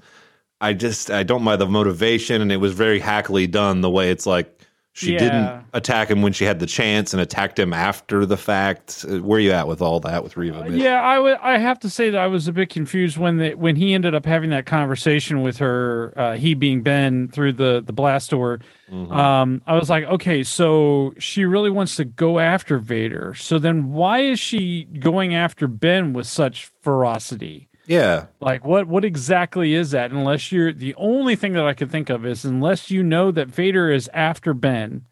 [0.60, 3.82] I just I don't buy the motivation, and it was very hackily done.
[3.82, 4.55] The way it's like
[4.98, 5.20] she Yeah.
[5.20, 9.06] didn't attack him when she had the chance, and attacked him after the fact.
[9.08, 10.64] Uh, Where you at with all that with Reva?
[10.70, 10.82] Mitch?
[10.82, 11.38] Yeah, I would.
[11.44, 14.16] I have to say that I was a bit confused when the when he ended
[14.16, 16.14] up having that conversation with her.
[16.16, 18.60] Uh, he being Ben through the the blast door.
[18.90, 19.12] Mhm.
[19.12, 23.34] Um, I was like, okay, so she really wants to go after Vader.
[23.36, 27.68] So then, why is she going after Ben with such ferocity?
[27.88, 30.12] Yeah, Like, what what exactly is that?
[30.12, 33.48] Unless you're the only thing that I can think of is unless you know that
[33.48, 35.06] Vader is after Ben,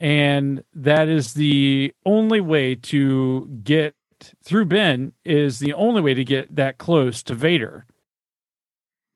[0.00, 3.94] and that is the only way to get
[4.44, 7.86] through Ben is the only way to get that close to Vader.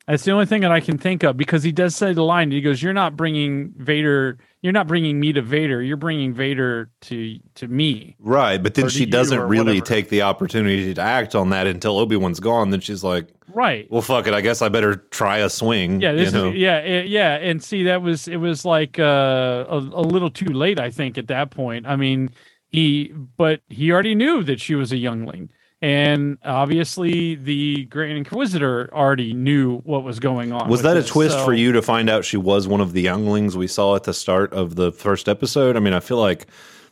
[0.07, 2.51] That's the only thing that I can think of because he does say the line.
[2.51, 4.39] He goes, "You're not bringing Vader.
[4.63, 5.83] You're not bringing me to Vader.
[5.83, 8.63] You're bringing Vader to to me." right.
[8.63, 9.87] But then she doesn't really whatever.
[9.87, 12.71] take the opportunity to act on that until Obi Wan's gone.
[12.71, 13.91] Then she's like, Right.
[13.91, 14.35] "Well, fuck it.
[14.35, 16.51] I guess I better try a swing." Yeah, this you know?
[16.51, 20.31] is, yeah, it- yeah, and see that was it was like uh, a a little
[20.31, 21.87] too late, I think, at that point.
[21.87, 22.31] I mean,
[22.69, 25.51] he but he already knew that she was a youngling,
[25.83, 30.69] and obviously the Grand Inquisitor already knew what was going on.
[30.69, 33.01] Was that a twist so- for you to find out she was one of the
[33.03, 35.77] younglings we saw at the start of the first episode?
[35.77, 36.47] I mean, I feel like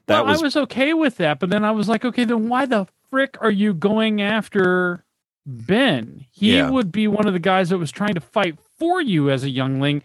[0.07, 2.49] that well, was, I was okay with that, but then I was like, okay, then
[2.49, 5.05] why the frick are you going after
[5.47, 6.25] Ben?
[6.31, 6.71] He Yeah.
[6.71, 9.51] would be one of the guys that was trying to fight for you as a
[9.51, 10.03] youngling.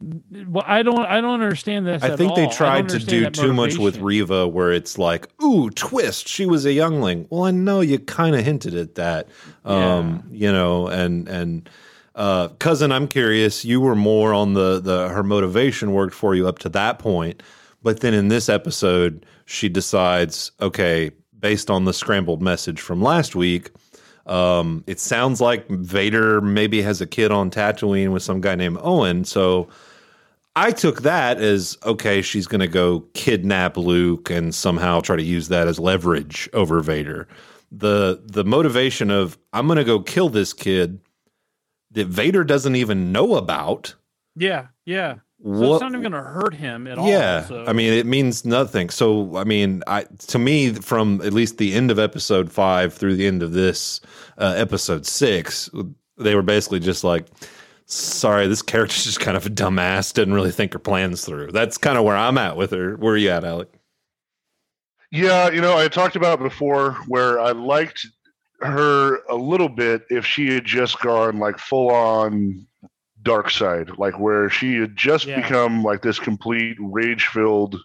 [0.00, 2.02] Well, I don't, I don't understand this.
[2.02, 2.50] I think they all.
[2.50, 3.98] I tried to do too much with.
[3.98, 6.26] Reva, where it's like, "Ooh, twist!
[6.26, 9.28] She was a youngling." Well, I know you kind of hinted at that,
[9.64, 11.68] um, you know, and and
[12.14, 13.64] uh, cousin, I'm curious.
[13.64, 17.42] You were more on the the her motivation worked for you up to that point,
[17.82, 23.34] but then in this episode, she decides, okay, based on the scrambled message from last
[23.36, 23.70] week.
[24.26, 28.78] Um, it sounds like Vader maybe has a kid on Tatooine with some guy named
[28.80, 29.24] Owen.
[29.24, 29.68] So
[30.60, 35.22] I took that as okay, she's going to go kidnap Luke and somehow try to
[35.22, 37.26] use that as leverage over Vader.
[37.72, 41.00] The the motivation of I'm going to go kill this kid
[41.92, 43.94] that Vader doesn't even know about.
[44.36, 45.14] Yeah, yeah.
[45.42, 47.08] So What it's not even going to hurt him at all.
[47.08, 48.90] yeah, so- I mean, it means nothing.
[48.90, 53.16] So, I mean, I to me, from at least the end of episode five through
[53.16, 54.00] the end of this
[54.36, 55.70] uh, episode six,
[56.18, 57.26] they were basically just like,
[57.92, 60.12] "Sorry, this character's just kind of a dumbass.
[60.12, 62.96] Didn't really think her plans through." That's kind of where I'm at with her.
[62.96, 63.68] Where are you at, Alec?
[65.12, 68.06] Yeah, you know, I talked about before where I liked
[68.60, 72.66] her a little bit if she had just gone like full on
[73.22, 75.40] dark side, like where she had just Yeah.
[75.40, 77.76] become like this complete rage filled.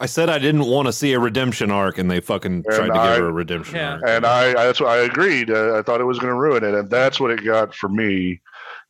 [0.00, 2.94] I said I didn't want to see a redemption arc, and they fucking tried to
[2.94, 3.92] I- give her a redemption Yeah.
[3.92, 4.02] arc.
[4.06, 5.50] And I, I that's what I agreed.
[5.50, 7.88] Uh, I thought it was going to ruin it, and that's what it got for
[7.88, 8.40] me.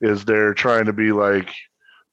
[0.05, 1.51] Is they're trying to be like,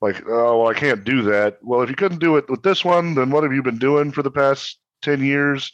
[0.01, 1.57] like, oh, well, I can't do that.
[1.61, 4.11] Well, if you couldn't do it with this one, then what have you been doing
[4.11, 5.71] for the past ten years?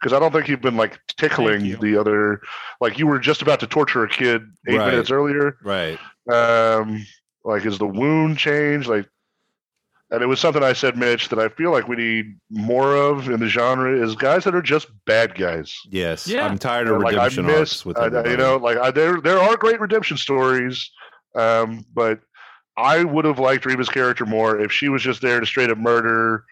[0.00, 2.40] Because I don't think you've been like tickling the other.
[2.80, 4.90] Like you were just about to torture a kid eight Right.
[4.90, 5.56] minutes earlier.
[5.62, 5.98] Right.
[6.32, 7.04] Um,
[7.44, 8.88] like, is the wound changed?
[8.88, 9.06] Like,
[10.10, 13.28] and it was something I said, Mitch, that I feel like we need more of
[13.28, 15.72] in the genre is guys that are just bad guys.
[15.88, 16.46] Yes, Yeah.
[16.46, 18.90] I'm tired of like I redemption miss, arcs with I- I- you know, like I,
[18.90, 20.90] there there are great redemption stories,
[21.34, 22.20] um, but
[22.76, 25.78] I would have liked Reva's character more if she was just there to straight up
[25.78, 26.44] murder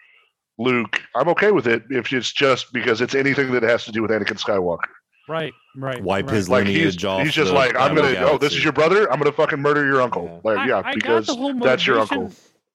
[0.59, 1.01] Luke.
[1.15, 4.11] I'm okay with it if it's just because it's anything that has to do with
[4.11, 4.89] Anakin Skywalker.
[5.27, 6.03] Right, right.
[6.03, 6.35] Wipe right.
[6.35, 7.23] his Like he's, lineage off.
[7.23, 8.15] he's just like I'm gonna.
[8.19, 9.11] Oh, this is your brother.
[9.11, 10.25] I'm gonna fucking murder your uncle.
[10.25, 10.39] Yeah.
[10.43, 12.31] Like I- yeah, I got because the whole that's your uncle.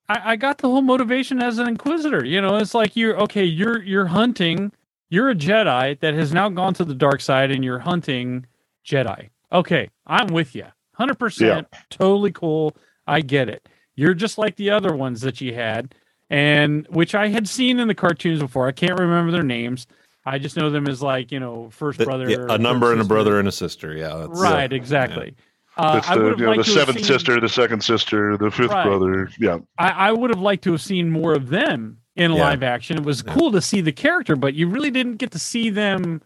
[0.08, 2.24] I, I got the whole motivation as an inquisitor.
[2.24, 3.44] You know, it's like you're okay.
[3.44, 4.72] You're you're hunting.
[5.10, 8.46] You're a Jedi that has now gone to the dark side, and you're hunting
[8.86, 9.30] Jedi.
[9.52, 10.66] Okay, I'm with you.
[10.94, 12.76] Hundred percent, totally cool.
[13.06, 13.68] I get it.
[13.96, 15.94] You're just like the other ones that you had,
[16.30, 18.66] and which I had seen in the cartoons before.
[18.68, 19.86] I can't remember their names.
[20.26, 23.00] I just know them as like you know first The- brother, yeah, a number and
[23.00, 23.94] a brother and a sister.
[23.94, 25.34] Yeah, that's, Right, exactly.
[25.76, 27.40] Uh, It's I the, would have you know, the liked to have seventh seen- sister,
[27.40, 28.86] the second sister, the fifth Right.
[28.86, 29.28] brother.
[29.40, 32.40] Yeah, I, I would have liked to have seen more of them in Yeah.
[32.44, 32.96] live action.
[32.96, 33.34] It was Yeah.
[33.34, 36.22] cool to see the character, but you really didn't get to see them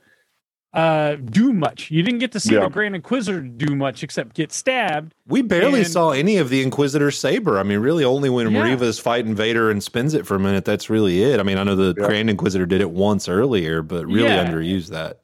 [0.74, 1.90] uh, do much.
[1.90, 2.60] You didn't get to see Yeah.
[2.60, 5.14] the Grand Inquisitor do much except get stabbed.
[5.26, 7.58] We barely And- saw any of the Inquisitor saber.
[7.58, 8.62] I mean, really, only when Yeah.
[8.62, 10.64] Reva's fighting Vader and spins it for a minute.
[10.66, 11.40] That's really it.
[11.40, 12.06] I mean, I know the Yeah.
[12.06, 14.44] Grand Inquisitor did it once earlier, but really Yeah.
[14.46, 15.18] underused that.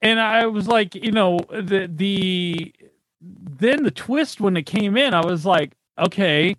[0.00, 2.72] And I was like, you know, the the
[3.20, 6.56] then the twist when it came in, I was like, okay,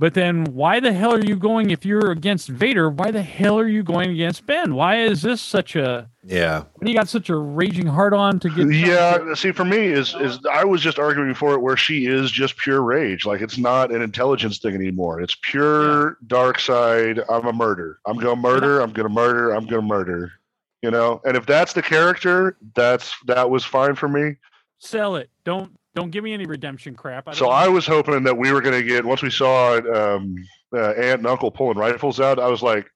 [0.00, 2.88] but then why the hell are you going if you're against Vader?
[2.88, 4.74] Why the hell are you going against Ben?
[4.74, 8.48] Why is this such a Yeah, When you got such a raging hard on to
[8.48, 9.34] get yeah.
[9.34, 12.56] See, for me, is is I was just arguing for it where she is just
[12.56, 13.26] pure rage.
[13.26, 15.20] Like it's not an intelligence thing anymore.
[15.20, 17.20] It's pure dark side.
[17.28, 17.98] I'm a murder.
[18.06, 18.80] I'm gonna murder.
[18.80, 19.50] I'm gonna murder.
[19.50, 20.32] I'm gonna murder.
[20.80, 24.36] You know, and if that's the character, that's that was fine for me.
[24.78, 25.28] sell it.
[25.44, 27.28] Don't don't give me any redemption crap.
[27.28, 29.76] I So don't I was hoping that we were going to get once we saw
[29.76, 30.36] um,
[30.74, 32.38] uh, aunt and uncle pulling rifles out.
[32.38, 32.88] I was like,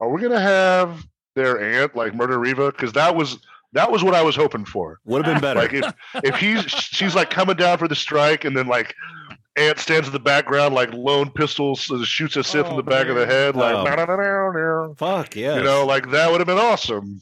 [0.00, 1.04] are we going to have
[1.36, 2.72] their aunt like murder Reva?
[2.72, 3.38] Because that was
[3.72, 4.98] that was what I was hoping for.
[5.04, 5.60] would have been better.
[5.60, 5.94] Like if
[6.24, 8.94] if he's she's like coming down for the strike, and then like
[9.56, 12.82] aunt stands in the background like lone pistols uh, shoots a Sith in Oh, the
[12.82, 13.84] back of the head, like Oh.
[14.96, 15.56] Fuck yeah.
[15.56, 17.20] you know, like that would have been awesome.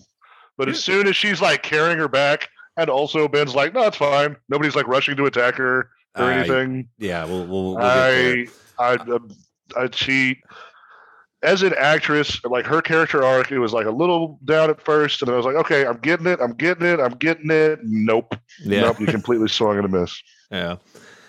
[0.56, 2.48] But as soon as she's like carrying her back.
[2.78, 4.36] And also, Ben's like, no, it's fine.
[4.48, 6.88] Nobody's like rushing to attack her or I- anything.
[6.98, 8.46] yeah, we'll we'll, we'll get there.
[8.78, 9.28] I, I, um,
[9.76, 10.40] I, she,
[11.42, 15.20] as an actress, like her character arc, it was like a little down at first,
[15.22, 17.80] and then I was like, okay, I'm getting it, I'm getting it, I'm getting it.
[17.82, 20.22] Nope, Yeah, nope, you completely swung and a miss.
[20.50, 20.76] yeah.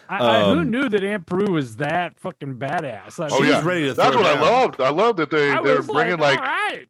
[0.08, 3.20] I, I, who um, knew that Aunt Beru was that fucking badass?
[3.20, 4.82] I Oh She mean, was yeah, ready to that's throw what I loved.
[4.82, 6.86] I loved that they I they're bringing like, all right.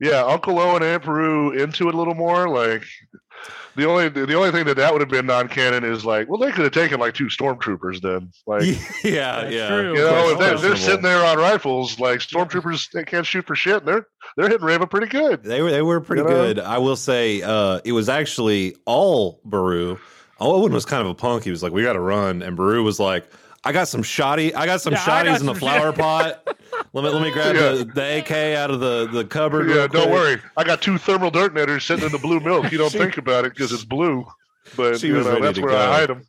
[0.00, 2.46] yeah, Uncle Owen and Aunt Beru into it a little more.
[2.50, 2.84] Like
[3.76, 6.38] the only the only thing that that would have been non canon is like, well,
[6.38, 8.62] they could have taken like two stormtroopers then, like.
[9.04, 9.68] yeah, yeah.
[9.68, 9.94] true.
[9.94, 13.54] You know, if they're, they're sitting there on rifles, like stormtroopers, they can't shoot for
[13.54, 13.78] shit.
[13.78, 15.42] And they're they're hitting Reva pretty good.
[15.42, 16.34] They were they were pretty You know?
[16.34, 16.58] good.
[16.58, 19.98] I will say uh, it was actually all Beru.
[20.40, 21.44] Owen was kind of a punk.
[21.44, 23.28] He was like, "We got to run," and Beru was like,
[23.68, 24.54] "I got some shoddy.
[24.54, 26.56] I got some Yeah, I got in the some flower shit." pot.
[26.92, 27.70] Let me let me grab Yeah.
[27.72, 29.68] the, the AK out of the the cupboard.
[29.68, 30.40] Yeah, real don't quick." worry.
[30.56, 32.72] I got two thermal dirt detonators sitting in the blue milk.
[32.72, 34.26] You don't She- think about it because it's blue,
[34.76, 35.78] but She you was know ready that's to where go.
[35.78, 36.22] I hide them.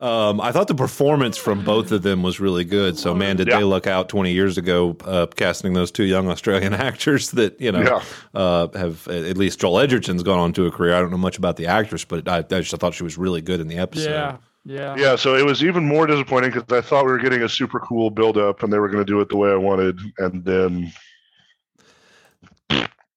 [0.00, 2.96] Um, I thought the performance from both of them was really good.
[2.98, 3.58] So, man, did Yeah.
[3.58, 7.70] they look out 20 years ago uh, casting those two young Australian actors that, you
[7.70, 8.02] know, Yeah.
[8.40, 10.94] uh, have at least Joel Edgerton's gone on to a career.
[10.96, 13.42] I don't know much about the actress, but I, I just thought she was really
[13.42, 14.08] good in the episode.
[14.08, 17.42] Yeah, yeah, Yeah, so it was even more disappointing because I thought we were getting
[17.42, 19.56] a super cool build up and they were going to do it the way I
[19.56, 20.92] wanted, and then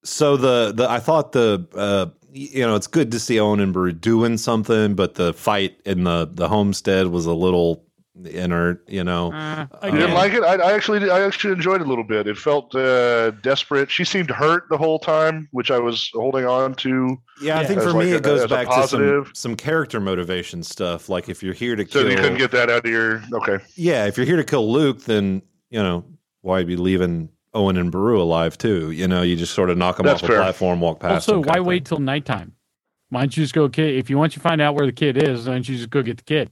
[0.03, 3.73] So the the I thought the uh you know it's good to see Owen and
[3.73, 7.85] Beru doing something, but the fight in the the homestead was a little
[8.25, 8.83] inert.
[8.87, 10.43] You know, Uh, You you didn't again, like it.
[10.43, 12.27] I, I actually I actually enjoyed it a little bit.
[12.27, 13.89] It felt uh, desperate.
[13.89, 17.17] She seemed hurt the whole time, which I was holding on to.
[17.41, 17.59] yeah.
[17.59, 19.99] I think for like me a- it goes as a back to some some character
[19.99, 21.09] motivation stuff.
[21.09, 23.63] Like if you're here to So kill, you couldn't get that out of your okay.
[23.75, 26.05] yeah, if you're here to kill Luke, then you know
[26.41, 28.91] why be leaving Owen and Beru alive too?
[28.91, 30.39] You know, you just sort of knock them That's off fair.
[30.39, 31.29] a platform, walk past.
[31.29, 32.53] also, them why kind wait till nighttime?
[33.09, 33.95] Why don't you just go, kid?
[33.95, 36.01] If you want to find out where the kid is, why don't you just go
[36.01, 36.49] get the kid?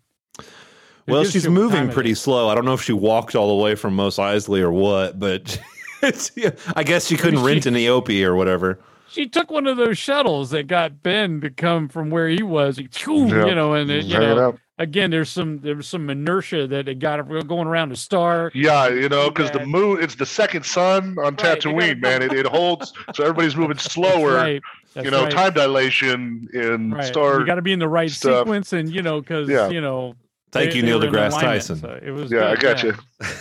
[1.07, 2.49] Who Well, she's shit moving pretty slow.
[2.49, 5.59] I don't know if she walked all the way from Mos Eisley or what, but
[6.03, 8.79] it's, yeah, I guess she couldn't She- rent an eopie or whatever.
[9.09, 12.77] She took one of those shuttles that got Ben to come from where he was.
[12.77, 13.45] He, choo, Yeah.
[13.47, 14.59] You know, and it, you Hanging know, out.
[14.77, 18.51] again, there's some there was some inertia that it got her going around the star.
[18.55, 21.99] Yeah, you know, because the moon, it's the second sun on Right, you gotta Tatooine,
[22.01, 22.21] man.
[22.21, 24.35] It, it holds, so everybody's moving That's slower.
[24.35, 24.61] right.
[24.93, 25.31] That's you know, right.
[25.33, 27.03] time dilation in Right.
[27.03, 27.41] Star.
[27.41, 28.45] you got to be in the right stuff.
[28.45, 29.67] sequence, and you know, because Yeah.
[29.69, 30.15] you know,
[30.51, 31.77] Thank They- you, they Neil were deGrasse Tyson.
[31.77, 32.91] so it was Yeah, I got yeah.
[32.91, 32.95] you.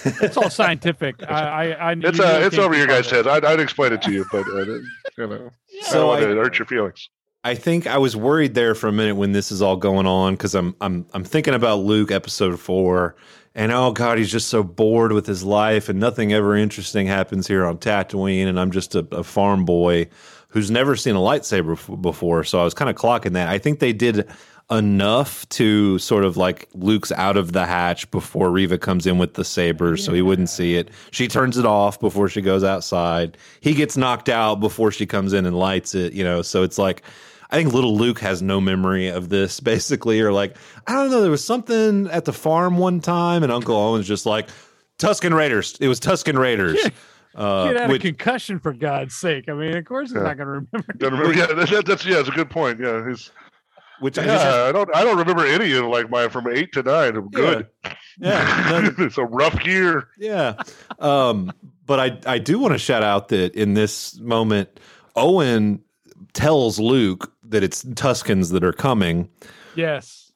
[0.23, 1.17] It's all scientific.
[1.29, 1.35] I,
[1.71, 3.27] I, I It's uh, it's over your guys' heads.
[3.27, 4.83] I'd, I'd explain it to you, but uh, you
[5.19, 7.09] know, I So don't want I- to hurt your feelings.
[7.43, 10.35] I think I was worried there for a minute when this is all going on
[10.35, 13.17] because I'm I'm I'm thinking about Luke episode four,
[13.55, 17.47] and oh god, he's just so bored with his life, and nothing ever interesting happens
[17.47, 20.09] here on Tatooine, and I'm just a, a farm boy
[20.49, 22.45] who's never seen a lightsaber f- before.
[22.45, 23.49] So I was kind of clocking that.
[23.49, 24.29] I think they did
[24.71, 29.35] enough to sort of like Luke's out of the hatch before Reva comes in with
[29.35, 30.91] the saber, so he wouldn't see it.
[31.11, 33.37] She turns it off before she goes outside.
[33.61, 36.13] He gets knocked out before she comes in and lights it.
[36.13, 37.03] You know, so it's like.
[37.53, 40.57] I think little Luke has no memory of this, basically, or like,
[40.87, 44.25] I don't know, there was something at the farm one time, and Uncle Owen's just
[44.25, 44.49] like,
[45.01, 45.77] Tusken Raiders.
[45.81, 46.79] It was Tusken Raiders.
[47.35, 49.49] Uh, Kid had which- a concussion for God's sake.
[49.49, 50.23] I mean, of course he's Yeah.
[50.29, 50.93] not going to remember.
[50.97, 52.79] Don't remember, yeah, that, that- that's yeah, it's a good point.
[52.79, 53.33] Yeah, he's,
[54.01, 56.73] which I yeah, just- I don't I don't remember any of like my from eight
[56.73, 57.17] to nine.
[57.17, 57.67] I'm good.
[58.19, 60.09] Yeah, it's a rough year.
[60.19, 60.55] yeah.
[60.99, 61.53] Um,
[61.87, 64.81] but I I do want to shout out that in this moment,
[65.17, 65.83] Owen
[66.33, 69.29] tells Luke that it's Tuskens that are coming.
[69.75, 70.33] Yes.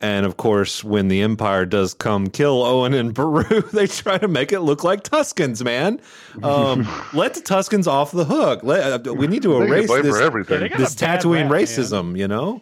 [0.00, 4.28] And of course, when the Empire does come kill Owen and Beru, they try to
[4.28, 6.00] make it look like Tuskens, man.
[6.42, 8.62] Um, let the Tuskens off the hook.
[8.62, 10.54] Let, uh, we need to erase this, for everything.
[10.54, 11.60] Yeah, they got this a bad Tatooine rap, man.
[11.60, 12.60] racism, you know?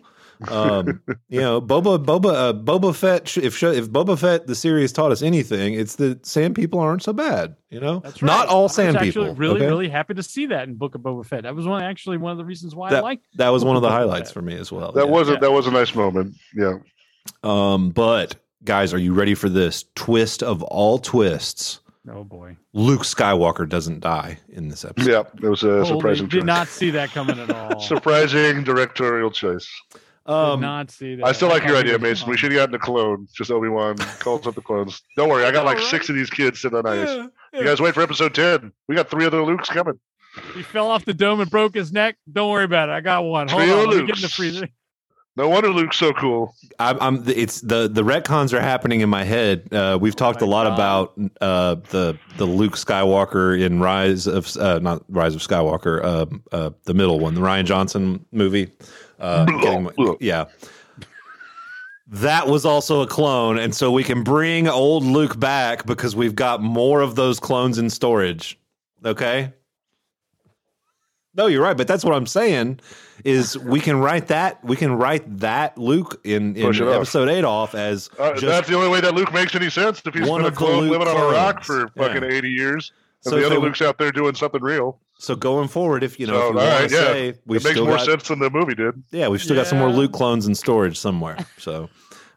[0.50, 3.36] Um, you know, Boba Boba uh, Boba Fett.
[3.36, 7.02] If sh- if Boba Fett the series taught us anything, it's that sand people aren't
[7.02, 7.56] so bad.
[7.70, 9.34] You know, That's not all I was sand actually people.
[9.34, 9.66] Really, okay?
[9.66, 11.44] really happy to see that in Book of Boba Fett.
[11.44, 13.26] That was one actually one of the reasons why I That, liked.
[13.36, 14.34] that was one of the Boba highlights Fett.
[14.34, 14.92] for me as well.
[14.92, 15.10] That yeah.
[15.12, 15.38] was a, Yeah.
[15.40, 16.34] that was a nice moment.
[16.54, 16.78] Yeah.
[17.42, 21.80] Um, but guys, are you ready for this twist of all twists?
[22.12, 22.56] Oh boy.
[22.72, 25.08] Luke Skywalker doesn't die in this episode.
[25.08, 26.46] Yeah, it was a Holy- surprising did choice.
[26.46, 27.80] not see that coming at all.
[27.80, 29.68] surprising directorial choice.
[30.26, 31.26] Did Um, not see that.
[31.26, 32.30] I still like your idea, was Mason.
[32.30, 33.26] We should have gotten a clone.
[33.34, 35.02] Just Obi Wan calls up the clones.
[35.16, 35.90] Don't worry, I got like All right.
[35.90, 37.08] six of these kids sitting on ice.
[37.08, 37.26] yeah,
[37.60, 38.72] You guys wait for episode ten.
[38.88, 39.98] We got three other Lukes coming.
[40.54, 42.16] He fell off the dome and broke his neck.
[42.32, 42.92] Don't worry about it.
[42.92, 43.48] I got one.
[43.48, 43.88] Hold Trio on.
[43.90, 44.34] Let me get in the Lukes.
[44.34, 44.68] freezer.
[45.34, 46.54] No wonder Luke's so cool.
[46.78, 47.24] I'm, I'm.
[47.26, 49.66] It's the the retcons are happening in my head.
[49.72, 50.74] Uh, we've talked a lot God.
[50.74, 56.26] about uh, the the Luke Skywalker in Rise of uh, not Rise of Skywalker, uh,
[56.54, 58.68] uh, the middle one, the Rian Johnson movie.
[59.22, 59.88] Uh, getting
[60.20, 60.46] yeah.
[62.08, 66.34] That was also a clone, and so we can bring old Luke back because we've
[66.34, 68.58] got more of those clones in storage.
[69.04, 69.52] Okay.
[71.34, 72.80] No, you're right, but that's what I'm saying
[73.24, 76.94] is we can write that we can write that Luke in, in it off.
[76.96, 80.02] episode eight off as Uh, just that's the only way that Luke makes any sense.
[80.04, 82.28] If he's one been a clone living on a rock for fucking Yeah.
[82.28, 82.92] eighty years,
[83.24, 84.98] and So the other they- Luke's out there doing something real.
[85.22, 86.02] So going forward.
[86.02, 87.78] If you know, so, if all we want right, to yeah, say we've it makes
[87.78, 89.00] more got, sense than the movie did.
[89.12, 89.94] yeah, we've still got some more Yeah.
[89.94, 91.38] Luke clones in storage somewhere.
[91.58, 91.88] So,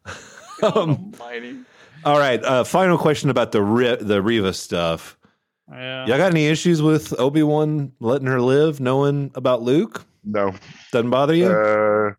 [0.61, 1.11] um,
[2.03, 2.43] all right.
[2.43, 5.17] Uh, final question about the Ri- the Reva stuff.
[5.71, 6.05] Yeah.
[6.05, 10.05] Y'all got any issues with Obi Wan letting her live, knowing about Luke?
[10.23, 10.53] No,
[10.91, 11.47] Doesn't bother you?
[11.47, 12.11] uh,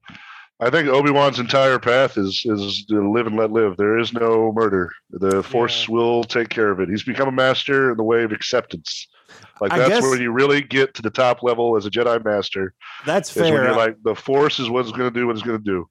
[0.58, 3.76] I think Obi Wan's entire path is is to live and let live.
[3.76, 4.90] There is no murder.
[5.10, 5.94] The Force Yeah.
[5.94, 6.88] will take care of it.
[6.88, 9.06] He's become a master in the way of acceptance.
[9.60, 12.24] Like I that's guess- where you really get to the top level as a Jedi
[12.24, 12.74] master.
[13.04, 15.58] That's Is when you're like the Force is what's going to do what it's going
[15.58, 15.88] to do.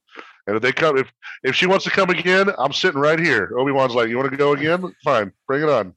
[0.48, 1.12] And if they come, if
[1.44, 3.52] if she wants to come again, I'm sitting right here.
[3.58, 4.94] Obi Wan's like, you want to go again?
[5.04, 5.94] Fine, bring it on.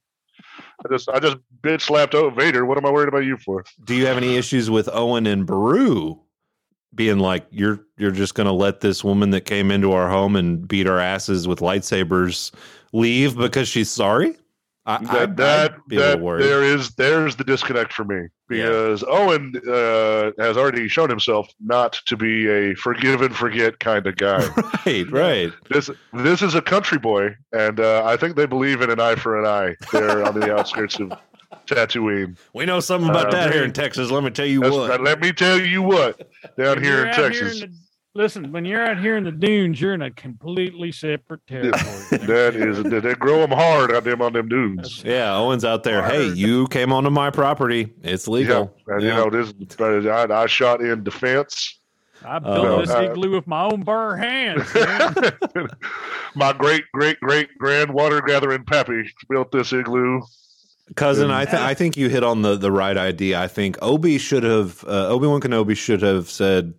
[0.85, 2.65] I just I just bitch slapped oh, Vader.
[2.65, 3.65] What am I worried about you for?
[3.85, 6.19] Do you have any issues with Owen and Beru
[6.95, 10.37] being like you're you're just going to let this woman that came into our home
[10.37, 12.53] and beat our asses with lightsabers
[12.93, 14.37] leave because she's sorry?
[14.89, 16.45] I, that I'd- that, I'd be a little that worried.
[16.45, 21.93] there is there's the disconnect for me because Owen uh, has already shown himself not
[22.07, 24.47] to be a forgive and forget kind of guy.
[24.87, 25.53] right, right.
[25.69, 29.17] this this is a country boy, and uh, I think they believe in an eye
[29.17, 29.77] for an eye.
[29.93, 31.13] There on the outskirts of
[31.67, 32.39] Tatooine.
[32.55, 34.11] We know something about Uh, that here in Texas.
[34.11, 35.01] Let me tell you what.
[35.03, 36.19] Let me tell you what,
[36.57, 37.77] down here in out Texas, in the-
[38.19, 41.83] listen, when you're out here in the dunes, you're in a completely separate territory.
[42.27, 45.03] that is they, they grow them hard out them on them dunes.
[45.05, 46.03] Yeah, Owen's out there.
[46.07, 47.95] Hey, you came onto my property.
[48.03, 48.75] It's legal.
[48.87, 49.09] Yeah, and Yeah.
[49.25, 50.07] you know this.
[50.07, 51.81] I, I shot in defense.
[52.25, 54.69] I built Uh, this uh, igloo with my own bare hands.
[56.35, 60.21] My great great great grand water gathering pappy built this igloo.
[60.97, 64.19] cousin i th- i think you hit on the the right idea i think obi
[64.19, 66.73] should have uh, obi-wan kenobi should have said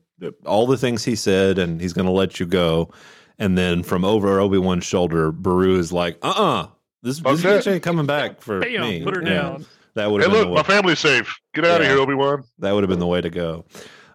[0.46, 2.92] all the things he said and he's going to let you go
[3.38, 6.68] and then from over obi-wan's shoulder beru is like uh-uh
[7.02, 7.64] this, Fuck this that.
[7.64, 9.66] bitch ain't coming back for Bam, me put her Yeah, down.
[9.96, 11.34] that would Hey, have been look, the my way, family's safe.
[11.54, 11.88] Get out Yeah.
[11.88, 12.44] of here, Obi Wan.
[12.60, 13.66] that would have been the way to go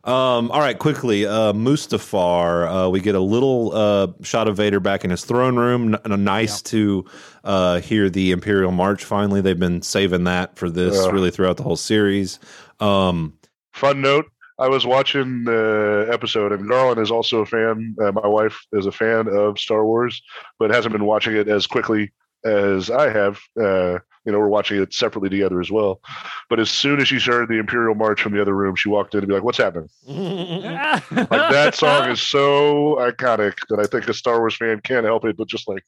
[0.05, 2.87] Um, all right, quickly, uh, Mustafar.
[2.87, 5.97] Uh, we get a little uh, shot of Vader back in his throne room.
[6.05, 7.07] N- nice to
[7.43, 9.03] uh, hear the Imperial March.
[9.05, 11.11] Finally, they've been saving that for this Yeah.
[11.11, 12.39] really throughout the whole series.
[12.81, 13.33] Um,
[13.73, 14.27] Fun note:
[14.59, 17.97] I was watching the episode, and Garland is also a fan.
[18.01, 20.23] Uh, my wife is a fan of Star Wars,
[20.59, 22.13] but hasn't been watching it as quickly
[22.45, 23.41] as I have.
[23.61, 26.01] Uh, you know, we're watching it separately together as well.
[26.49, 29.15] But as soon as she heard the Imperial March from the other room, she walked
[29.15, 34.09] in and be like, "What's happening?" Like that song is so iconic that I think
[34.09, 35.85] a Star Wars fan can't help it but just like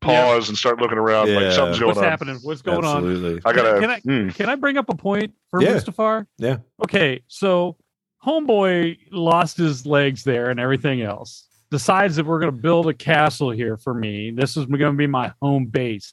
[0.00, 1.38] pause and start looking around Yeah.
[1.38, 2.04] like something's going What's on.
[2.04, 2.38] What's happening?
[2.42, 3.40] What's going on?
[3.44, 3.80] I gotta.
[3.80, 4.28] Can I- hmm.
[4.30, 5.74] Can I bring up a point for Yeah.
[5.74, 6.26] Mustafar?
[6.38, 6.58] Yeah.
[6.82, 7.76] Okay, so
[8.24, 11.46] homeboy lost his legs there and everything else.
[11.70, 14.32] Decides that we're going to build a castle here for me.
[14.32, 16.12] This is going to be my home base.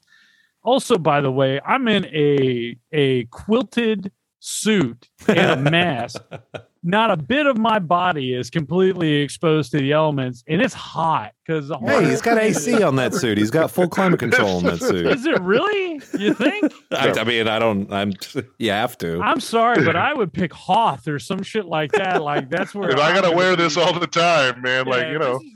[0.63, 6.21] Also, by the way, I'm in a a quilted suit and a mask.
[6.87, 11.33] Not a bit of my body is completely exposed to the elements, and it's hot
[11.45, 13.37] because Hey, he's got AC on that suit.
[13.37, 15.05] He's got full climate control on that suit.
[15.05, 16.01] Is it really?
[16.17, 16.71] You think?
[16.91, 17.91] I, I mean, I don't.
[17.91, 18.13] I'm.
[18.57, 19.19] You have to.
[19.21, 22.21] I'm sorry, but I would pick Hoth or some shit like that.
[22.23, 23.63] Like that's where If I gotta wear be.
[23.63, 25.53] this all the time, man, Yeah, like you know, this is-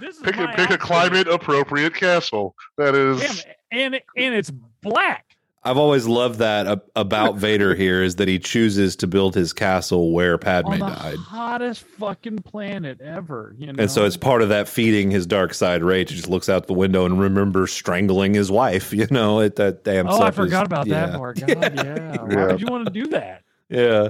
[0.00, 2.54] this is pick a my pick a climate appropriate castle.
[2.76, 3.44] That is.
[3.70, 4.50] damn, and and it's
[4.80, 5.26] black.
[5.64, 9.52] I've always loved that ab- about Vader here is that he chooses to build his
[9.52, 11.16] castle where Padme on the died.
[11.18, 13.54] hottest fucking planet ever.
[13.56, 16.10] You know, And so it's part of that feeding his dark side rage.
[16.10, 19.84] He just looks out the window and remembers strangling his wife, you know, at that
[19.84, 21.06] damn Oh, I stuff is- forgot about yeah.
[21.06, 21.38] that part.
[21.40, 22.16] God, yeah.
[22.22, 22.46] Why Yeah.
[22.48, 23.42] would you want to do that?
[23.68, 24.08] Yeah.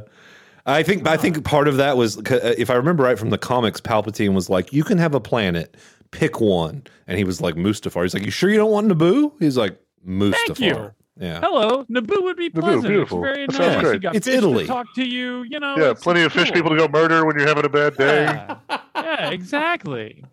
[0.64, 3.36] I think I think part of that was uh, if I remember right from the
[3.38, 5.76] comics, Palpatine was like, "You can have a planet,
[6.12, 8.02] pick one," and he was like Mustafar.
[8.02, 9.76] He's like, "You sure you don't want Naboo?" He's like,
[10.06, 11.26] "Mustafar." You.
[11.26, 12.86] Yeah, Hello, Naboo would be Naboo, pleasant.
[12.86, 13.24] beautiful.
[13.24, 13.56] It's very That nice.
[13.72, 13.94] sounds great.
[13.94, 14.66] You got It's fish to Italy.
[14.66, 15.42] talk to you.
[15.42, 16.54] You know, yeah, it's- plenty it's of fish cool.
[16.54, 18.24] people to go murder when you're having a bad day.
[18.24, 18.56] Yeah,
[18.96, 20.24] yeah exactly.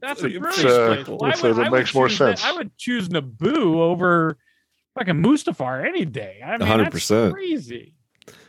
[0.00, 1.08] That's a It's, brilliant uh, place.
[1.20, 2.44] Why it's, would- uh, that I would makes more choose that- sense.
[2.44, 4.36] I would choose Naboo over
[4.98, 6.40] fucking Mustafar any day.
[6.44, 6.90] I mean, 100%.
[6.90, 7.94] that's crazy.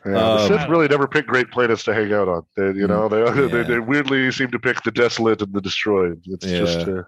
[0.06, 2.44] Yeah, the Um, Sith really never pick great planets to hang out on.
[2.58, 3.48] They, you know, they, Yeah.
[3.48, 6.22] they they weirdly seem to pick the desolate and the destroyed.
[6.26, 6.94] It's just Yeah.
[6.96, 7.04] uh,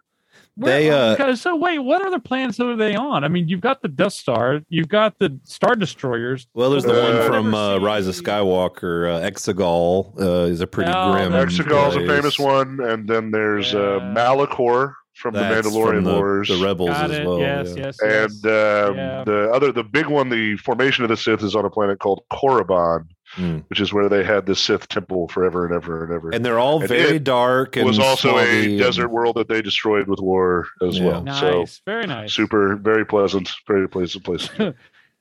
[0.57, 3.23] They, uh, so wait, what other planets are they on?
[3.23, 6.47] I mean, you've got the Death Star, you've got the Star Destroyers.
[6.53, 9.15] Well, there's the Uh, one from uh, Rise of Skywalker.
[9.21, 11.31] Uh, Exegol uh, is a pretty Oh, grim.
[11.31, 16.03] that's- Exegol's a famous one, and then there's uh, Malachor from That's the Mandalorian from
[16.05, 16.47] the, Wars.
[16.49, 17.25] the Rebels Got as it.
[17.25, 17.39] well.
[17.39, 17.83] yes, yeah.
[17.85, 18.33] yes, yes.
[18.43, 19.23] and um, Yeah.
[19.25, 22.21] the other, the big one, the formation of the Sith is on a planet called
[22.31, 23.07] Korriban,
[23.37, 23.65] Mm.
[23.69, 26.29] which is where they had the Sith temple forever and ever and ever.
[26.29, 27.75] And they're all And very dark.
[27.75, 31.05] it And was also a and- desert world that they destroyed with war as Yeah.
[31.05, 31.23] well.
[31.23, 32.31] nice, So very nice.
[32.33, 34.49] super, very pleasant, very pleasant place.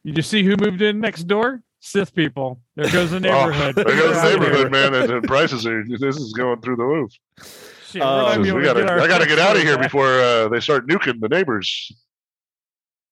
[0.06, 1.62] You just see who moved in next door?
[1.80, 2.60] Sith people.
[2.76, 3.74] There goes the Oh, neighborhood.
[3.74, 5.82] there goes the neighborhood, man, and, and prices are.
[5.88, 7.10] This is going through the roof.
[7.86, 9.76] Shit, we're Uh, not gonna be we gotta, get I gotta get out of here
[9.78, 9.86] back.
[9.86, 11.90] before uh, they start nuking the neighbors.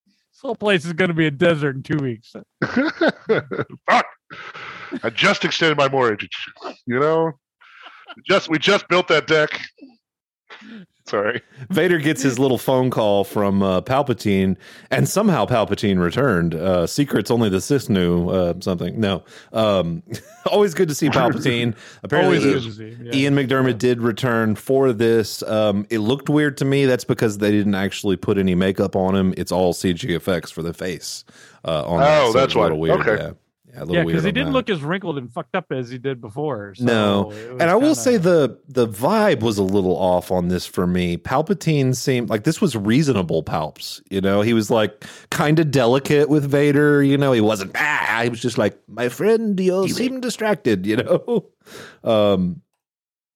[0.07, 2.35] This whole place is going to be a desert in two weeks.
[2.63, 4.07] Fuck!
[5.03, 6.37] I just extended my mortgage.
[6.87, 7.33] You know,
[8.27, 9.61] just we just built that deck.
[11.05, 11.43] Sorry.
[11.71, 14.57] Vader gets his little phone call from uh, Palpatine,
[14.91, 16.55] and somehow Palpatine returned.
[16.55, 18.29] Uh, secrets only the Sith knew.
[18.29, 19.01] Uh, something.
[19.01, 19.25] No.
[19.53, 20.05] Um,
[20.47, 21.75] always good to see Palpatine.
[22.05, 23.05] Apparently, Always good to see.
[23.05, 23.15] Yeah.
[23.17, 25.43] Ian McDiarmid did return for this.
[25.43, 26.87] Um, it looked weird to me.
[26.87, 29.35] That's because they didn't actually put any makeup on him.
[29.37, 31.25] It's all CG effects for the face.
[31.65, 32.89] Uh, on that, Oh, so that's it's a little why.
[32.95, 33.01] weird.
[33.01, 33.23] Okay.
[33.25, 33.31] Yeah,
[33.73, 34.53] yeah, a little Yeah, because he didn't that.
[34.53, 36.75] look as wrinkled and fucked up as he did before.
[36.75, 39.97] so No, it was and I will say kinda- the the vibe was a little
[39.97, 41.17] off on this for me.
[41.17, 44.01] Palpatine seemed like this was reasonable Palps.
[44.11, 47.03] You know, he was like kind of delicate with Vader.
[47.03, 47.73] You know, he wasn't.
[47.77, 49.59] Ah, he was just like my friend.
[49.59, 50.87] You seem distracted.
[50.87, 51.47] You know,
[52.05, 52.61] um,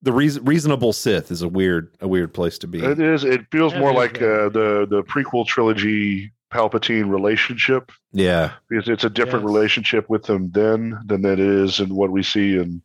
[0.03, 2.79] the reason reasonable Sith is a weird a weird place to be.
[2.83, 3.23] It is.
[3.23, 9.03] It feels It more like uh, the the prequel trilogy Palpatine relationship Yeah, because it's
[9.03, 9.53] a different Yes.
[9.53, 12.81] relationship with them then than that is in what we see in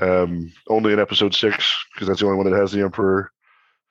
[0.00, 3.32] um, only in Episode Six because that's the only one that has the Emperor.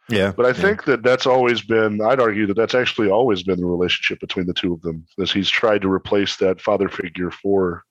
[0.09, 0.31] yeah.
[0.31, 0.53] But I yeah.
[0.53, 1.99] think that that's always been.
[2.01, 5.31] I'd argue that that's actually always been the relationship between the two of them, as
[5.31, 7.83] he's tried to replace that father figure for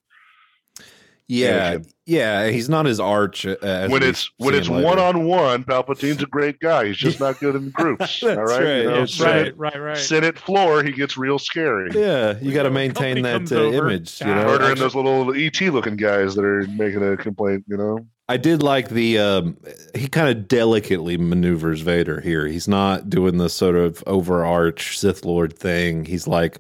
[1.28, 1.92] yeah, Anakin.
[2.06, 2.48] yeah.
[2.48, 5.64] He's not as arch uh, as when it's when it's one on one.
[5.64, 6.86] Palpatine's a great guy.
[6.86, 8.22] He's just not good in groups.
[8.22, 9.96] all That's right, right, You know, Senate, right, right, right.
[9.96, 11.90] Senate floor, he gets real scary.
[11.94, 14.20] Yeah, you got to maintain that uh, image.
[14.20, 17.64] You know, Murdering Actually- those little ET looking guys that are making a complaint.
[17.66, 18.06] You know.
[18.28, 19.56] I did like the um,
[19.94, 22.46] he kind of delicately maneuvers Vader here.
[22.48, 26.04] He's not doing the sort of overarch Sith Lord thing.
[26.04, 26.58] He's like,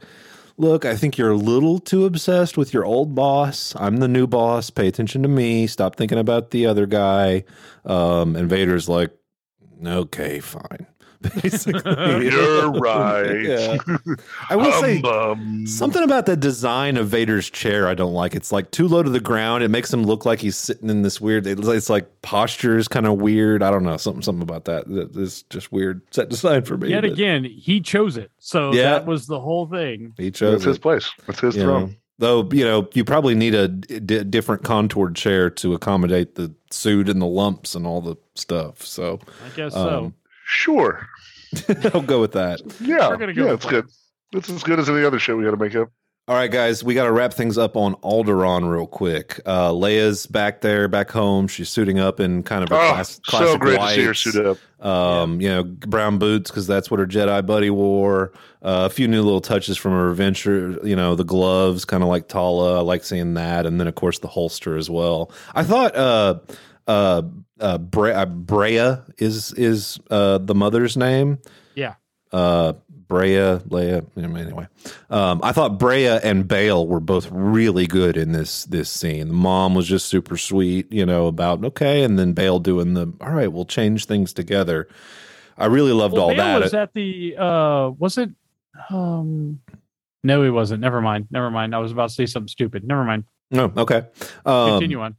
[0.58, 3.74] look, I think you're a little too obsessed with your old boss.
[3.76, 4.70] I'm the new boss.
[4.70, 5.66] Pay attention to me.
[5.66, 7.44] Stop thinking about the other guy.
[7.84, 9.12] Um, and Vader's like,
[9.84, 10.86] okay, fine.
[11.42, 11.82] Basically,
[12.30, 13.40] You're right.
[13.42, 13.76] yeah.
[14.50, 15.66] I will say Humbum.
[15.66, 18.34] something about the design of Vader's chair I don't like.
[18.34, 19.64] It's like too low to the ground.
[19.64, 21.46] It makes him look like he's sitting in this weird.
[21.46, 23.62] It's like, it's posture is kind of weird.
[23.62, 24.86] I don't know something something about that.
[24.88, 26.90] That- It's just weird set design for me.
[26.90, 28.30] Yet but again, he chose it.
[28.38, 28.82] So Yeah.
[28.90, 30.14] that was the whole thing.
[30.16, 30.82] he That's chose his it.
[30.82, 31.10] place.
[31.26, 31.82] That's his you throne.
[31.90, 31.94] know.
[32.18, 37.10] Though you know, you probably need a d- different contoured chair to accommodate the suit
[37.10, 38.82] and the lumps and all the stuff.
[38.82, 39.88] So I guess so.
[40.04, 40.14] Um,
[40.46, 41.08] Sure.
[41.94, 42.60] I'll go with that.
[42.80, 43.08] Yeah.
[43.08, 43.86] We're gonna go yeah, with it's good.
[44.32, 45.90] It's as good as any other shit we got to make up.
[46.28, 49.40] All right, guys, we got to wrap things up on Alderaan real quick.
[49.46, 51.46] Uh, Leia's back there, back home.
[51.46, 54.14] She's suiting up in kind of a Oh, class, so classic great to see her
[54.14, 54.84] suit up.
[54.84, 58.32] Um, you know, brown boots because that's what her Jedi buddy wore.
[58.60, 60.76] Uh, a few new little touches from her adventure.
[60.82, 62.78] You know, the gloves, kind of like Tala.
[62.78, 65.30] I like seeing that, and then of course the holster as well.
[65.54, 66.40] I thought uh,
[66.88, 67.22] uh,
[67.60, 71.38] uh, Bre- uh, Breha is is uh, the mother's name.
[71.74, 71.94] Yeah.
[72.32, 72.74] Uh,
[73.08, 74.04] Breha, Leia.
[74.16, 74.66] Anyway,
[75.10, 79.28] um, I thought Breha and Bail were both really good in this this scene.
[79.28, 83.12] The mom was just super sweet, you know, about okay, and then Bail doing the
[83.20, 84.88] all right, we'll change things together.
[85.56, 86.60] I really loved Well, all Bail that.
[86.62, 88.30] was at the uh was it
[88.90, 89.60] um
[90.24, 90.80] no he wasn't.
[90.80, 91.28] Never mind.
[91.30, 91.74] Never mind.
[91.74, 92.82] I was about to say something stupid.
[92.84, 93.24] Never mind.
[93.52, 94.02] no, okay.
[94.44, 95.14] Um, Continue on.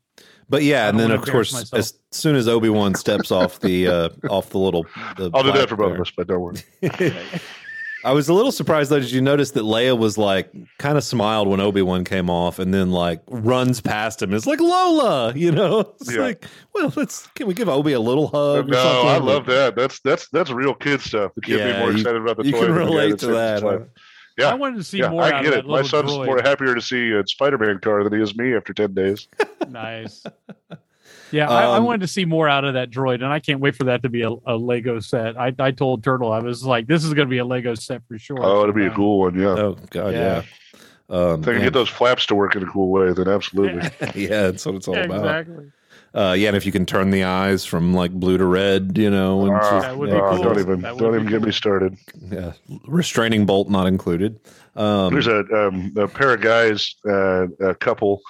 [0.49, 1.79] But yeah, and then of course, myself.
[1.79, 4.83] as soon as Obi Wan steps off the uh, off the little,
[5.17, 6.57] the I'll do that for both of us, but don't worry.
[8.05, 8.99] I was a little surprised though.
[8.99, 12.59] Did you notice that Leia was like kind of smiled when Obi Wan came off,
[12.59, 14.33] and then like runs past him?
[14.33, 15.93] It's like Lola, you know.
[16.01, 16.21] It's Yeah.
[16.21, 18.69] like, well, let's can we give Obi a little hug?
[18.69, 18.77] no?
[19.07, 19.75] I love that.
[19.75, 21.33] That's that's that's real kid stuff.
[21.35, 23.19] The kid Yeah, being more you- excited about the You toy can the guy relate
[23.19, 23.87] to that.
[24.37, 24.49] His huh?
[24.51, 24.51] life.
[24.51, 24.51] Yeah.
[24.51, 25.63] I wanted to see Yeah, more I out get of it.
[25.63, 26.25] that My little son's droid.
[26.27, 29.27] more happier to see a Spider-Man car than he is me after ten days.
[29.69, 30.23] nice.
[31.31, 33.59] Yeah, I, I Um, wanted to see more out of that droid, and I can't
[33.59, 35.37] wait for that to be a, a Lego set.
[35.37, 38.01] I, I told Turtle I was like, "This is going to be a Lego set
[38.07, 39.37] for sure." Oh, it'll be a cool one.
[39.37, 40.43] Yeah, Oh God, yeah.
[40.43, 40.79] Yeah.
[41.09, 41.65] Um, if they can yeah.
[41.67, 43.81] get those flaps to work in a cool way, then absolutely.
[44.15, 45.17] yeah, that's what it's all Yeah, about.
[45.39, 45.71] exactly.
[46.17, 49.09] Uh, yeah, and if you can turn the eyes from like blue to red, you
[49.09, 50.43] know, and Ah, just- That would yeah, be cool.
[50.43, 51.95] Don't even That would don't be even get me started.
[52.31, 52.53] yeah,
[52.87, 54.39] restraining bolt not included.
[54.75, 58.21] Um, There's a, um, a pair of guys, uh, a couple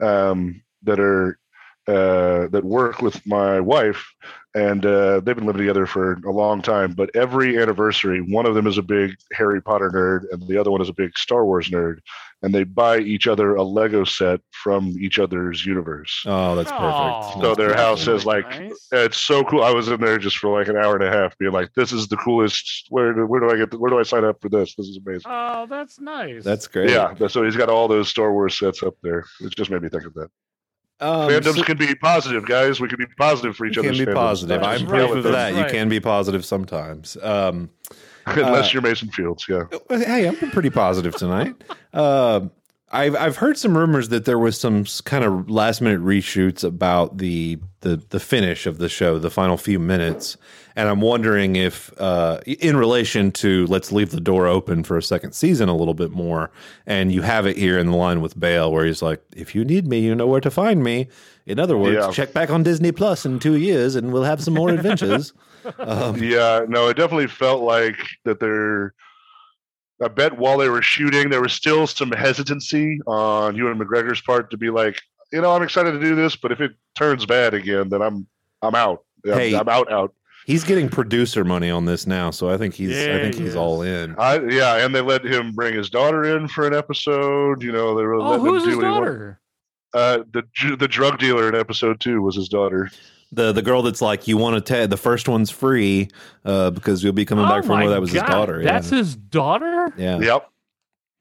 [0.00, 1.38] um, that are
[1.88, 4.04] uh, that work with my wife,
[4.56, 6.92] and uh, they've been living together for a long time.
[6.92, 10.70] But every anniversary, one of them is a big Harry Potter nerd, and the other
[10.72, 11.98] one is a big Star Wars nerd,
[12.42, 16.22] and they buy each other a Lego set from each other's universe.
[16.26, 16.84] oh, that's perfect.
[16.84, 17.40] Aw.
[17.40, 17.80] So their perfect.
[17.80, 18.88] house is like Nice.
[18.92, 19.62] it's so cool.
[19.64, 21.92] I was in there just for like an hour and a half, being like, "This
[21.92, 22.86] is the coolest.
[22.90, 23.70] Where do, where do I get?
[23.70, 24.74] The, where do I sign up for this?
[24.76, 26.44] This is amazing." Oh, that's nice.
[26.44, 26.90] That's great.
[26.90, 29.24] Yeah, so he's got all those Star Wars sets up there.
[29.40, 30.28] It just made me think of that.
[30.98, 32.80] Um, Fandoms so- can be positive, guys.
[32.80, 33.88] We can be positive for each other.
[33.90, 34.14] can be fandoms.
[34.14, 34.60] positive.
[34.60, 35.58] That's I'm right, proof of that's that.
[35.66, 37.16] You can be positive sometimes.
[37.22, 37.68] Um,
[38.44, 39.64] Unless uh, you're Mason Fields, yeah.
[39.88, 41.54] Hey, I'm pretty positive tonight.
[41.94, 42.40] uh,
[42.92, 47.18] I've I've heard some rumors that there was some kind of last minute reshoots about
[47.18, 50.36] the the the finish of the show, the final few minutes,
[50.76, 55.02] and I'm wondering if, uh, in relation to let's leave the door open for a
[55.02, 56.52] second season a little bit more,
[56.86, 59.64] and you have it here in the line with Bail, where he's like, "If you
[59.64, 61.08] need me, you know where to find me."
[61.44, 62.12] In other words, Yeah.
[62.12, 65.32] check back on Disney Plus in two years, and we'll have some more adventures.
[65.78, 68.94] Um, Yeah, no, it definitely felt like that they're.
[70.02, 74.50] I bet while they were shooting, there was still some hesitancy on Ewan McGregor's part
[74.50, 75.00] to be like,
[75.32, 78.26] you know, I'm excited to do this, but if it turns bad again, then I'm
[78.62, 79.04] I'm out.
[79.24, 79.54] I'm, Hey.
[79.54, 80.14] I'm out, out.
[80.46, 83.56] he's getting producer money on this now, so I think he's I think he's is.
[83.56, 84.14] all in.
[84.18, 87.62] I yeah, and they let him bring his daughter in for an episode.
[87.62, 89.06] You know, they were Oh, letting who's him his do what he wanted.
[89.08, 89.40] daughter?
[89.94, 92.90] Uh, the the drug dealer in episode two was his daughter.
[93.32, 96.08] The the girl that's like you want to take the first one's free
[96.44, 97.78] uh, because you'll be coming back Oh for more.
[97.78, 98.62] my That was his daughter.
[98.62, 98.98] That's yeah.
[98.98, 99.92] his daughter.
[99.96, 100.18] yeah.
[100.20, 100.50] Yep.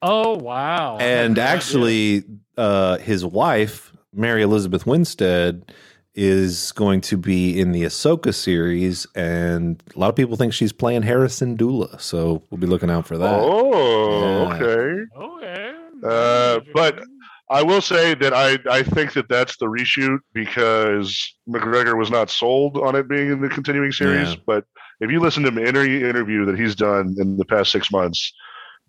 [0.02, 0.98] Oh wow!
[1.00, 2.24] And no actually,
[2.58, 5.72] uh, his wife Mary Elizabeth Winstead
[6.14, 10.72] is going to be in the Ahsoka series, and a lot of people think she's
[10.72, 12.00] playing Hera Syndulla.
[12.00, 13.34] So we'll be looking out for that.
[13.42, 14.56] Oh, Yeah.
[14.56, 15.06] okay.
[15.18, 15.72] okay.
[16.04, 17.00] Uh, but
[17.50, 22.30] I will say that I, I think that that's the reshoot because McGregor was not
[22.30, 24.30] sold on it being in the continuing series.
[24.30, 24.40] Yeah.
[24.48, 24.66] But
[25.00, 28.34] if you listen to any interview that he's done in the past six months,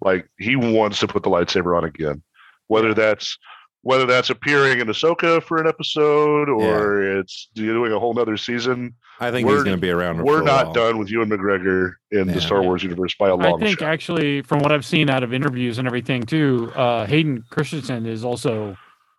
[0.01, 2.23] like he wants to put the lightsaber on again,
[2.69, 3.37] whether that's
[3.83, 8.95] whether that's appearing in Ahsoka for an episode or it's doing a whole nother season.
[9.19, 10.23] I think We're- he's going to be around.
[10.23, 10.75] We're for a not while.
[10.75, 12.35] done with Ewan McGregor in Yeah.
[12.35, 13.63] the Star Wars universe by a long shot.
[13.63, 13.89] I think shot.
[13.93, 18.25] actually, from what I've seen out of interviews and everything too, uh, Hayden Christensen is
[18.25, 18.77] also.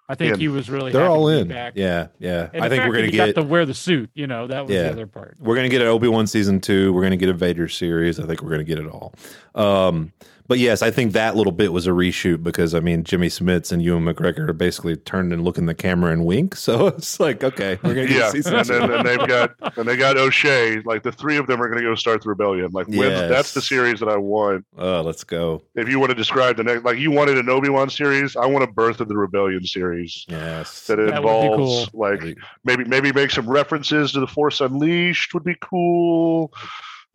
[0.10, 0.40] I think In.
[0.40, 0.94] he was really.
[0.94, 1.48] They're happy all to be in.
[1.49, 1.74] Back.
[1.76, 2.48] Yeah, yeah.
[2.53, 4.10] And I the think fact we're going to he get got to wear the suit.
[4.14, 4.84] You know, that was Yeah.
[4.84, 5.36] the other part.
[5.38, 6.94] we're going to get an Obi Wan season two.
[6.94, 8.18] We're going to get a Vader series.
[8.18, 9.14] I think we're going to get it all.
[9.53, 10.14] Um,
[10.48, 13.72] but yes, I think that little bit was a reshoot because I mean Jimmy Smits
[13.72, 16.56] and Ewan McGregor basically turned and look in the camera and wink.
[16.68, 19.56] So it's like okay, we're going to get yeah, season and then and they've got
[19.78, 20.82] and they got O'Shea.
[20.82, 22.72] Like the three of them are going to go start the rebellion.
[22.72, 24.65] Like when, that's the series that I want.
[24.78, 25.64] Oh, let's go.
[25.76, 28.45] If you want to describe the next, like you wanted an Obi Wan series, I
[28.48, 30.88] want a Birth of the Rebellion series Yes.
[30.88, 31.99] that That involves cool.
[32.02, 36.52] like maybe maybe make some references to the Force Unleashed would be cool.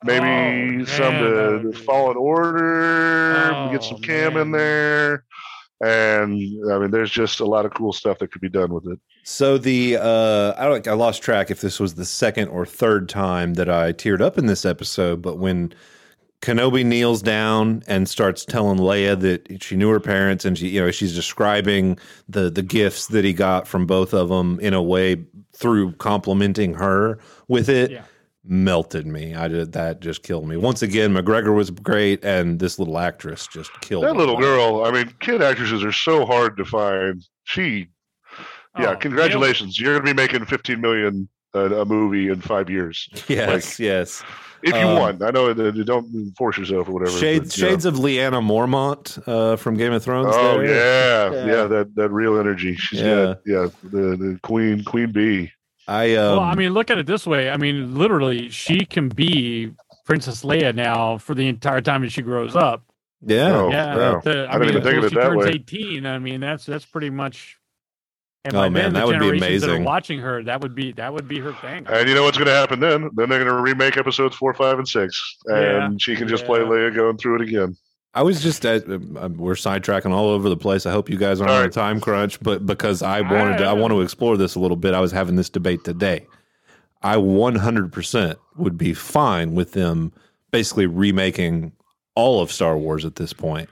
[0.05, 3.66] Maybe Oh, some man, to that would the be- Fallen Order.
[3.66, 5.24] we get some Oh, Cal in there,
[5.81, 6.33] and
[6.73, 8.99] I mean, there's just a lot of cool stuff that could be done with it.
[9.24, 12.66] So the uh, I don't think I lost track if this was the second or
[12.66, 15.73] third time that I teared up in this episode, but when
[16.41, 20.81] Kenobi kneels down and starts telling Leia that she knew her parents and she you
[20.81, 21.97] know she's describing
[22.29, 25.24] the the gifts that he got from both of them in a way
[25.55, 27.93] through complimenting her with it.
[27.93, 28.03] Yeah.
[28.44, 29.35] Melted me.
[29.36, 30.01] I did that.
[30.01, 30.56] Just killed me.
[30.56, 34.19] Once again, McGregor was great, and this little actress just killed That me.
[34.19, 37.23] little girl, I mean, kid actresses are so hard to find.
[37.44, 37.89] She,
[38.78, 39.78] yeah, Oh, congratulations.
[39.78, 43.09] You're going to be making 15 million a, a movie in five years.
[43.28, 44.24] Yes, yes.
[44.64, 45.23] If you Um, want.
[45.23, 47.16] I know that you don't force yourself or whatever.
[47.19, 47.70] Shades but, you know.
[47.70, 50.35] shades of Lyanna Mormont uh, from Game of Thrones.
[50.36, 50.64] Oh there.
[50.66, 51.32] yeah.
[51.32, 51.47] Yeah.
[51.47, 52.74] yeah, That that real energy.
[52.77, 53.14] She's Yeah.
[53.24, 55.51] got yeah the, the queen queen bee.
[55.89, 57.51] I um, well, I mean, look at it this way.
[57.51, 59.73] I mean, literally, she can be
[60.05, 62.85] Princess Leia now for the entire time that she grows up.
[63.25, 64.21] yeah, Oh, yeah, wow.
[64.21, 65.51] the- I didn't even think until of it she that turns way.
[65.51, 66.07] eighteen.
[66.07, 67.59] I mean, that's that's pretty much.
[68.45, 69.85] And Oh, man, then, the that would be generations that are amazing.
[69.85, 71.87] watching her, that would be that would be her thing.
[71.89, 73.03] And you know what's going to happen then?
[73.15, 75.97] Then they're going to remake episodes four, five, and six, and Yeah.
[76.01, 77.77] she can just play Leia going through it again.
[78.14, 80.84] I was just uh, uh, we're sidetracking all over the place.
[80.84, 83.72] I hope you guys aren't on a time crunch, but because I wanted to, I
[83.72, 84.93] want to explore this a little bit.
[84.93, 86.26] I was having this debate today.
[87.02, 90.12] I 100% would be fine with them
[90.51, 91.72] basically remaking
[92.14, 93.68] all of Star Wars at this point.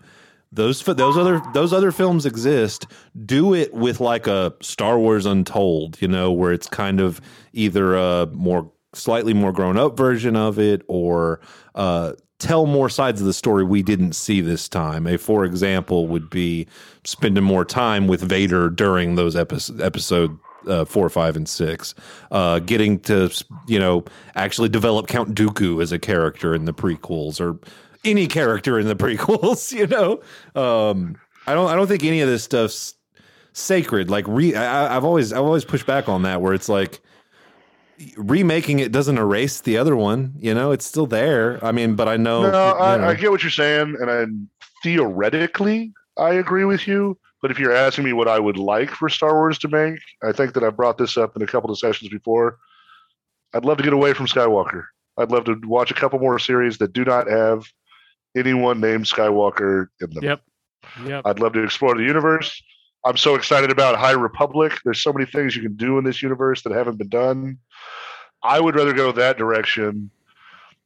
[0.52, 2.86] Those those other those other films exist.
[3.24, 7.20] Do it with like a Star Wars Untold, you know, where it's kind of
[7.52, 11.40] either a more slightly more grown up version of it or
[11.76, 15.06] uh, tell more sides of the story we didn't see this time.
[15.06, 16.66] A for example would be
[17.04, 20.36] spending more time with Vader during those episodes episode
[20.66, 21.94] uh, four, five, and six.
[22.30, 23.30] Uh, getting to
[23.66, 24.04] you know
[24.34, 27.58] actually develop Count Dooku as a character in the prequels, or
[28.04, 29.72] any character in the prequels.
[29.72, 30.20] You know,
[30.60, 31.70] um, I don't.
[31.70, 32.94] I don't think any of this stuff's
[33.52, 34.10] sacred.
[34.10, 37.00] Like re, I, I've always I've always pushed back on that, where it's like
[38.16, 40.35] remaking it doesn't erase the other one.
[40.39, 41.62] You know, it's still there.
[41.64, 42.43] I mean, but I know.
[42.43, 43.06] no, you know.
[43.06, 44.24] I, I get what you're saying, and I,
[44.82, 47.18] theoretically, I agree with you.
[47.43, 50.32] But if you're asking me what I would like for Star Wars to make, I
[50.32, 52.59] think that I brought this up in a couple of sessions before.
[53.55, 54.85] I'd love to get away from Skywalker.
[55.16, 57.64] I'd love to watch a couple more series that do not have
[58.36, 60.22] anyone named Skywalker in them.
[60.24, 60.43] Yep.
[61.05, 61.22] Yep.
[61.24, 62.62] I'd love to explore the universe.
[63.05, 64.78] I'm so excited about High Republic.
[64.85, 67.59] There's so many things you can do in this universe that haven't been done.
[68.43, 70.10] I would rather go that direction.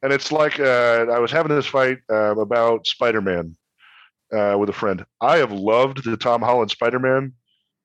[0.02, 3.56] And it's like uh, I was having this fight uh, about Spider Man
[4.32, 5.04] uh, with a friend.
[5.20, 7.32] I have loved the Tom Holland Spider Man,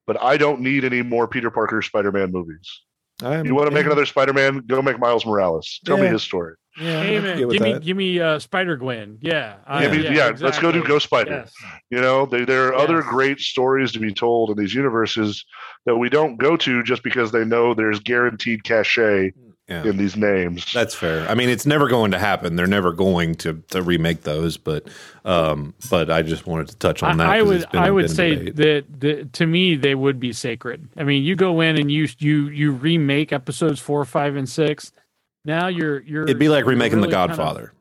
[0.05, 2.81] but I don't need any more Peter Parker Spider Man movies.
[3.23, 4.59] I'm- You want to make yeah, another Spider Man?
[4.67, 5.79] Go make Miles Morales.
[5.85, 6.55] Tell me his story.
[6.79, 9.17] Yeah, Hey I man, give me give me uh, Spider Gwen.
[9.21, 9.57] Yeah.
[9.67, 10.81] I- Yeah, I mean, yeah, let's go do exactly.
[10.87, 11.31] Ghost Spider.
[11.31, 11.53] Yes.
[11.89, 15.43] You know, they, there are other great stories to be told in these universes
[15.85, 19.33] that we don't go to just because they know there's guaranteed cachet
[19.67, 19.83] Yeah.
[19.83, 20.71] in these names.
[20.71, 21.27] That's fair.
[21.29, 22.55] I mean, it's never going to happen.
[22.55, 24.87] They're never going to, to remake those, but
[25.25, 27.27] um, but I just wanted to touch on that.
[27.29, 28.55] I, I 'cause would been- I would say debate.
[29.01, 30.87] that to me they would be sacred.
[30.97, 34.91] I mean, you go in and you you you remake episodes four, five, and six.
[35.49, 37.73] Now you're you're it'd be like remaking really The kind of- Godfather.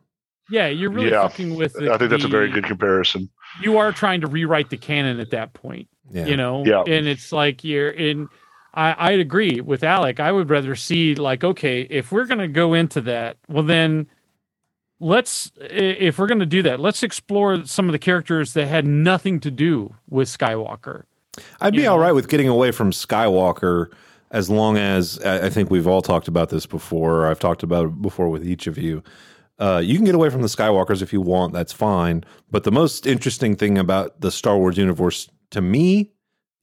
[0.51, 1.29] yeah, you're really Yeah.
[1.29, 1.75] fucking with.
[1.75, 3.29] The, I think that's a very good comparison.
[3.63, 5.87] You are trying to rewrite the canon at that point.
[6.11, 6.25] yeah.
[6.27, 6.83] you know Yeah.
[6.87, 8.29] and it's like you're in
[8.73, 10.21] I, I'd agree with Alec.
[10.21, 14.07] I would rather see like, okay, if we're gonna go into that, well then
[15.01, 19.39] let's if we're gonna do that, let's explore some of the characters that had nothing
[19.41, 21.03] to do with Skywalker.
[21.61, 22.03] I'd be you all know?
[22.05, 23.89] right with getting away from Skywalker
[24.31, 27.27] as long as I think we've all talked about this before.
[27.27, 29.03] I've talked about it before with each of you.
[29.59, 31.53] Uh, you can get away from the Skywalkers if you want.
[31.53, 32.25] That's fine.
[32.51, 36.13] But the most interesting thing about the Star Wars universe to me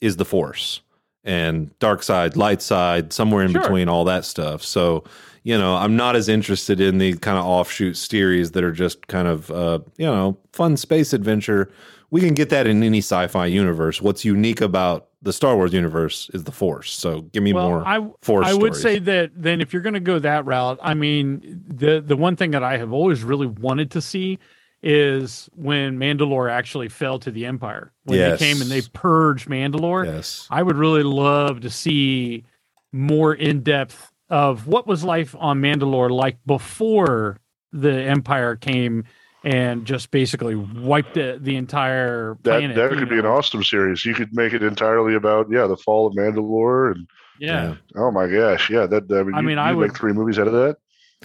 [0.00, 0.80] is the Force
[1.24, 3.60] and dark side, light side, somewhere in Sure.
[3.60, 4.62] between all that stuff.
[4.62, 5.02] So,
[5.42, 9.08] you know, I'm not as interested in the kind of offshoot series that are just
[9.08, 11.70] kind of, uh, you know, fun space adventure.
[12.10, 14.00] We can get that in any sci-fi universe.
[14.00, 16.92] What's unique about the Star Wars universe is the Force.
[16.92, 18.46] So, give me well, more I Force.
[18.46, 18.82] I would stories.
[18.82, 22.36] say that then if you're going to go that route, I mean the the one
[22.36, 24.38] thing that I have always really wanted to see
[24.82, 28.38] is when Mandalore actually fell to the Empire when Yes.
[28.38, 30.04] they came and they purged Mandalore.
[30.06, 32.44] yes, I would really love to see
[32.92, 37.38] more in depth of what was life on Mandalore like before
[37.72, 39.04] the Empire came
[39.46, 42.74] and just basically wiped the, the entire That planet.
[42.76, 44.04] that you could be an awesome series.
[44.04, 47.06] You could make it entirely about yeah the fall of Mandalore and
[47.38, 47.76] Yeah.
[47.94, 50.38] oh my gosh yeah that I mean, I you, mean, you I make three movies
[50.38, 50.76] out of that.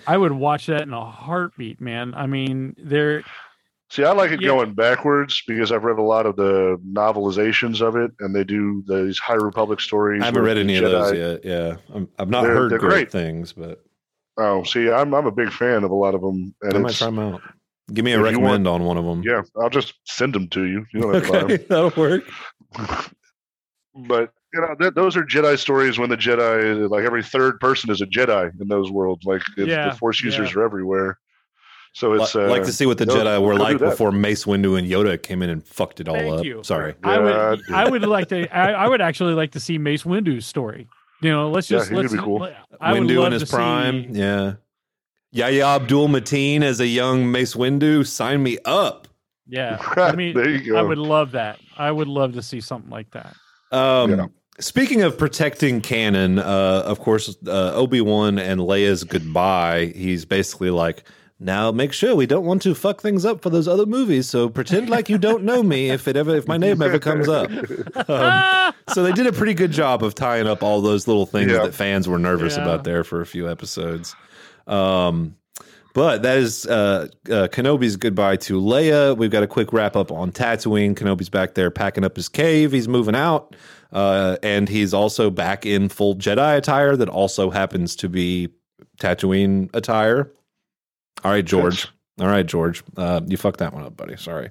[0.07, 2.14] I would watch that in a heartbeat, man.
[2.14, 3.23] I mean, there
[3.89, 4.48] See, I like it Yeah.
[4.49, 8.81] going backwards because I've read a lot of the novelizations of it, and they do
[8.88, 10.22] these High Republic stories.
[10.22, 11.18] I haven't read the any of those Jedi.
[11.18, 11.39] yet.
[11.43, 13.11] Yeah, I'm, I've not They're- heard they're great great.
[13.11, 13.84] things, but
[14.38, 16.93] Oh, see, I'm I'm a big fan of a lot of them, and I might
[16.93, 17.41] try them out.
[17.93, 19.22] Give me a if you recommend on one of them.
[19.23, 20.85] yeah, I'll just send them to you.
[20.93, 22.23] You don't have to buy okay, that'll work.
[24.07, 27.89] but you know, th- those are Jedi stories when the Jedi, like every third person,
[27.89, 29.26] is a Jedi in those worlds.
[29.26, 30.59] Like it's, Yeah, the Force users yeah.
[30.59, 31.19] are everywhere.
[31.93, 34.77] So Li- it's uh, like to see what the Jedi were like before Mace Windu
[34.80, 36.45] and Yoda came in and fucked it all Thank up.
[36.45, 36.63] you.
[36.63, 36.95] Sorry.
[37.03, 37.76] I would dude.
[37.76, 40.88] I would like to I, I would actually like to see Mace Windu's story.
[41.22, 42.49] You know, let's just yeah, could let's be cool.
[42.80, 44.13] I would Windu love in his to prime.
[44.13, 44.53] see- Yeah.
[45.31, 48.05] Yahya Abdul Mateen as a young Mace Windu.
[48.05, 49.07] Sign me up.
[49.47, 49.77] Yeah.
[49.97, 50.77] I mean there you go.
[50.77, 51.59] I would love that.
[51.77, 53.35] I would love to see something like that.
[53.71, 54.25] Um, Yeah.
[54.59, 59.91] Speaking of protecting canon, uh, of course, uh, Obi Wan and Leia's goodbye.
[59.95, 61.03] He's basically like,
[61.39, 64.29] now make sure we don't want to fuck things up for those other movies.
[64.29, 67.27] So pretend like you don't know me if it ever if my name ever comes
[67.29, 67.49] up.
[68.09, 71.51] Um, so they did a pretty good job of tying up all those little things
[71.51, 71.63] Yeah.
[71.63, 72.63] that fans were nervous Yeah.
[72.63, 74.15] about there for a few episodes.
[74.72, 75.35] Um,
[75.93, 79.15] but that is uh, uh, Kenobi's goodbye to Leia.
[79.18, 80.95] We've got a quick wrap up on Tatooine.
[80.95, 82.72] Kenobi's back there packing up his cave.
[82.72, 83.56] He's moving out.
[83.91, 88.48] Uh, and he's also back in full Jedi attire that also happens to be
[88.99, 90.31] Tatooine attire.
[91.26, 91.88] All right, George.
[92.19, 92.84] All right, George.
[92.95, 94.15] Uh, you fucked that one up, buddy.
[94.15, 94.49] Sorry.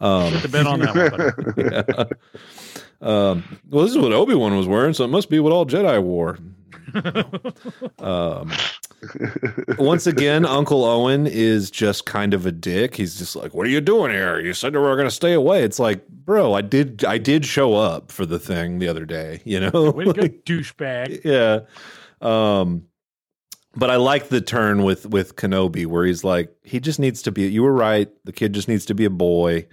[0.00, 1.54] Um, Put the bet on that one.
[1.54, 1.74] buddy.
[1.74, 2.04] yeah.
[3.00, 5.64] Um, well, this is what Obi Wan was wearing, so it must be what all
[5.64, 6.38] Jedi wore.
[7.98, 8.52] um,
[9.78, 12.94] once again, Uncle Owen is just kind of a dick.
[12.96, 14.40] He's just like, "What are you doing here?
[14.40, 17.44] You said we were going to stay away." It's like, bro, I did, I did
[17.44, 19.40] show up for the thing the other day.
[19.44, 21.24] You know, Way to go, Like, douchebag.
[21.24, 21.60] yeah.
[22.20, 22.84] Um,
[23.74, 27.32] but I like the turn with with Kenobi where he's like, he just needs to
[27.32, 27.48] be.
[27.48, 28.08] You were right.
[28.24, 29.66] The kid just needs to be a boy.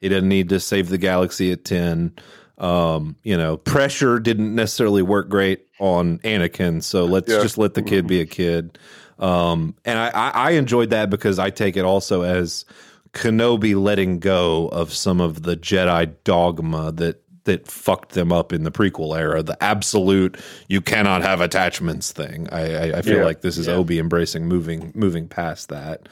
[0.00, 2.12] He doesn't need to save the galaxy at ten.
[2.58, 7.42] Um, you know, pressure didn't necessarily work great on Anakin, so let's Yeah.
[7.42, 8.78] just let the kid be a kid.
[9.18, 12.64] Um, and I, I, enjoyed that because I take it also as
[13.12, 18.64] Kenobi letting go of some of the Jedi dogma that that fucked them up in
[18.64, 19.42] the prequel era.
[19.42, 20.36] The absolute
[20.68, 22.48] you cannot have attachments thing.
[22.50, 23.24] I, I, I feel Yeah.
[23.24, 23.74] like this is Yeah.
[23.74, 26.08] Obi embracing moving moving past that.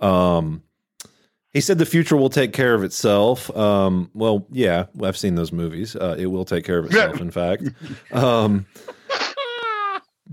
[0.00, 0.62] Um,
[1.54, 3.56] he said the future will take care of itself.
[3.56, 5.94] Um, well, yeah, I've seen those movies.
[5.94, 7.20] Uh, it will take care of itself.
[7.20, 7.62] in fact,
[8.12, 8.66] um,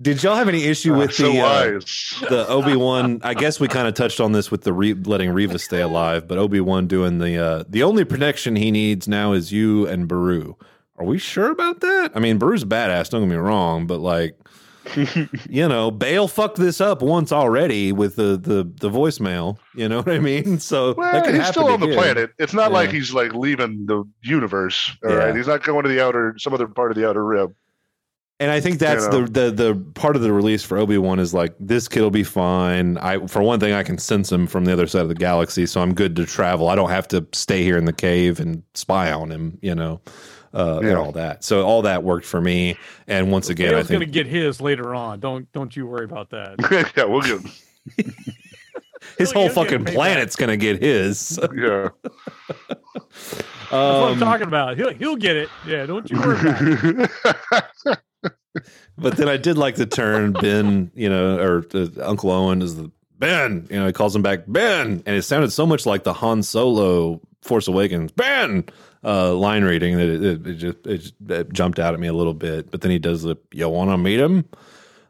[0.01, 3.21] did y'all have any issue with so the uh, the Obi Wan.
[3.23, 6.27] I guess we kind of touched on this with the re- letting Reva stay alive,
[6.27, 10.07] but Obi Wan doing the uh, the only protection he needs now is you and
[10.07, 10.57] Beru.
[10.97, 12.11] Are we sure about that?
[12.15, 13.09] I mean, Beru's a badass.
[13.09, 14.37] Don't get me wrong, but like,
[15.49, 19.57] you know, Bail fucked this up once already with the the the voicemail.
[19.75, 20.59] You know what I mean?
[20.71, 22.31] So Well, he's still on the planet.
[22.39, 22.77] It's not Yeah.
[22.77, 24.91] like he's like leaving the universe.
[25.05, 25.35] All right, Yeah.
[25.37, 27.55] he's not going to the outer, some other part of the outer rim.
[28.39, 29.25] And I think that's You know?
[29.27, 32.09] the, the the part of the release for Obi Wan is like this kid will
[32.09, 32.97] be fine.
[32.97, 35.67] I for one thing I can sense him from the other side of the galaxy,
[35.67, 36.67] so I'm good to travel.
[36.69, 40.01] I don't have to stay here in the cave and spy on him, you know,
[40.53, 41.43] uh, and all that.
[41.43, 42.77] So all that worked for me.
[43.07, 45.19] And once again, I Bail's think gonna get his later on.
[45.19, 46.91] Don't don't you worry about that.
[46.97, 47.41] yeah, we'll get.
[49.17, 51.39] his He'll whole fucking planet's gonna get his.
[51.55, 51.89] Yeah.
[53.69, 54.77] That's what I'm Um, talking about.
[54.77, 55.49] He'll he'll get it.
[55.65, 56.61] Yeah, don't you worry about
[57.85, 57.99] it.
[58.97, 62.75] but then I did like the turn Ben, you know, or uh, Uncle Owen is
[62.75, 66.03] the Ben, you know, he calls him back Ben, and it sounded so much like
[66.03, 68.65] the Han Solo Force Awakens Ben
[69.03, 72.13] uh, line reading that it, it, it just it, it jumped out at me a
[72.13, 72.69] little bit.
[72.71, 74.45] But then he does the "You want to meet him?"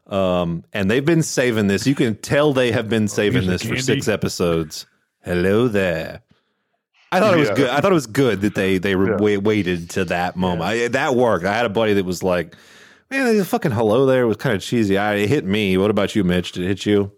[0.06, 1.86] Um, and they've been saving this.
[1.86, 4.86] You can tell they have been saving here's this for six episodes.
[5.24, 6.22] Hello there.
[7.12, 7.54] I thought it was Yeah.
[7.54, 7.70] good.
[7.70, 9.16] I thought it was good that they they were Yeah.
[9.20, 10.62] wait, waited to that moment.
[10.62, 11.44] I, that worked.
[11.44, 12.56] I had a buddy that was like,
[13.10, 15.76] "Man, the fucking hello there was kind of cheesy." I, it hit me.
[15.76, 16.52] What about you, Mitch?
[16.52, 17.12] Did it hit you?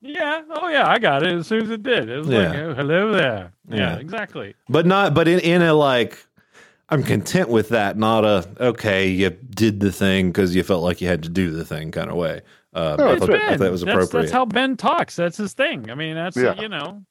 [0.00, 0.42] Yeah.
[0.50, 2.08] Oh yeah, I got it as soon as it did.
[2.08, 3.52] It was like, oh, hello there.
[3.68, 3.96] Yeah, Yeah.
[3.96, 4.54] exactly.
[4.68, 5.14] But not.
[5.14, 6.24] But in in a like,
[6.88, 7.96] I'm content with that.
[7.98, 9.08] Not a okay.
[9.08, 12.10] You did the thing because you felt like you had to do the thing kind
[12.10, 12.42] of way.
[12.74, 13.48] Uh, No, I, thought, I Ben.
[13.50, 14.22] thought that was That's, appropriate.
[14.22, 15.16] that's how Ben talks.
[15.16, 15.90] That's his thing.
[15.90, 16.60] I mean, that's Yeah.
[16.60, 17.02] you know,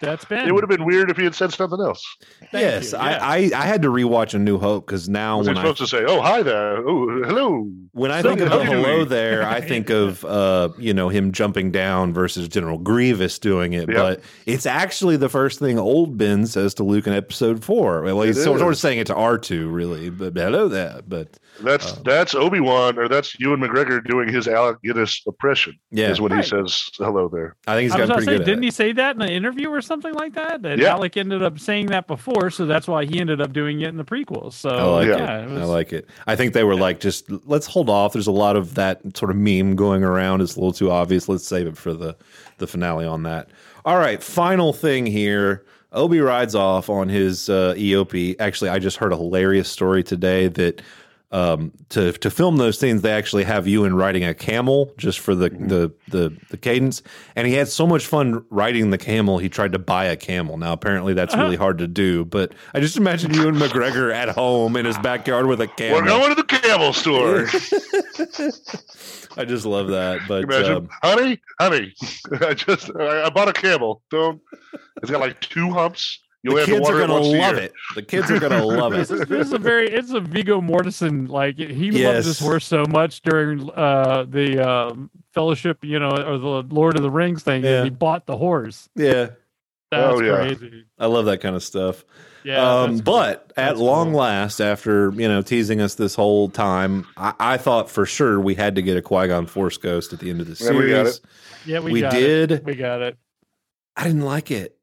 [0.00, 0.46] that's Ben.
[0.48, 2.04] It would have been weird if he had said something else.
[2.50, 3.10] Thank yes, you, I,
[3.40, 3.52] yes.
[3.54, 5.78] I I had to rewatch A New Hope because now Was he when I supposed
[5.78, 6.78] to say, "Oh, hi there.
[6.86, 7.70] Oh, hello"?
[7.92, 9.08] When I So think of the hello eat?
[9.08, 13.88] there, I think of uh, you know him jumping down versus General Grievous doing it.
[13.88, 13.94] Yeah.
[13.96, 18.02] But it's actually the first thing old Ben says to Luke in Episode Four.
[18.02, 20.10] Well, he's sort, sort of saying it to R two, really.
[20.10, 21.00] But hello there.
[21.08, 25.74] But That's Um, that's Obi Wan, or that's Ewan McGregor doing his Alec Guinness impression.
[25.90, 26.44] yeah, is when Right.
[26.44, 27.56] he says hello there.
[27.66, 28.44] I think he's I was gotten gonna pretty say, good.
[28.44, 28.74] didn't at he it.
[28.74, 30.62] say that in an interview or something like that?
[30.62, 30.92] That Yeah.
[30.92, 33.96] Alec ended up saying that before, so that's why he ended up doing it in
[33.96, 34.52] the prequels.
[34.54, 35.44] So I like yeah, it.
[35.44, 36.08] it was, I like it.
[36.26, 38.12] I think they were like, just let's hold off.
[38.12, 40.40] There's a lot of that sort of meme going around.
[40.42, 41.28] It's a little too obvious.
[41.28, 42.16] Let's save it for the
[42.58, 43.48] the finale on that.
[43.84, 45.64] All right, final thing here.
[45.92, 48.34] Obi rides off on his uh, eopie.
[48.40, 50.82] Actually, I just heard a hilarious story today that
[51.32, 55.34] um, to to film those scenes, they actually have Ewan riding a camel just for
[55.34, 57.02] the, the the the cadence.
[57.34, 60.56] And he had so much fun riding the camel, he tried to buy a camel.
[60.56, 62.24] Now, apparently, that's really hard to do.
[62.24, 66.00] But I just imagine Ewan McGregor at home in his backyard with a camel.
[66.00, 67.46] We're going to the camel store.
[69.36, 70.20] I just love that.
[70.28, 71.94] But Imagine, um, honey, honey,
[72.40, 74.02] I just I, I bought a camel.
[74.10, 74.40] Don't.
[75.02, 76.20] It's got like two humps.
[76.50, 77.72] You the only have to kids are gonna love it.
[77.94, 79.20] The kids are gonna love This it.
[79.22, 82.14] is, this is a very it's a Viggo Mortensen like he Yes.
[82.16, 86.96] loved this horse so much during uh the um fellowship you know or the Lord
[86.96, 87.84] of the Rings thing Yeah.
[87.84, 89.30] he bought the horse Yeah,
[89.90, 90.36] that's Oh, yeah.
[90.36, 92.04] crazy I love that kind of stuff.
[92.44, 93.64] yeah um, but cool.
[93.64, 94.20] at That's long cool.
[94.20, 98.54] last, after you know teasing us this whole time, I, I thought for sure we
[98.54, 100.88] had to get a Qui Gon Force Ghost at the end of the Yeah, we
[100.88, 101.16] got series.
[101.16, 101.24] it.
[101.66, 102.52] yeah we, we got did.
[102.52, 102.64] it.
[102.64, 103.18] we got it
[103.96, 104.75] I didn't like it.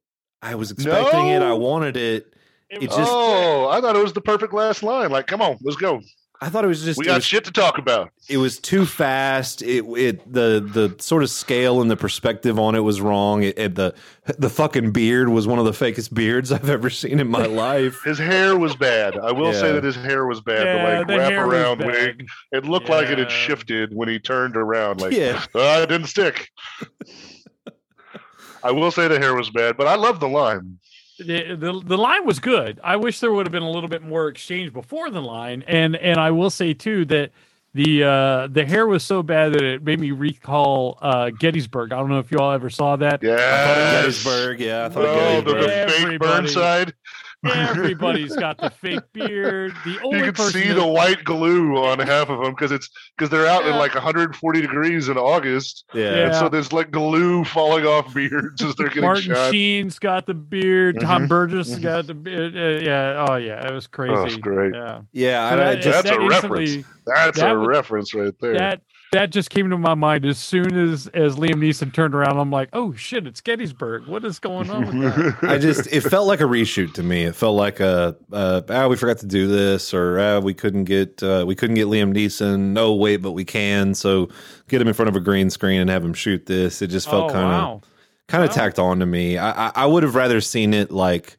[0.43, 1.41] I was expecting it.
[1.41, 2.33] I wanted it.
[2.69, 5.09] It It just- oh, I thought it was the perfect last line.
[5.11, 6.01] Like, come on, let's go.
[6.41, 8.09] I thought it was just We got was, shit to talk about.
[8.27, 9.61] it was too fast.
[9.61, 13.43] It it the the sort of scale and the perspective on it was wrong.
[13.43, 13.93] It, it- the
[14.37, 18.03] the fucking beard was one of the fakest beards I've ever seen in my life.
[18.03, 19.17] His hair was bad.
[19.17, 20.65] I will say that his hair was bad.
[20.65, 22.27] yeah, the like the wrap around wig.
[22.51, 24.99] It looked like it had shifted when he turned around.
[24.99, 25.45] Like, Yeah.
[25.55, 26.49] "Ah, it didn't stick.
[28.63, 30.79] I will say the hair was bad, but I love the line.
[31.19, 32.79] the, the the line was good.
[32.83, 35.95] I wish there would have been a little bit more exchange before the line, and
[35.95, 37.31] and I will say too that
[37.75, 41.91] the uh the hair was so bad that it made me recall uh Gettysburg.
[41.91, 43.21] I don't know if you all ever saw that.
[43.23, 43.37] Yeah.
[44.01, 46.93] Gettysburg, yeah, I thought Oh, the, the fake Burnside.
[47.53, 49.73] Everybody's got the fake beard.
[49.85, 52.89] The only You can person see the white glue on half of them because it's
[53.17, 56.13] because they're out in like 140 degrees in August, Yeah.
[56.27, 59.51] and so there's like glue falling off beards as they're getting Martin shot.
[59.51, 60.99] Sheen's got the beard.
[61.01, 61.29] Tom Mhm.
[61.29, 61.83] Burgess has Mhm.
[61.83, 62.55] got the beard.
[62.55, 63.25] Uh, yeah.
[63.29, 64.13] Oh yeah, it was crazy.
[64.15, 64.73] Oh, it's great.
[64.73, 65.01] Yeah.
[65.11, 66.85] Yeah, So I, I just That's a reference.
[67.05, 68.53] That's That a was- reference right there.
[68.57, 68.81] that
[69.13, 72.37] that just came to my mind as soon as as Liam Neeson turned around.
[72.39, 74.07] I'm like, oh shit, it's Gettysburg.
[74.07, 75.37] What is going on with that?
[75.49, 77.23] I just it felt like a reshoot to me.
[77.25, 80.85] It felt like a uh, ah we forgot to do this or ah, we couldn't
[80.85, 82.73] get uh, we couldn't get Liam Neeson.
[82.73, 83.95] No wait, but we can.
[83.95, 84.29] So
[84.69, 86.81] get him in front of a green screen and have him shoot this.
[86.81, 87.81] It just felt oh kind of wow.
[88.27, 88.55] kind of Wow.
[88.55, 89.37] tacked on to me.
[89.37, 91.37] I, I, I would have rather seen it like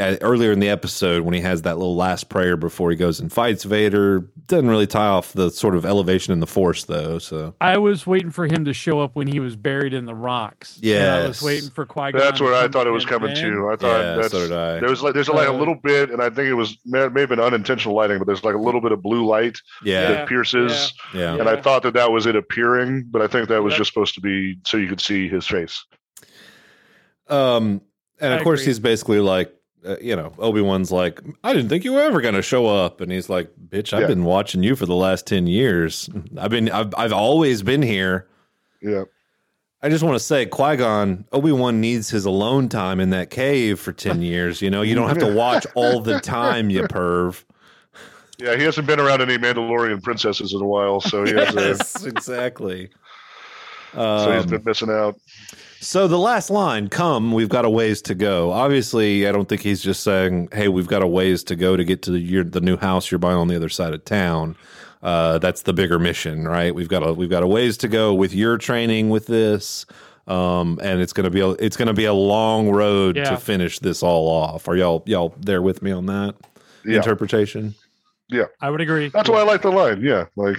[0.00, 3.32] earlier in the episode when he has that little last prayer before he goes and
[3.32, 4.28] fights Vader.
[4.46, 7.18] Doesn't really tie off the sort of elevation in the Force though.
[7.18, 10.14] So I was waiting for him to show up when he was buried in the
[10.16, 10.78] rocks.
[10.82, 12.20] yeah I was waiting for Qui Gon.
[12.20, 13.68] That's where I thought it was coming to.
[13.72, 14.80] I thought yeah, that's so did I.
[14.80, 17.20] there was like there's like a little bit, and I think it was may, may
[17.20, 20.28] have been unintentional lighting, but there's like a little bit of blue light Yeah, that
[20.28, 21.34] pierces, yeah.
[21.36, 23.78] and I thought that that was it appearing, but I think that was Yep.
[23.78, 25.84] just supposed to be so you could see his face.
[27.28, 27.82] Um,
[28.20, 28.70] and of course agree.
[28.70, 29.54] he's basically like,
[29.86, 32.66] uh, you know, Obi Wan's like, I didn't think you were ever going to show
[32.66, 34.06] up, and he's like, bitch, I've Yeah.
[34.08, 36.08] been watching you for the last ten years.
[36.38, 38.26] I've been, I've, I've always been here.
[38.82, 39.04] Yeah,
[39.82, 43.30] I just want to say, Qui Gon, Obi Wan needs his alone time in that
[43.30, 44.60] cave for ten years.
[44.62, 47.44] You know, you don't have to watch all the time, you perv.
[48.38, 48.56] yeah.
[48.56, 52.04] He hasn't been around any Mandalorian princesses in a while, so he has, uh, Yes,
[52.04, 52.90] exactly.
[53.94, 55.18] so he's been missing out.
[55.80, 58.50] So the last line, come, we've got a ways to go.
[58.50, 61.84] Obviously, I don't think he's just saying, hey, we've got a ways to go to
[61.84, 64.56] get to the, your, the new house you're buying on the other side of town.
[65.02, 66.74] Uh, that's the bigger mission, right?
[66.74, 69.86] We've got a we've got a ways to go with your training with this.
[70.26, 73.30] Um, and it's gonna be a, it's gonna be a long road Yeah.
[73.30, 74.66] to finish this all off.
[74.66, 76.34] Are y'all y'all there with me on that
[76.84, 76.96] Yeah.
[76.96, 77.76] interpretation?
[78.28, 79.08] Yeah, I would agree.
[79.08, 80.02] That's why I like the line.
[80.02, 80.58] Yeah, like,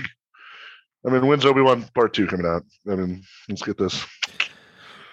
[1.05, 2.63] I mean, when's Obi Wan Part Two coming out?
[2.89, 4.05] I mean, let's get this.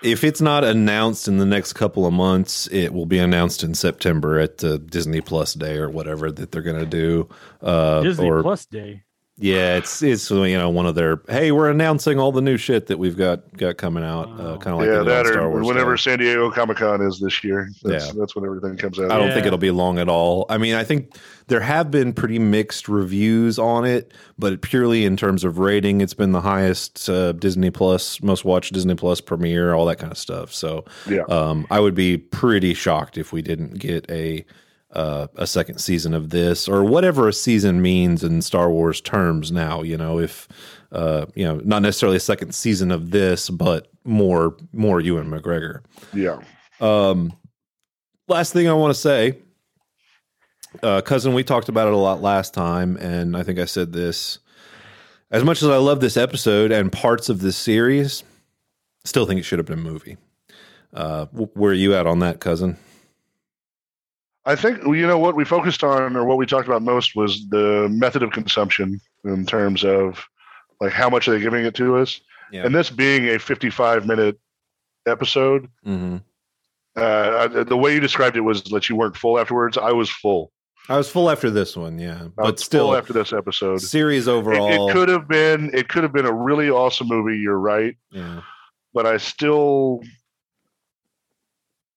[0.07, 3.75] If it's not announced in the next couple of months, it will be announced in
[3.75, 7.29] September at the Disney Plus Day or whatever that they're gonna do.
[7.61, 9.03] Uh, Disney or Plus Day.
[9.39, 12.87] Yeah, it's it's you know one of their hey we're announcing all the new shit
[12.87, 15.27] that we've got got coming out uh, kind of like yeah, they did on that
[15.27, 16.01] Star or Wars whenever Day.
[16.01, 17.69] San Diego Comic Con is this year.
[17.83, 18.13] That's, Yeah.
[18.19, 19.11] that's when everything comes out.
[19.11, 20.47] I don't think it'll be long at all.
[20.49, 21.17] I mean, I think
[21.49, 26.15] there have been pretty mixed reviews on it, but purely in terms of rating, it's
[26.15, 30.17] been the highest uh, Disney Plus, most watched Disney Plus premiere, all that kind of
[30.19, 30.51] stuff.
[30.55, 31.25] So, Yeah.
[31.29, 34.47] um, I would be pretty shocked if we didn't get a
[34.97, 39.53] uh, a second season of this or whatever a season means in Star Wars terms.
[39.53, 40.49] Now, you know, if
[40.91, 45.83] uh, you know, not necessarily a second season of this, but more more Ewan McGregor.
[46.15, 46.39] yeah.
[46.81, 47.33] Um,
[48.27, 49.39] last thing I want to say,
[50.83, 53.93] uh, cousin, we talked about it a lot last time, and I think I said
[53.93, 54.39] this.
[55.31, 58.25] As much as I love this episode and parts of this series,
[59.05, 60.17] still think it should have been a movie.
[60.95, 62.79] Uh, where are you at on that, cousin?
[64.47, 67.49] I think you know what we focused on, or what we talked about most, was
[67.49, 70.25] the method of consumption in terms of
[70.81, 72.21] like how much are they giving it to us,
[72.53, 72.65] Yeah.
[72.65, 74.39] and this being a 55 minute
[75.07, 75.69] episode.
[75.85, 76.19] hmm
[76.97, 79.77] Uh, the way you described it was that you weren't full afterwards.
[79.77, 80.53] I was full.
[80.89, 83.81] I was full after this one, yeah, but still, full after this episode.
[83.83, 85.71] series It, overall, it could have been.
[85.75, 87.37] It could have been a really awesome movie.
[87.39, 88.43] You're right, yeah.
[88.95, 90.01] but I still.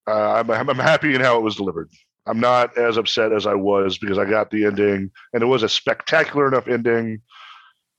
[0.08, 1.90] Uh, I'm I'm happy in how it was delivered.
[2.30, 5.64] I'm not as upset as I was because I got the ending, and it was
[5.64, 7.22] a spectacular enough ending.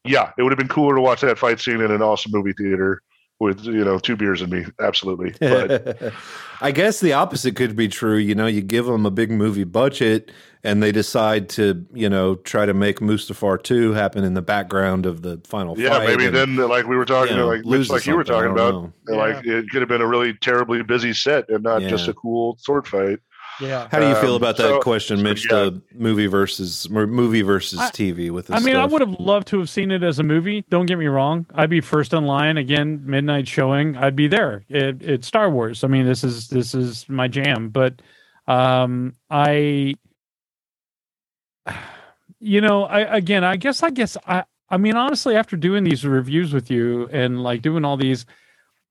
[0.04, 2.52] Yeah, it would have been cooler to watch that fight scene in an awesome movie
[2.52, 3.02] theater
[3.40, 4.64] with you know two beers in me.
[4.78, 6.12] Absolutely, but
[6.60, 8.16] I guess the opposite could be true.
[8.16, 10.30] You know, you give them a big movie budget
[10.62, 15.06] and they decide to, you know, try to make Mustafar 2 happen in the background
[15.06, 15.84] of the final fight.
[15.84, 18.24] yeah, maybe and, then like we were talking, you know, like lose like you were
[18.24, 18.92] talking about, know.
[19.08, 22.56] like it could have been a really terribly busy set and not just a cool
[22.60, 23.18] sword fight.
[23.60, 23.88] Yeah.
[23.90, 25.46] How do you feel Um, about that so- question, so, Mitch?
[25.50, 25.56] yeah.
[25.64, 29.48] The movie versus movie versus I- TV with this I mean, I would have loved
[29.48, 30.64] to have seen it as a movie.
[30.70, 31.46] Don't get me wrong.
[31.54, 33.96] I'd be first in line again, midnight showing.
[33.96, 34.64] I'd be there.
[34.68, 35.84] It, it's Star Wars.
[35.84, 37.68] I mean, this is this is my jam.
[37.68, 38.00] But
[38.48, 39.94] um, I,
[42.40, 46.04] you know, I again, I guess, I guess, I, I mean, honestly, after doing these
[46.06, 48.24] reviews with you and like doing all these,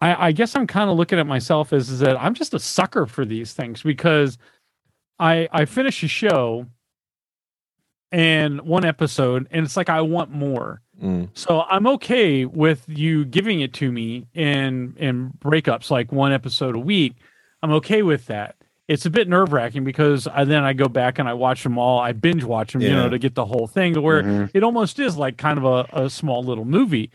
[0.01, 2.59] I, I guess I'm kind of looking at myself as is that I'm just a
[2.59, 4.37] sucker for these things because
[5.19, 6.65] I I finish a show
[8.11, 10.81] and one episode and it's like I want more.
[11.01, 16.31] Mm, So I'm okay with you giving it to me in in breakups like one
[16.33, 17.15] episode a week.
[17.61, 18.55] I'm okay with that.
[18.87, 21.77] It's a bit nerve wracking because I then I go back and I watch them
[21.77, 21.99] all.
[21.99, 23.93] I binge watch them, you know, to get the whole thing.
[23.93, 24.49] To where Mhm.
[24.53, 27.11] it almost is like kind of a, a small little movie,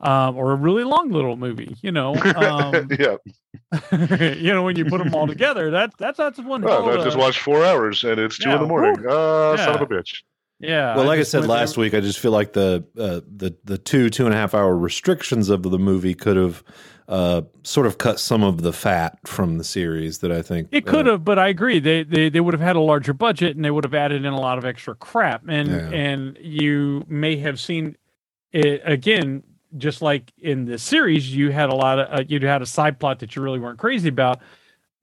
[0.00, 1.76] um, or a really long little movie.
[1.82, 3.16] You know, um, yeah,
[4.34, 6.62] you know when you put them all together, that that's that's one.
[6.62, 9.04] well, I just a- watched four hours and it's two Yeah, in the morning.
[9.06, 9.96] Uh, son of Yeah.
[9.98, 10.22] a bitch.
[10.60, 10.96] Yeah.
[10.96, 13.56] well, like I just said last there- week, I just feel like the uh, the
[13.64, 16.64] the two two and a half hour restrictions of the movie could have
[17.08, 20.86] uh, sort of cut some of the fat from the series that I think It
[20.86, 21.78] uh, could have, but I agree.
[21.80, 24.32] They, they they would have had a larger budget and they would have added in
[24.32, 25.42] a lot of extra crap.
[25.48, 25.90] And Yeah.
[25.90, 27.96] and you may have seen
[28.52, 29.42] it again,
[29.76, 32.98] just like in the series, you had a lot of uh, you had a side
[32.98, 34.40] plot that you really weren't crazy about.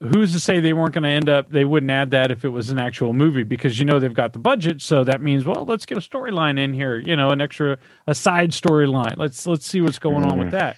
[0.01, 1.49] Who's to say they weren't going to end up?
[1.49, 4.33] They wouldn't add that if it was an actual movie because you know they've got
[4.33, 4.81] the budget.
[4.81, 6.97] So that means well, let's get a storyline in here.
[6.99, 9.15] You know, an extra a side storyline.
[9.17, 10.77] Let's let's see what's going on with that.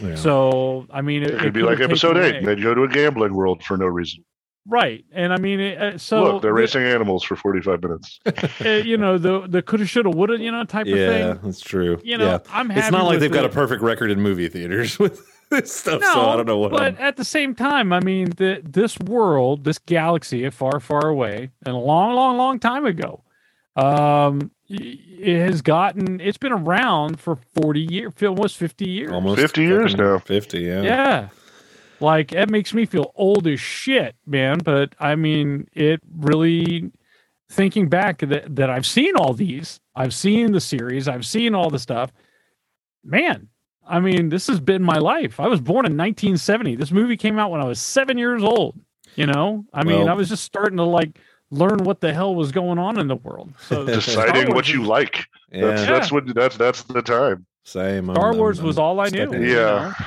[0.00, 0.14] yeah.
[0.14, 2.36] So I mean, it, It could be like episode eight.
[2.36, 2.44] away.
[2.54, 4.24] They'd go to a gambling world for no reason.
[4.68, 5.04] Right?
[5.12, 8.20] And I mean, it, uh, so Look, they're the- racing animals for 45 minutes.
[8.64, 11.34] uh, you know the the coulda shoulda woulda you know type yeah, of thing Yeah,
[11.42, 12.00] that's true.
[12.04, 12.38] you know yeah.
[12.50, 15.20] i'm happy it's not like they've got a perfect record in movie theaters with
[15.50, 16.00] this stuff.
[16.00, 16.72] no, so I don't know what.
[16.72, 21.08] but I'm- at the same time i mean the, this world this galaxy far far
[21.08, 23.22] away and a long long long time ago
[23.76, 29.62] um it has gotten it's been around for 40 years almost 50 years almost 50
[29.62, 30.18] years now.
[30.18, 30.82] Fifty, yeah.
[30.82, 31.28] yeah
[32.00, 36.90] like it makes me feel old as shit man but i mean it really
[37.50, 41.70] thinking back that, that i've seen all these i've seen the series i've seen all
[41.70, 42.12] the stuff
[43.04, 43.48] man
[43.86, 47.38] i mean this has been my life i was born in 1970 this movie came
[47.38, 48.78] out when i was seven years old
[49.14, 51.18] you know i mean Well- i was just starting to like
[51.52, 55.26] learn what the hell was going on in the world so Deciding what you like.
[55.52, 57.46] Yeah, That's, that's what that's that's the time.
[57.64, 58.10] same.
[58.10, 59.28] Star I'm- Wars I'm- was all I knew.
[59.28, 59.92] stepping- you Yeah.
[60.00, 60.06] know?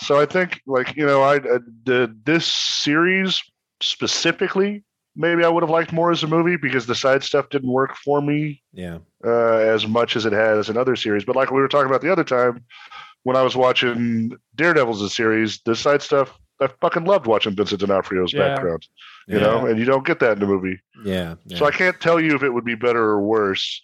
[0.00, 3.42] So I think, like you know, I uh, the this series
[3.80, 4.82] specifically,
[5.16, 7.94] maybe I would have liked more as a movie because the side stuff didn't work
[7.96, 8.98] for me Yeah.
[9.24, 11.24] uh, as much as it has in other series.
[11.24, 12.64] But like we were talking about the other time,
[13.22, 17.80] when I was watching Daredevil's a series, the side stuff, I fucking loved watching Vincent
[17.80, 18.48] D'Onofrio's Yeah.
[18.48, 18.86] background.
[19.28, 19.44] You Yeah.
[19.44, 20.80] know, and you don't get that in a movie.
[21.04, 21.34] Yeah.
[21.46, 21.58] yeah.
[21.58, 23.82] So I can't tell you if it would be better or worse.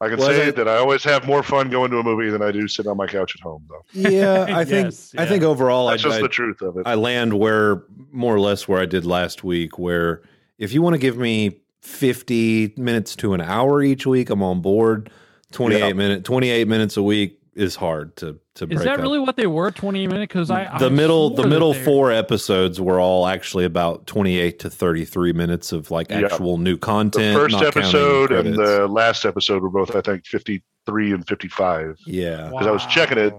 [0.00, 2.28] I can Well, say it- that I always have more fun going to a movie
[2.30, 3.82] than I do sitting on my couch at home, though.
[4.10, 6.86] yeah, I think Yes, I think overall, I, That's just I, the truth of it.
[6.86, 7.82] I land where
[8.12, 9.78] more or less where I did last week.
[9.78, 10.20] Where
[10.58, 14.60] if you want to give me fifty minutes to an hour each week, I'm on
[14.60, 15.10] board.
[15.52, 15.92] Twenty eight Yeah.
[15.94, 19.00] minute, twenty eight minutes a week is hard to to break Is that up.
[19.00, 19.70] really what they were?
[19.70, 20.28] Twenty minutes?
[20.32, 24.70] Because I the I middle the middle four episodes were all actually about 28 to
[24.70, 26.20] 33 minutes of like Yeah.
[26.26, 30.26] actual new the content first not episode and the last episode were both, I think,
[30.26, 33.34] 53 and 55, yeah, 'cause I was checking it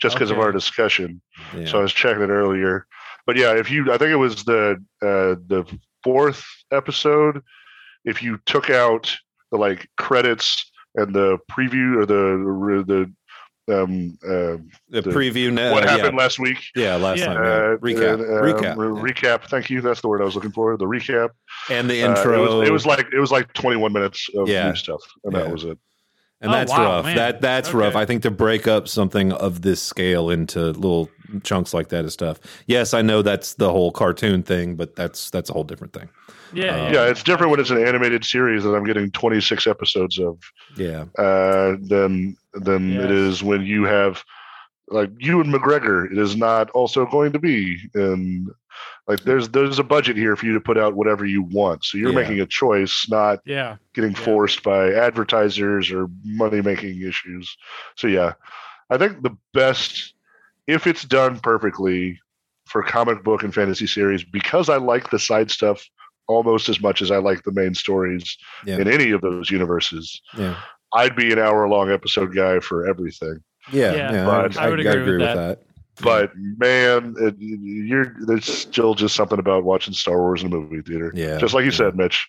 [0.00, 1.20] just because of our discussion.
[1.56, 1.66] yeah.
[1.66, 2.86] So I was checking it earlier.
[3.26, 5.64] But yeah, if you, I think it was the uh, the
[6.04, 7.42] fourth episode.
[8.04, 9.16] If you took out
[9.52, 13.12] the like credits and the preview or the the
[13.70, 14.56] um uh,
[14.88, 17.26] the the- preview net what uh, happened last week yeah, yeah last Yeah.
[17.26, 17.36] time.
[17.36, 18.88] Uh, recap uh, recap re-
[19.22, 19.36] yeah.
[19.38, 19.48] recap.
[19.48, 19.80] Thank you.
[19.80, 20.76] That's the word I was looking for.
[20.76, 21.30] The recap.
[21.70, 24.48] and the Uh, intro it, was, it was like it was like 21 minutes of
[24.48, 24.68] Yeah.
[24.70, 25.42] new stuff, and Yeah.
[25.44, 25.78] that was it.
[26.40, 27.16] and Oh, that's wow, rough man.
[27.16, 31.08] that that's rough i think to break up something of this scale into little
[31.44, 35.30] chunks like that is tough yes i know that's the whole cartoon thing but that's
[35.30, 36.08] that's a whole different thing
[36.52, 40.18] Yeah, Uh, Yeah, it's different when it's an animated series that I'm getting 26 episodes
[40.18, 40.36] of
[40.76, 43.04] yeah uh, than than Yes.
[43.04, 44.22] it is when you have
[44.88, 46.10] like Ewan McGregor.
[46.10, 48.48] It is not also going to be, and
[49.08, 51.84] like there's there's a budget here for you to put out whatever you want.
[51.84, 52.16] So you're Yeah.
[52.20, 53.76] making a choice, not yeah.
[53.94, 54.18] getting Yeah.
[54.18, 57.56] forced by advertisers or money making issues.
[57.96, 58.32] So yeah,
[58.90, 60.14] I think the best
[60.66, 62.20] if it's done perfectly
[62.66, 65.84] for comic book and fantasy series because I like the side stuff
[66.28, 68.78] almost as much as I like the main stories Yeah.
[68.78, 70.20] in any of those universes.
[70.36, 70.56] yeah
[70.94, 73.42] I'd be an hour long episode guy for everything.
[73.72, 75.34] yeah, Yeah, yeah, but I, I would agree with with that.
[75.36, 75.62] that.
[76.02, 80.80] But man, it, you're there's still just something about watching Star Wars in a movie
[80.82, 81.12] theater.
[81.14, 81.76] Yeah, Just like you yeah.
[81.76, 82.28] said, Mitch.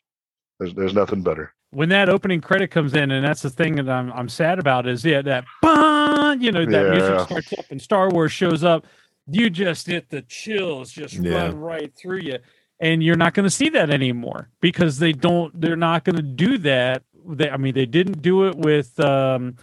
[0.60, 1.54] There's there's nothing better.
[1.72, 4.88] When that opening credit comes in, and that's the thing that I'm I'm sad about
[4.88, 6.92] is yeah that bang, you know that Yeah.
[6.92, 8.86] music starts up and Star Wars shows up,
[9.28, 11.34] you just get the chills just Yeah.
[11.46, 12.38] run right through you,
[12.80, 16.22] and you're not going to see that anymore because they don't they're not going to
[16.22, 17.02] do that.
[17.28, 19.56] They I mean they didn't do it with um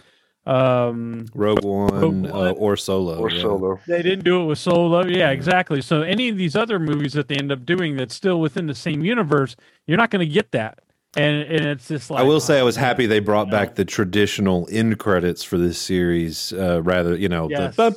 [0.45, 3.19] um Rogue One, Rogue Uh, or Solo.
[3.19, 3.41] Or yeah.
[3.41, 3.79] solo.
[3.87, 5.05] They didn't do it with Solo.
[5.05, 5.81] Yeah, exactly.
[5.81, 8.75] So any of these other movies that they end up doing that's still within the
[8.75, 9.55] same universe,
[9.85, 10.79] you're not going to get that.
[11.17, 13.75] And and it's just like I will say I was happy they brought you back
[13.75, 17.75] the traditional end credits for this series, uh, rather you know Yes.
[17.75, 17.91] the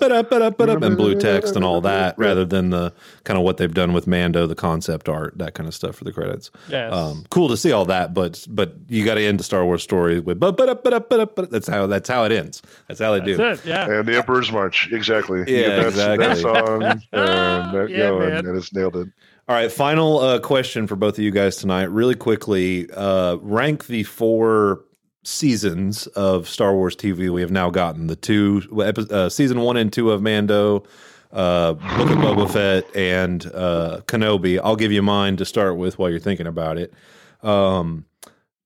[0.82, 2.92] and blue text and all that, rather than the
[3.22, 6.02] kind of what they've done with Mando, the concept art, that kind of stuff for
[6.02, 6.50] the credits.
[6.68, 6.92] Yes.
[6.92, 9.84] Um, cool to see all that, but but you got to end the Star Wars
[9.84, 11.42] story with ba-ba-da-ba-da-ba-da.
[11.50, 12.62] that's how that's how it ends.
[12.88, 13.36] That's how they do.
[13.36, 13.68] That's it.
[13.68, 13.90] Yeah.
[13.92, 15.38] And the Emperor's March, exactly.
[15.46, 18.46] You Yeah, get that, that song, and that Yeah, going, man.
[18.46, 19.08] and it's nailed it.
[19.46, 21.90] All right, final uh, question for both of you guys tonight.
[21.90, 24.82] Really quickly, uh, rank the four
[25.22, 28.06] seasons of Star Wars TV we have now gotten.
[28.06, 28.62] The two
[29.10, 30.84] uh, season one and two of Mando,
[31.30, 34.58] uh, Book of Boba Fett, and uh, Kenobi.
[34.64, 36.94] I'll give you mine to start with while you're thinking about it.
[37.42, 38.06] Um,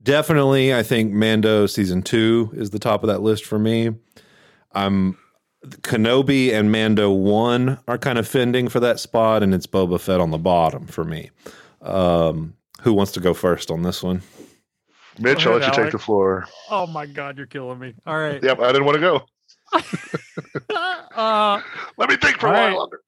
[0.00, 3.96] definitely, I think Mando season two is the top of that list for me.
[4.70, 5.18] I'm
[5.64, 10.20] Kenobi and Mando one are kind of fending for that spot, and it's Boba Fett
[10.20, 11.30] on the bottom for me.
[11.82, 14.22] Um, who wants to go first on this one?
[15.18, 16.47] Mitch, Go I'll let you take the floor.
[16.70, 17.94] Oh my God, you're killing me.
[18.06, 18.40] All right.
[18.43, 19.26] Yep, I didn't want to go.
[21.16, 21.60] uh,
[21.97, 22.76] Let me think for a All while right.
[22.76, 23.01] longer.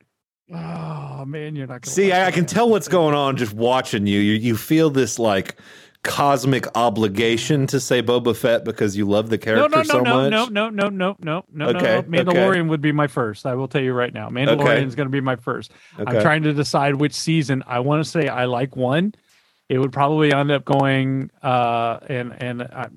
[0.53, 4.07] oh man, you're not gonna See, I, I can tell what's going on just watching
[4.07, 4.19] you.
[4.19, 5.57] You you feel this like
[6.03, 10.01] cosmic obligation to say Boba Fett because you love the No, character no, no, so
[10.01, 10.31] no, much.
[10.31, 11.97] no, no, no, no, no, no, Okay, no.
[11.99, 12.09] okay.
[12.09, 13.45] Mandalorian would be my first.
[13.47, 14.29] I will tell you right now.
[14.31, 15.73] Mandalorian is going to be my first.
[15.99, 16.17] Okay.
[16.17, 17.63] I'm trying to decide which season.
[17.67, 19.15] I want to say I like one.
[19.69, 22.89] It would probably end up going uh and and I,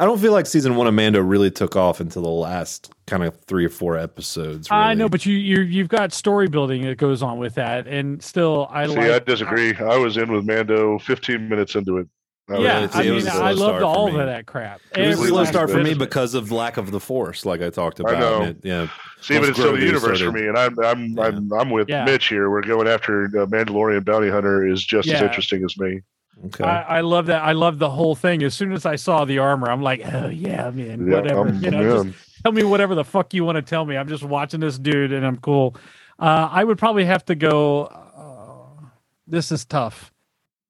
[0.00, 3.22] I don't feel like season one of Mando really took off until the last kind
[3.22, 4.66] of three or four episodes.
[4.70, 8.22] I know, but you you you've got story building that goes on with that, and
[8.22, 9.10] still I See, like.
[9.10, 9.74] I disagree.
[9.76, 12.08] I was in with Mando 15 minutes into it.
[12.48, 14.80] I Yeah, it's- I it was mean, I loved all of that crap.
[14.96, 17.60] It was a Every slow start for me because of lack of the force, like
[17.62, 18.18] I talked about.
[18.18, 18.42] know.
[18.44, 18.88] It- yeah,
[19.20, 21.24] See, Once but it's still the universe started- for me, and I'm I'm Yeah.
[21.26, 22.06] I'm I'm with Yeah.
[22.06, 22.48] Mitch here.
[22.50, 26.00] We're going after uh, Mandalorian Bounty Hunter is just as interesting as me.
[26.46, 26.64] Okay.
[26.64, 27.42] I, I love that.
[27.42, 28.42] I love the whole thing.
[28.42, 31.46] As soon as I saw the armor, I'm like, oh yeah, man, Yeah, whatever.
[31.48, 33.96] I'm- you know, I'm just tell me whatever the fuck you want to tell me.
[33.96, 35.76] I'm just watching this dude and I'm cool.
[36.18, 37.84] Uh, I would probably have to go.
[37.84, 38.86] Uh,
[39.26, 40.12] this is tough.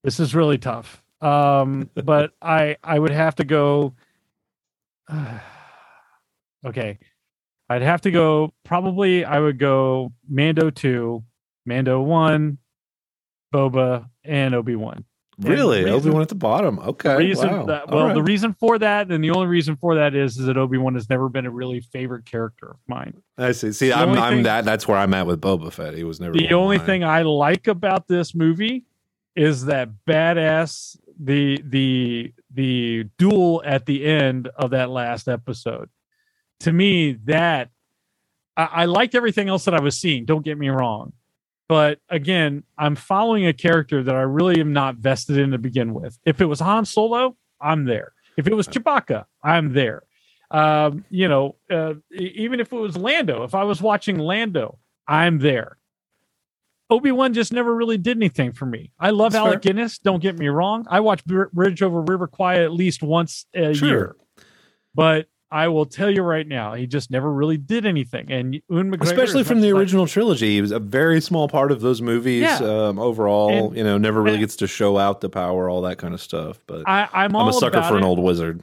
[0.05, 1.03] This is really tough.
[1.21, 3.95] Um, but I I would have to go.
[6.67, 6.99] okay,
[7.69, 8.53] I'd have to go.
[8.65, 11.25] Probably I would go Mando two,
[11.67, 12.59] Mando one,
[13.55, 15.05] Boba, and Obi Wan.
[15.41, 16.79] Really, Obi Wan at the bottom.
[16.79, 17.65] Okay, reason wow.
[17.67, 18.15] that well, right.
[18.15, 20.95] the reason for that, and the only reason for that is, is that Obi Wan
[20.95, 23.23] has never been a really favorite character of mine.
[23.39, 23.73] I see.
[23.73, 24.65] See, the I'm, I'm thing- that.
[24.65, 25.95] That's where I'm at with Boba Fett.
[25.95, 26.87] He was never The only mine.
[26.87, 28.85] thing I like about this movie
[29.37, 35.89] is that badass the the the duel at the end of that last episode.
[36.61, 37.71] To me, that
[38.57, 40.25] I, I liked everything else that I was seeing.
[40.25, 41.13] Don't get me wrong,
[41.71, 45.95] but again, I'm following a character that I really am not vested in to begin
[45.95, 46.19] with.
[46.25, 48.13] If it was Han Solo, I'm there.
[48.37, 50.03] If it was Chewbacca, I'm there.
[50.51, 55.39] Um, you know, uh, even if it was Lando, if I was watching Lando, I'm
[55.39, 55.77] there.
[56.91, 58.91] Obi Wan just never really did anything for me.
[58.99, 59.99] I love That's Alec Guinness.
[60.01, 60.89] Don't get me wrong.
[60.91, 63.89] I watch Bridge over River Kwai at least once a Sure.
[63.89, 64.17] year,
[64.93, 68.31] but I will tell you right now, he just never really did anything.
[68.31, 70.55] And McGregor, especially from the original trilogy.
[70.55, 72.43] He was a very small part of those movies.
[72.43, 72.59] Yeah.
[72.59, 75.99] Um, overall, And- you know, never really gets to show out the power, all that
[75.99, 76.61] kind of stuff.
[76.67, 78.63] But I, I'm, I'm a sucker for an old wizard.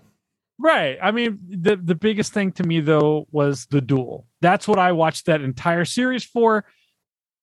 [0.60, 0.98] Right.
[1.02, 4.26] I mean, the the biggest thing to me though was the duel.
[4.42, 6.66] That's what I watched that entire series for.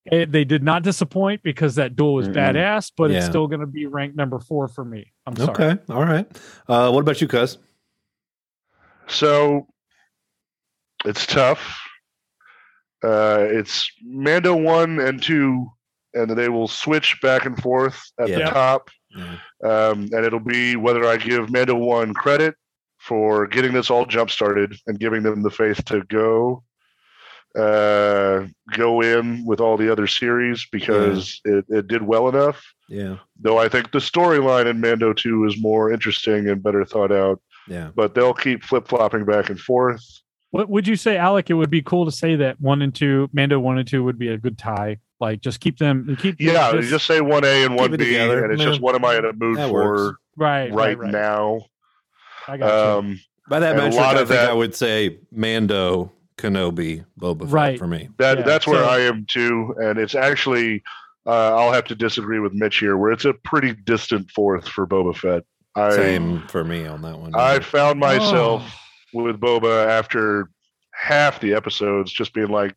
[0.06, 2.34] It, they did not disappoint because that duel was Mm-mm.
[2.34, 5.12] badass, but it's still going to be ranked number four for me.
[5.26, 5.50] I'm sorry.
[5.50, 6.26] Okay, all right.
[6.68, 7.56] Uh, what about you, Cuz?
[9.08, 9.66] So
[11.04, 11.80] it's tough.
[13.02, 15.66] Uh, it's Mando one and two,
[16.14, 18.50] and they will switch back and forth at the Yeah.
[18.50, 18.88] top.
[19.10, 19.36] Yeah.
[19.62, 22.54] Um, and it'll be whether I give Mando one credit
[22.98, 26.64] for getting this all jump started and giving them the faith to go
[27.56, 32.64] uh, go in with all the other series because it, it did well enough.
[32.88, 37.12] Yeah, Though I think the storyline in Mando 2 is more interesting and better thought
[37.12, 37.90] out, yeah.
[37.94, 40.02] but they'll keep flip flopping back and forth.
[40.50, 41.50] What would you say, Alec?
[41.50, 44.18] It would be cool to say that one and two, Mando one and two, would
[44.18, 44.98] be a good tie.
[45.20, 48.44] Like, just keep them, keep Yeah, just, just, say 1A and 1B, together.
[48.44, 48.68] and it's Yeah.
[48.68, 51.10] just what am I in a mood That for right, right, right, right.
[51.10, 51.60] now.
[52.46, 52.98] I got you.
[53.10, 56.12] Um, By that And a metric, lot I of think that- I would say Mando,
[56.36, 57.78] Kenobi, Boba Fett Right.
[57.78, 58.08] for me.
[58.18, 60.82] that Yeah, that's where so- I am too, and it's actually
[61.26, 64.86] uh, I'll have to disagree with Mitch here, where it's a pretty distant fourth for
[64.86, 65.42] Boba Fett.
[65.76, 67.34] I Same for me on that one.
[67.34, 68.62] I found myself
[69.14, 69.22] Oh.
[69.24, 70.48] with Boba after
[70.92, 72.74] half the episodes, just being like,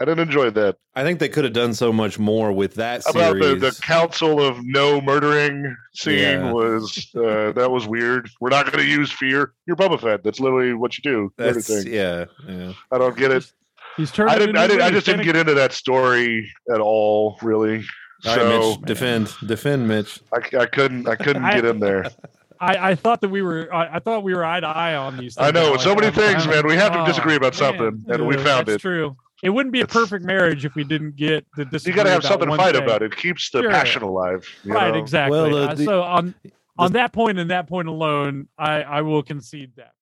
[0.00, 3.02] I didn't enjoy that I think they could have done so much more with that
[3.08, 3.60] about the, series.
[3.76, 6.52] the council of no murdering scene Yeah.
[6.52, 8.30] was uh, that was weird.
[8.40, 9.52] We're not going to use fear.
[9.66, 10.24] You're Boba Fett.
[10.24, 11.32] That's literally what you do.
[11.36, 11.92] That's, Everything.
[11.92, 12.72] yeah, yeah.
[12.90, 13.52] I don't get it.
[13.98, 14.30] He's turned.
[14.30, 14.56] I didn't.
[14.56, 14.82] I didn't.
[14.82, 17.38] I just didn't get into that story at all.
[17.42, 17.84] Really.
[18.26, 20.20] All right, So Mitch, defend, defend, Mitch.
[20.32, 21.08] I, I couldn't.
[21.08, 22.06] I couldn't I- get in there.
[22.62, 23.72] I, I thought that we were.
[23.74, 25.38] I, I thought we were eye to eye on these.
[25.38, 25.80] I know, Alec.
[25.80, 26.66] so many I'm- things, I'm- man.
[26.66, 27.58] We have to oh, disagree about man.
[27.58, 28.80] something, and we found that's it.
[28.80, 29.16] True.
[29.42, 31.64] It wouldn't be a It's- perfect marriage if we didn't get the.
[31.86, 32.84] You got to have something to fight thing.
[32.84, 33.02] about.
[33.02, 33.70] It keeps the Sure.
[33.70, 34.46] passion alive.
[34.62, 34.92] you Right.
[34.92, 35.00] know?
[35.00, 35.38] Exactly.
[35.40, 36.34] Well, the- Uh, the- so on
[36.76, 39.92] on that point and that point alone, I I will concede that.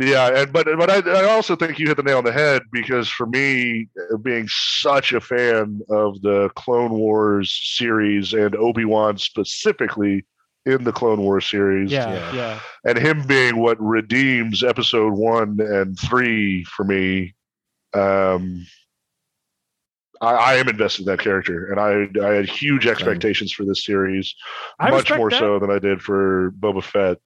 [0.00, 2.62] Yeah, and but but I, I also think you hit the nail on the head
[2.70, 8.84] because for me, uh, being such a fan of the Clone Wars series and Obi
[8.84, 10.24] Wan specifically
[10.66, 12.12] in the Clone Wars series, Yeah.
[12.12, 12.32] Yeah.
[12.32, 12.60] Yeah.
[12.84, 17.34] and him being what redeems Episode One and Three for me,
[17.92, 18.64] um,
[20.20, 23.84] I, I am invested in that character, and I I had huge expectations for this
[23.84, 24.32] series,
[24.78, 25.38] I much more that.
[25.40, 27.18] so than I did for Boba Fett,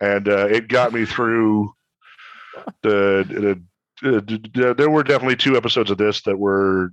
[0.00, 1.74] and uh, it got me through
[2.82, 3.24] the.
[3.28, 3.62] the
[4.02, 6.92] d- d- there were definitely two episodes of this that were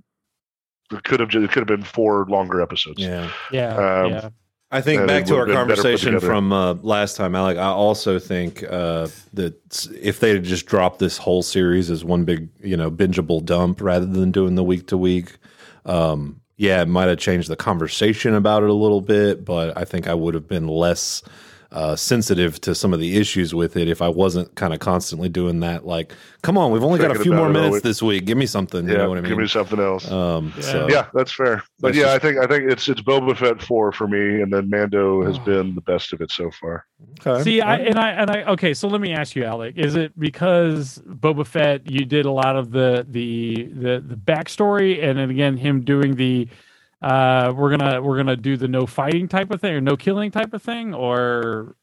[1.04, 3.00] could have it could have been four longer episodes.
[3.00, 3.30] Yeah.
[3.52, 3.76] Yeah.
[3.76, 4.28] Um, yeah.
[4.70, 7.56] I think back to our would've been better put conversation from uh, last time, Alec.
[7.56, 12.24] I also think uh, that if they had just dropped this whole series as one
[12.24, 15.38] big, you know, bingeable dump rather than doing the week to week,
[15.86, 19.42] um, yeah, it might have changed the conversation about it a little bit.
[19.42, 21.22] But I think I would have been less
[21.70, 25.28] uh, sensitive to some of the issues with it if I wasn't kind of constantly
[25.28, 25.84] doing that.
[25.84, 27.82] Like, come on, we've only got a few more minutes week.
[27.82, 28.24] this week.
[28.24, 28.86] Give me something.
[28.86, 29.28] Yeah, you know what I mean?
[29.28, 30.10] give me something else.
[30.10, 30.62] um, Yeah.
[30.62, 31.62] so yeah, that's fair.
[31.80, 34.40] But That's yeah, just- I think I think it's it's Boba Fett four for me,
[34.40, 35.40] and then Mando has Oh.
[35.44, 36.86] been the best of it so far.
[37.26, 37.42] okay.
[37.42, 38.72] See, I and I and I okay.
[38.72, 39.76] So let me ask you, Alec.
[39.76, 45.04] Is it because Boba Fett you did a lot of the the the the backstory,
[45.04, 46.48] and then again him doing the
[47.02, 50.30] uh we're gonna we're gonna do the no fighting type of thing or no killing
[50.30, 51.76] type of thing, or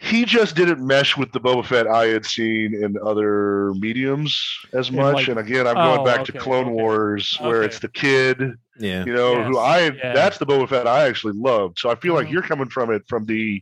[0.00, 4.40] he just didn't mesh with the Boba Fett I had seen in other mediums
[4.72, 5.14] as much.
[5.14, 6.72] like- and again, I'm going Oh, back okay, to Clone okay.
[6.72, 8.40] Wars, where it's the kid,
[8.78, 9.04] Yeah.
[9.04, 10.12] you know, who I yeah.
[10.12, 11.78] that's the Boba Fett I actually loved.
[11.80, 12.32] So I feel like Mhm.
[12.32, 13.60] you're coming from it from the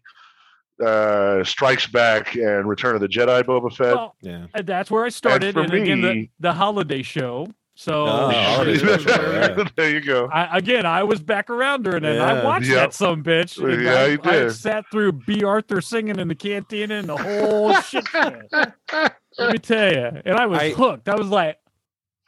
[0.84, 3.94] uh Strikes Back and Return of the Jedi Boba Fett.
[3.96, 4.46] Well, Yeah.
[4.54, 7.48] uh, that's where I started, for and, again, the, the holiday show.
[7.78, 10.28] So Oh, holiday oh, there you go.
[10.32, 12.12] I, again, I was back around during it.
[12.16, 12.76] and I watched Yep.
[12.76, 13.58] that some bitch.
[13.84, 17.74] Yeah, I, you I sat through Bea Arthur singing in the cantina and the whole
[17.82, 18.04] shit.
[19.38, 21.08] Let me tell you, and I was I- hooked.
[21.10, 21.58] I was like,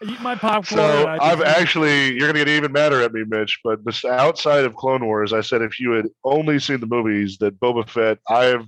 [0.07, 0.79] eat my popcorn.
[0.81, 3.59] So I I've just- actually, you're gonna get even madder at me, Mitch.
[3.65, 7.59] But outside of Clone Wars, I said if you had only seen the movies, that
[7.59, 8.67] Boba Fett, I have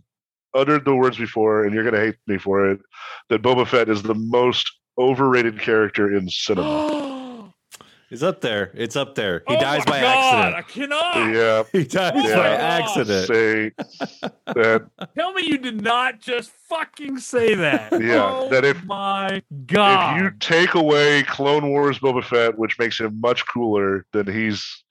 [0.54, 2.80] uttered the words before, and you're gonna hate me for it.
[3.28, 7.52] That Boba Fett is the most overrated character in cinema.
[8.10, 8.72] He's up there.
[8.74, 9.44] It's up there.
[9.46, 10.56] He Oh dies my by God, accident.
[10.56, 11.32] I cannot.
[11.32, 13.26] yeah, He dies Oh by accident.
[13.28, 13.70] say
[14.46, 14.88] that.
[15.16, 17.92] Tell me you did not just fucking say that.
[18.02, 20.16] Yeah, Oh that if- my God.
[20.16, 24.82] If you take away Clone Wars Boba Fett, which makes him much cooler, then he's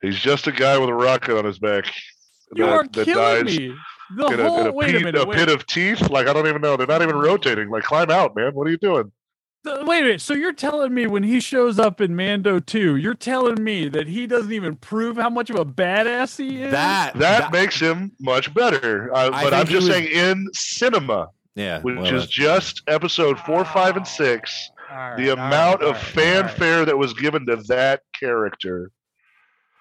[0.00, 1.84] he's just a guy with a rocket on his back.
[2.54, 3.74] you that- are that killing dies me.
[4.16, 5.22] The in a, whole in a, wait pit, a minute.
[5.22, 5.36] a wait.
[5.38, 6.08] pit of teeth.
[6.08, 6.78] Like I don't even know.
[6.78, 7.68] They're not even rotating.
[7.68, 8.54] Like climb out, man.
[8.54, 9.12] What are you doing?
[9.64, 10.20] Th- Wait a minute.
[10.20, 14.06] So you're telling me when he shows up in Mando 2, you're telling me that
[14.06, 16.70] he doesn't even prove how much of a badass he is?
[16.72, 19.12] That That makes him much better.
[19.14, 22.82] Uh, I but I'm just was- saying in cinema, yeah, which well, is that's- just
[22.88, 27.14] episode four, five, and six, All right, the amount all of right, fanfare that was
[27.14, 28.90] given to that character.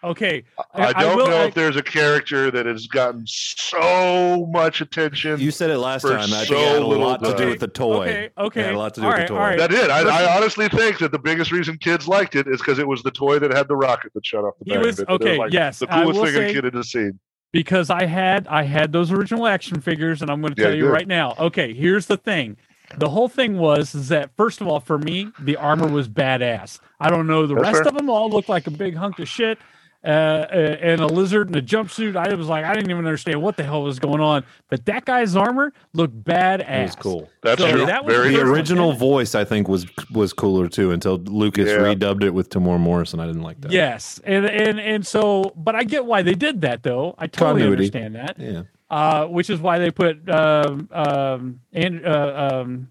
[0.03, 0.43] Okay.
[0.73, 4.81] I, I don't will- know I- if there's a character that has gotten so much
[4.81, 5.39] attention.
[5.39, 6.19] you said it last time.
[6.19, 8.01] I think so it had a little lot to do with the toy.
[8.01, 8.29] Okay.
[8.37, 8.61] Okay.
[8.61, 9.39] It had a lot to do all with right, the toy.
[9.39, 9.57] right.
[9.57, 9.89] that did.
[9.89, 13.01] I, I honestly think that the biggest reason kids liked it is because it was
[13.03, 15.11] the toy that had the rocket that shot off the He back was of it.
[15.13, 15.37] Okay.
[15.37, 17.19] like yes, the I coolest will thing say, a kid had seen.
[17.51, 20.75] because I had I had those original action figures, and I'm going to Yeah, tell
[20.75, 20.93] you you did.
[20.93, 21.35] right now.
[21.39, 22.57] Okay, here's the thing.
[22.97, 26.79] The whole thing was is that first of all, for me, the armor was badass.
[26.99, 27.87] I don't know the That's rest fair.
[27.87, 29.57] of them all looked like a big hunk of shit.
[30.05, 32.17] Uh, uh, and a lizard in a jumpsuit.
[32.17, 34.43] I was like, I didn't even understand what the hell was going on.
[34.69, 36.67] But that guy's armor looked badass.
[36.67, 37.29] It was cool.
[37.41, 37.85] That's So true.
[37.85, 38.49] that was Very The first true.
[38.49, 38.57] one.
[38.59, 41.77] original voice, I think, was was cooler too until Lucas Yeah.
[41.77, 43.21] redubbed it with Temuera Morrison.
[43.21, 43.71] I didn't like that.
[43.71, 47.15] Yes, and and and so, but I get why they did that, though.
[47.17, 47.83] I totally Continuity.
[47.99, 48.35] understand that.
[48.37, 48.63] Yeah.
[48.89, 52.89] uh, which is why they put um, um, and uh, um,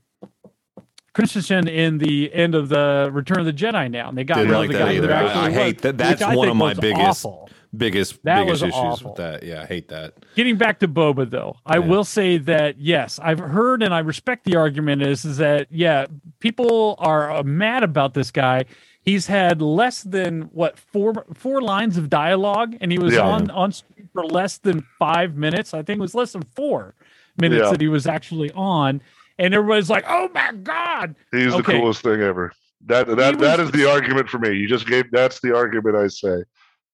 [1.14, 4.51] Christensen in the end of the Return of the Jedi now, and they got Didn't
[4.52, 5.12] rid of the guy either.
[5.12, 7.48] I- actually I was, hate that- that's one of my biggest- awful.
[7.74, 9.10] Biggest That biggest issues awful.
[9.12, 9.43] with that.
[9.43, 10.12] Yeah, I hate that.
[10.36, 11.86] Getting back to Boba, though, I Yeah.
[11.86, 16.05] will say that yes, I've heard and I respect the argument is is that yeah,
[16.39, 18.66] people are uh, mad about this guy.
[19.01, 23.20] He's had less than what four four lines of dialogue, and he was Yeah.
[23.22, 25.72] on on screen for less than five minutes.
[25.72, 26.94] I think it was less than four
[27.40, 27.70] minutes Yeah.
[27.70, 29.01] that he was actually on,
[29.39, 31.57] and everybody's like, "Oh my god!" He's Okay.
[31.75, 32.53] the coolest thing ever.
[32.87, 34.53] That that that was- the argument for me.
[34.57, 36.43] You just gave that's the argument I say.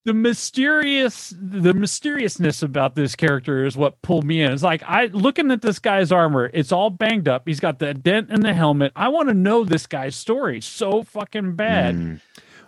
[0.05, 4.51] the mysterious the mysteriousness about this character is what pulled me in.
[4.51, 7.43] It's like I looking at this guy's armor, it's all banged up.
[7.45, 8.91] He's got the dent in the helmet.
[8.95, 11.95] I want to know this guy's story so fucking bad.
[11.95, 12.19] Mm.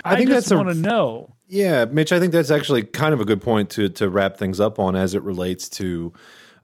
[0.04, 1.36] I, I think just that's a- want to know.
[1.48, 4.60] Yeah, Mitch, I think that's actually kind of a good point to to wrap things
[4.60, 6.14] up on as it relates to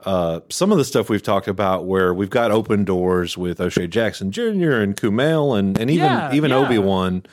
[0.08, 3.88] uh, some of the stuff we've talked about, where we've got open doors with O'Shea
[3.88, 4.80] Jackson Jr.
[4.80, 6.58] and Kumail and and even Yeah, even yeah.
[6.58, 7.24] Obi Wan.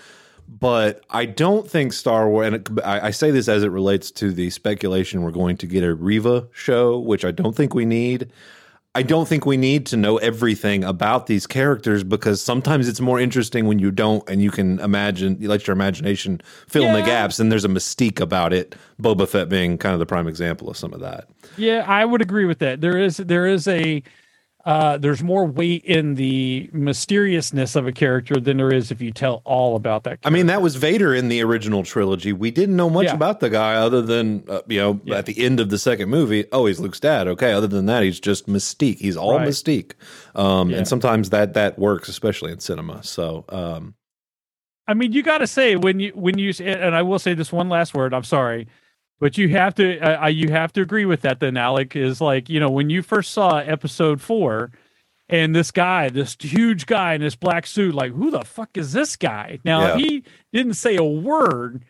[0.47, 4.33] But I don't think Star Wars, and I, I say this as it relates to
[4.33, 8.31] the speculation we're going to get a Reva show, which I don't think we need.
[8.97, 13.19] I don't think we need to know everything about these characters because sometimes it's more
[13.19, 17.03] interesting when you don't and you can imagine, you let your imagination fill in the
[17.03, 18.77] gaps, and there's a mystique about it.
[19.03, 21.29] Boba Fett being kind of the prime example of some of that.
[21.57, 22.81] Yeah, I would agree with that.
[22.81, 24.03] There is there is a
[24.67, 29.11] uh, there's more weight in the mysteriousness of a character than there is if you
[29.13, 30.19] tell all about that.
[30.25, 32.33] I mean, that was Vader in the original trilogy.
[32.33, 33.15] We didn't know much Yeah.
[33.15, 35.17] about the guy other than, uh, you know, Yeah.
[35.19, 37.29] at the end of the second movie, oh, he's Luke's dad.
[37.29, 37.53] Okay.
[37.53, 38.99] Other than that, he's just mystique.
[38.99, 39.49] He's all Right.
[39.49, 39.93] mystique.
[40.35, 40.79] Um, Yeah.
[40.79, 43.03] And sometimes that that works, especially in cinema.
[43.03, 43.95] So, um,
[44.87, 47.53] I mean, you got to say when you when you and I will say this
[47.53, 48.13] one last word.
[48.13, 48.67] I'm sorry,
[49.21, 51.41] but you have to uh, you have to agree with that.
[51.41, 54.73] Then Alec is like you know when you first saw Episode Four,
[55.29, 58.93] and this guy, this huge guy in this black suit, like who the fuck is
[58.93, 59.59] this guy?
[59.65, 59.95] Now Yeah.
[59.95, 61.85] if he didn't say a word,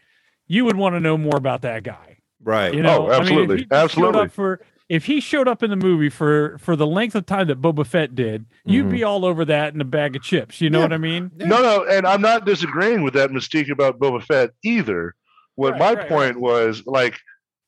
[0.46, 2.18] you would want to know more about that guy.
[2.42, 2.74] right.
[2.74, 3.44] You know, Oh, absolutely.
[3.44, 4.20] I mean, if he showed Absolutely.
[4.20, 4.60] up for
[4.90, 7.86] if he showed up in the movie for for the length of time that Boba
[7.86, 8.90] Fett did, you'd Mhm.
[8.90, 10.60] be all over that in a bag of chips.
[10.60, 10.84] You know Yeah.
[10.84, 11.30] what I mean?
[11.36, 15.14] No, no, and I'm not disagreeing with that mystique about Boba Fett either.
[15.56, 17.18] What Right, my right, point was like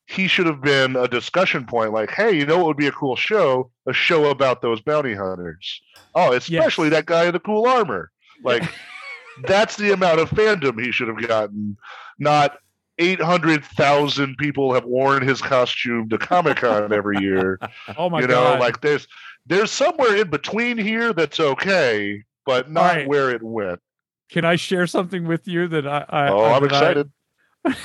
[0.06, 1.92] he should have been a discussion point.
[1.92, 3.70] Like, hey, you know what would be a cool show?
[3.86, 5.80] A show about those bounty hunters.
[6.14, 8.10] Oh, especially that guy in the cool armor.
[8.44, 8.62] Like,
[9.44, 11.76] that's the amount of fandom he should have gotten.
[12.18, 12.56] Not
[12.98, 17.58] eight hundred thousand people have worn his costume to Comic Con every year.
[17.98, 18.60] Oh my you know, god!
[18.60, 19.06] like there's
[19.46, 23.08] there's somewhere in between here that's okay, but not Right.
[23.08, 23.80] where it went.
[24.30, 26.04] Can I share something with you that I?
[26.08, 27.12] I Oh, I'm that I- excited.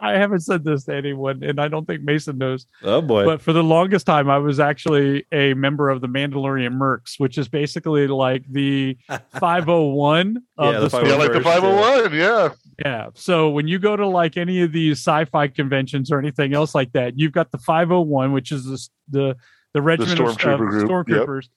[0.00, 2.66] I haven't said this to anyone, and I don't think Mason knows.
[2.82, 3.24] Oh boy.
[3.24, 7.38] But for the longest time, I was actually a member of the Mandalorian Mercs, which
[7.38, 8.96] is basically like the
[9.40, 12.14] 501 of Yeah, the, the Star Yeah, like the uh, 501.
[12.14, 12.48] Yeah.
[12.84, 13.08] Yeah.
[13.14, 16.92] So when you go to like any of these sci-fi conventions or anything else like
[16.92, 19.36] that, you've got the 501, which is the the
[19.74, 21.18] the regiment of, Stormtrooper of group, yep.
[21.26, 21.48] stormtroopers.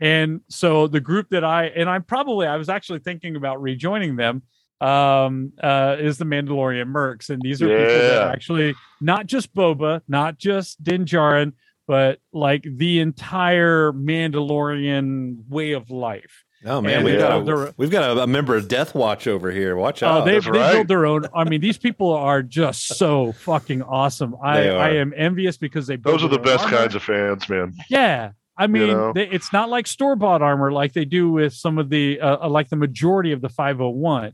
[0.00, 4.16] And so the group that I and I probably I was actually thinking about rejoining
[4.16, 4.42] them
[4.80, 9.54] um uh is the Mandalorian Mercs and these are people that are actually not just
[9.54, 11.52] Boba, not just Din Djarin,
[11.86, 16.44] but like the entire Mandalorian way of life.
[16.66, 18.94] oh man, and we've they got a, their- we've got a, a member of Death
[18.94, 19.76] Watch over here.
[19.76, 20.24] Watch Oh, out.
[20.24, 20.72] they that's they right.
[20.72, 21.26] build their own.
[21.34, 24.34] I mean, these people are just so fucking awesome.
[24.42, 24.78] I They are.
[24.78, 26.76] I am envious because they Those are the best armor.
[26.78, 27.74] kinds of fans, man.
[27.88, 29.12] Yeah, I mean, know?
[29.14, 32.44] they, it's not like store bought armor like they do with some of the uh,
[32.46, 34.32] uh, like the majority of the five hundred one.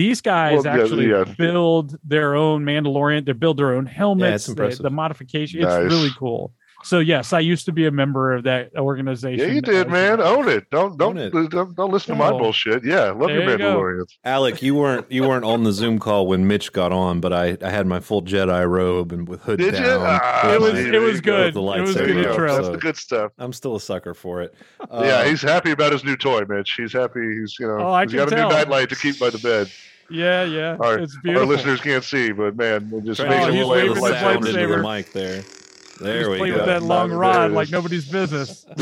[0.00, 1.24] These guys Well, actually yeah.
[1.36, 3.26] build their own Mandalorian.
[3.26, 4.46] They build their own helmets.
[4.46, 5.60] the, the modification.
[5.60, 5.84] Nice.
[5.84, 6.54] It's really cool.
[6.82, 9.46] So yes, I used to be a member of that organization.
[9.46, 10.18] Yeah, you did, as- man.
[10.22, 10.64] Own it.
[10.70, 11.30] Don't don't it.
[11.50, 12.38] don't, don't listen to my Oh.
[12.38, 12.82] bullshit.
[12.82, 13.76] Yeah, love your There you go.
[13.78, 14.06] Mandalorians.
[14.24, 17.58] Alec, you weren't you weren't on the Zoom call when Mitch got on, but I,
[17.62, 19.84] I had my full Jedi robe and with hood Did you?
[19.84, 20.00] down.
[20.22, 21.52] Ah, It was it was good.
[21.52, 22.06] The It was lightsaber.
[22.06, 22.48] Good you intro.
[22.54, 23.32] That's So- the good stuff.
[23.38, 24.54] I'm still a sucker for it.
[24.80, 26.72] yeah, Uh, he's happy about his new toy, Mitch.
[26.78, 27.20] He's happy.
[27.40, 29.38] He's you know Oh, I he's can got a new nightlight to keep by the
[29.38, 29.68] bed.
[30.10, 30.76] Yeah, yeah.
[30.80, 33.52] Our- it's Our listeners can't see, but man, it just trying makes to Oh, get
[33.52, 34.96] he's a him little waving his sound the lightsaber.
[34.96, 35.42] mic there.
[35.42, 36.56] Just There we play go.
[36.56, 38.66] with that long rod like nobody's business.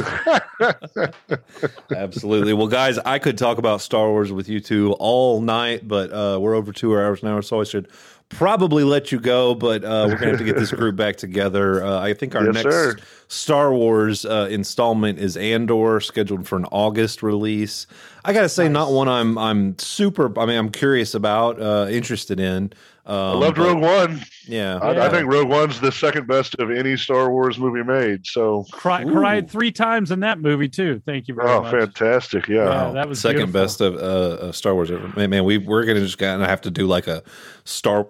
[1.94, 2.52] Absolutely.
[2.52, 6.38] Well, guys, I could talk about Star Wars with you two all night, but uh,
[6.40, 7.88] we're over two hours now, so I should
[8.30, 9.54] probably let you go.
[9.54, 11.82] But uh, we're gonna have to get this group back together.
[11.84, 12.96] Uh, I think our Yes, next sir.
[13.28, 17.86] Star Wars uh, installment is Andor, scheduled for an August release.
[18.24, 20.36] I gotta say, not one I'm I'm super.
[20.38, 22.72] I mean, I'm curious about, uh, interested in.
[23.06, 24.20] Um, I loved but- Rogue One.
[24.46, 28.26] Yeah, I, I think Rogue One's the second best of any Star Wars movie made.
[28.26, 31.02] So, Cry, cried three times in that movie too.
[31.04, 31.56] Thank you very much.
[31.58, 31.70] oh, much.
[31.98, 32.48] fantastic!
[32.48, 33.60] Yeah, Yeah, that was second beautiful.
[33.62, 33.98] best of uh,
[34.46, 35.06] uh, Star Wars ever.
[35.16, 37.22] Man, man, we we're gonna just gonna have to do like a
[37.64, 38.06] Star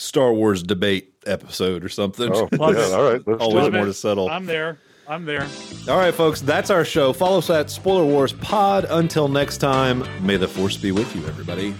[0.00, 2.32] Star Wars debate episode or something.
[2.34, 2.96] Oh, Love yeah.
[2.96, 3.86] All right, let's Always more it.
[3.86, 4.28] to settle.
[4.30, 4.78] I'm there.
[5.06, 5.46] I'm there.
[5.88, 7.12] All right, folks, that's our show.
[7.12, 8.86] Follow us at Spoiler Wars Pod.
[8.88, 11.74] Until next time, may the force be with you, everybody.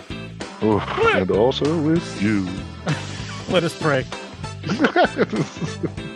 [0.63, 0.83] Oof,
[1.15, 2.47] and also with you.
[3.53, 4.05] Let us pray.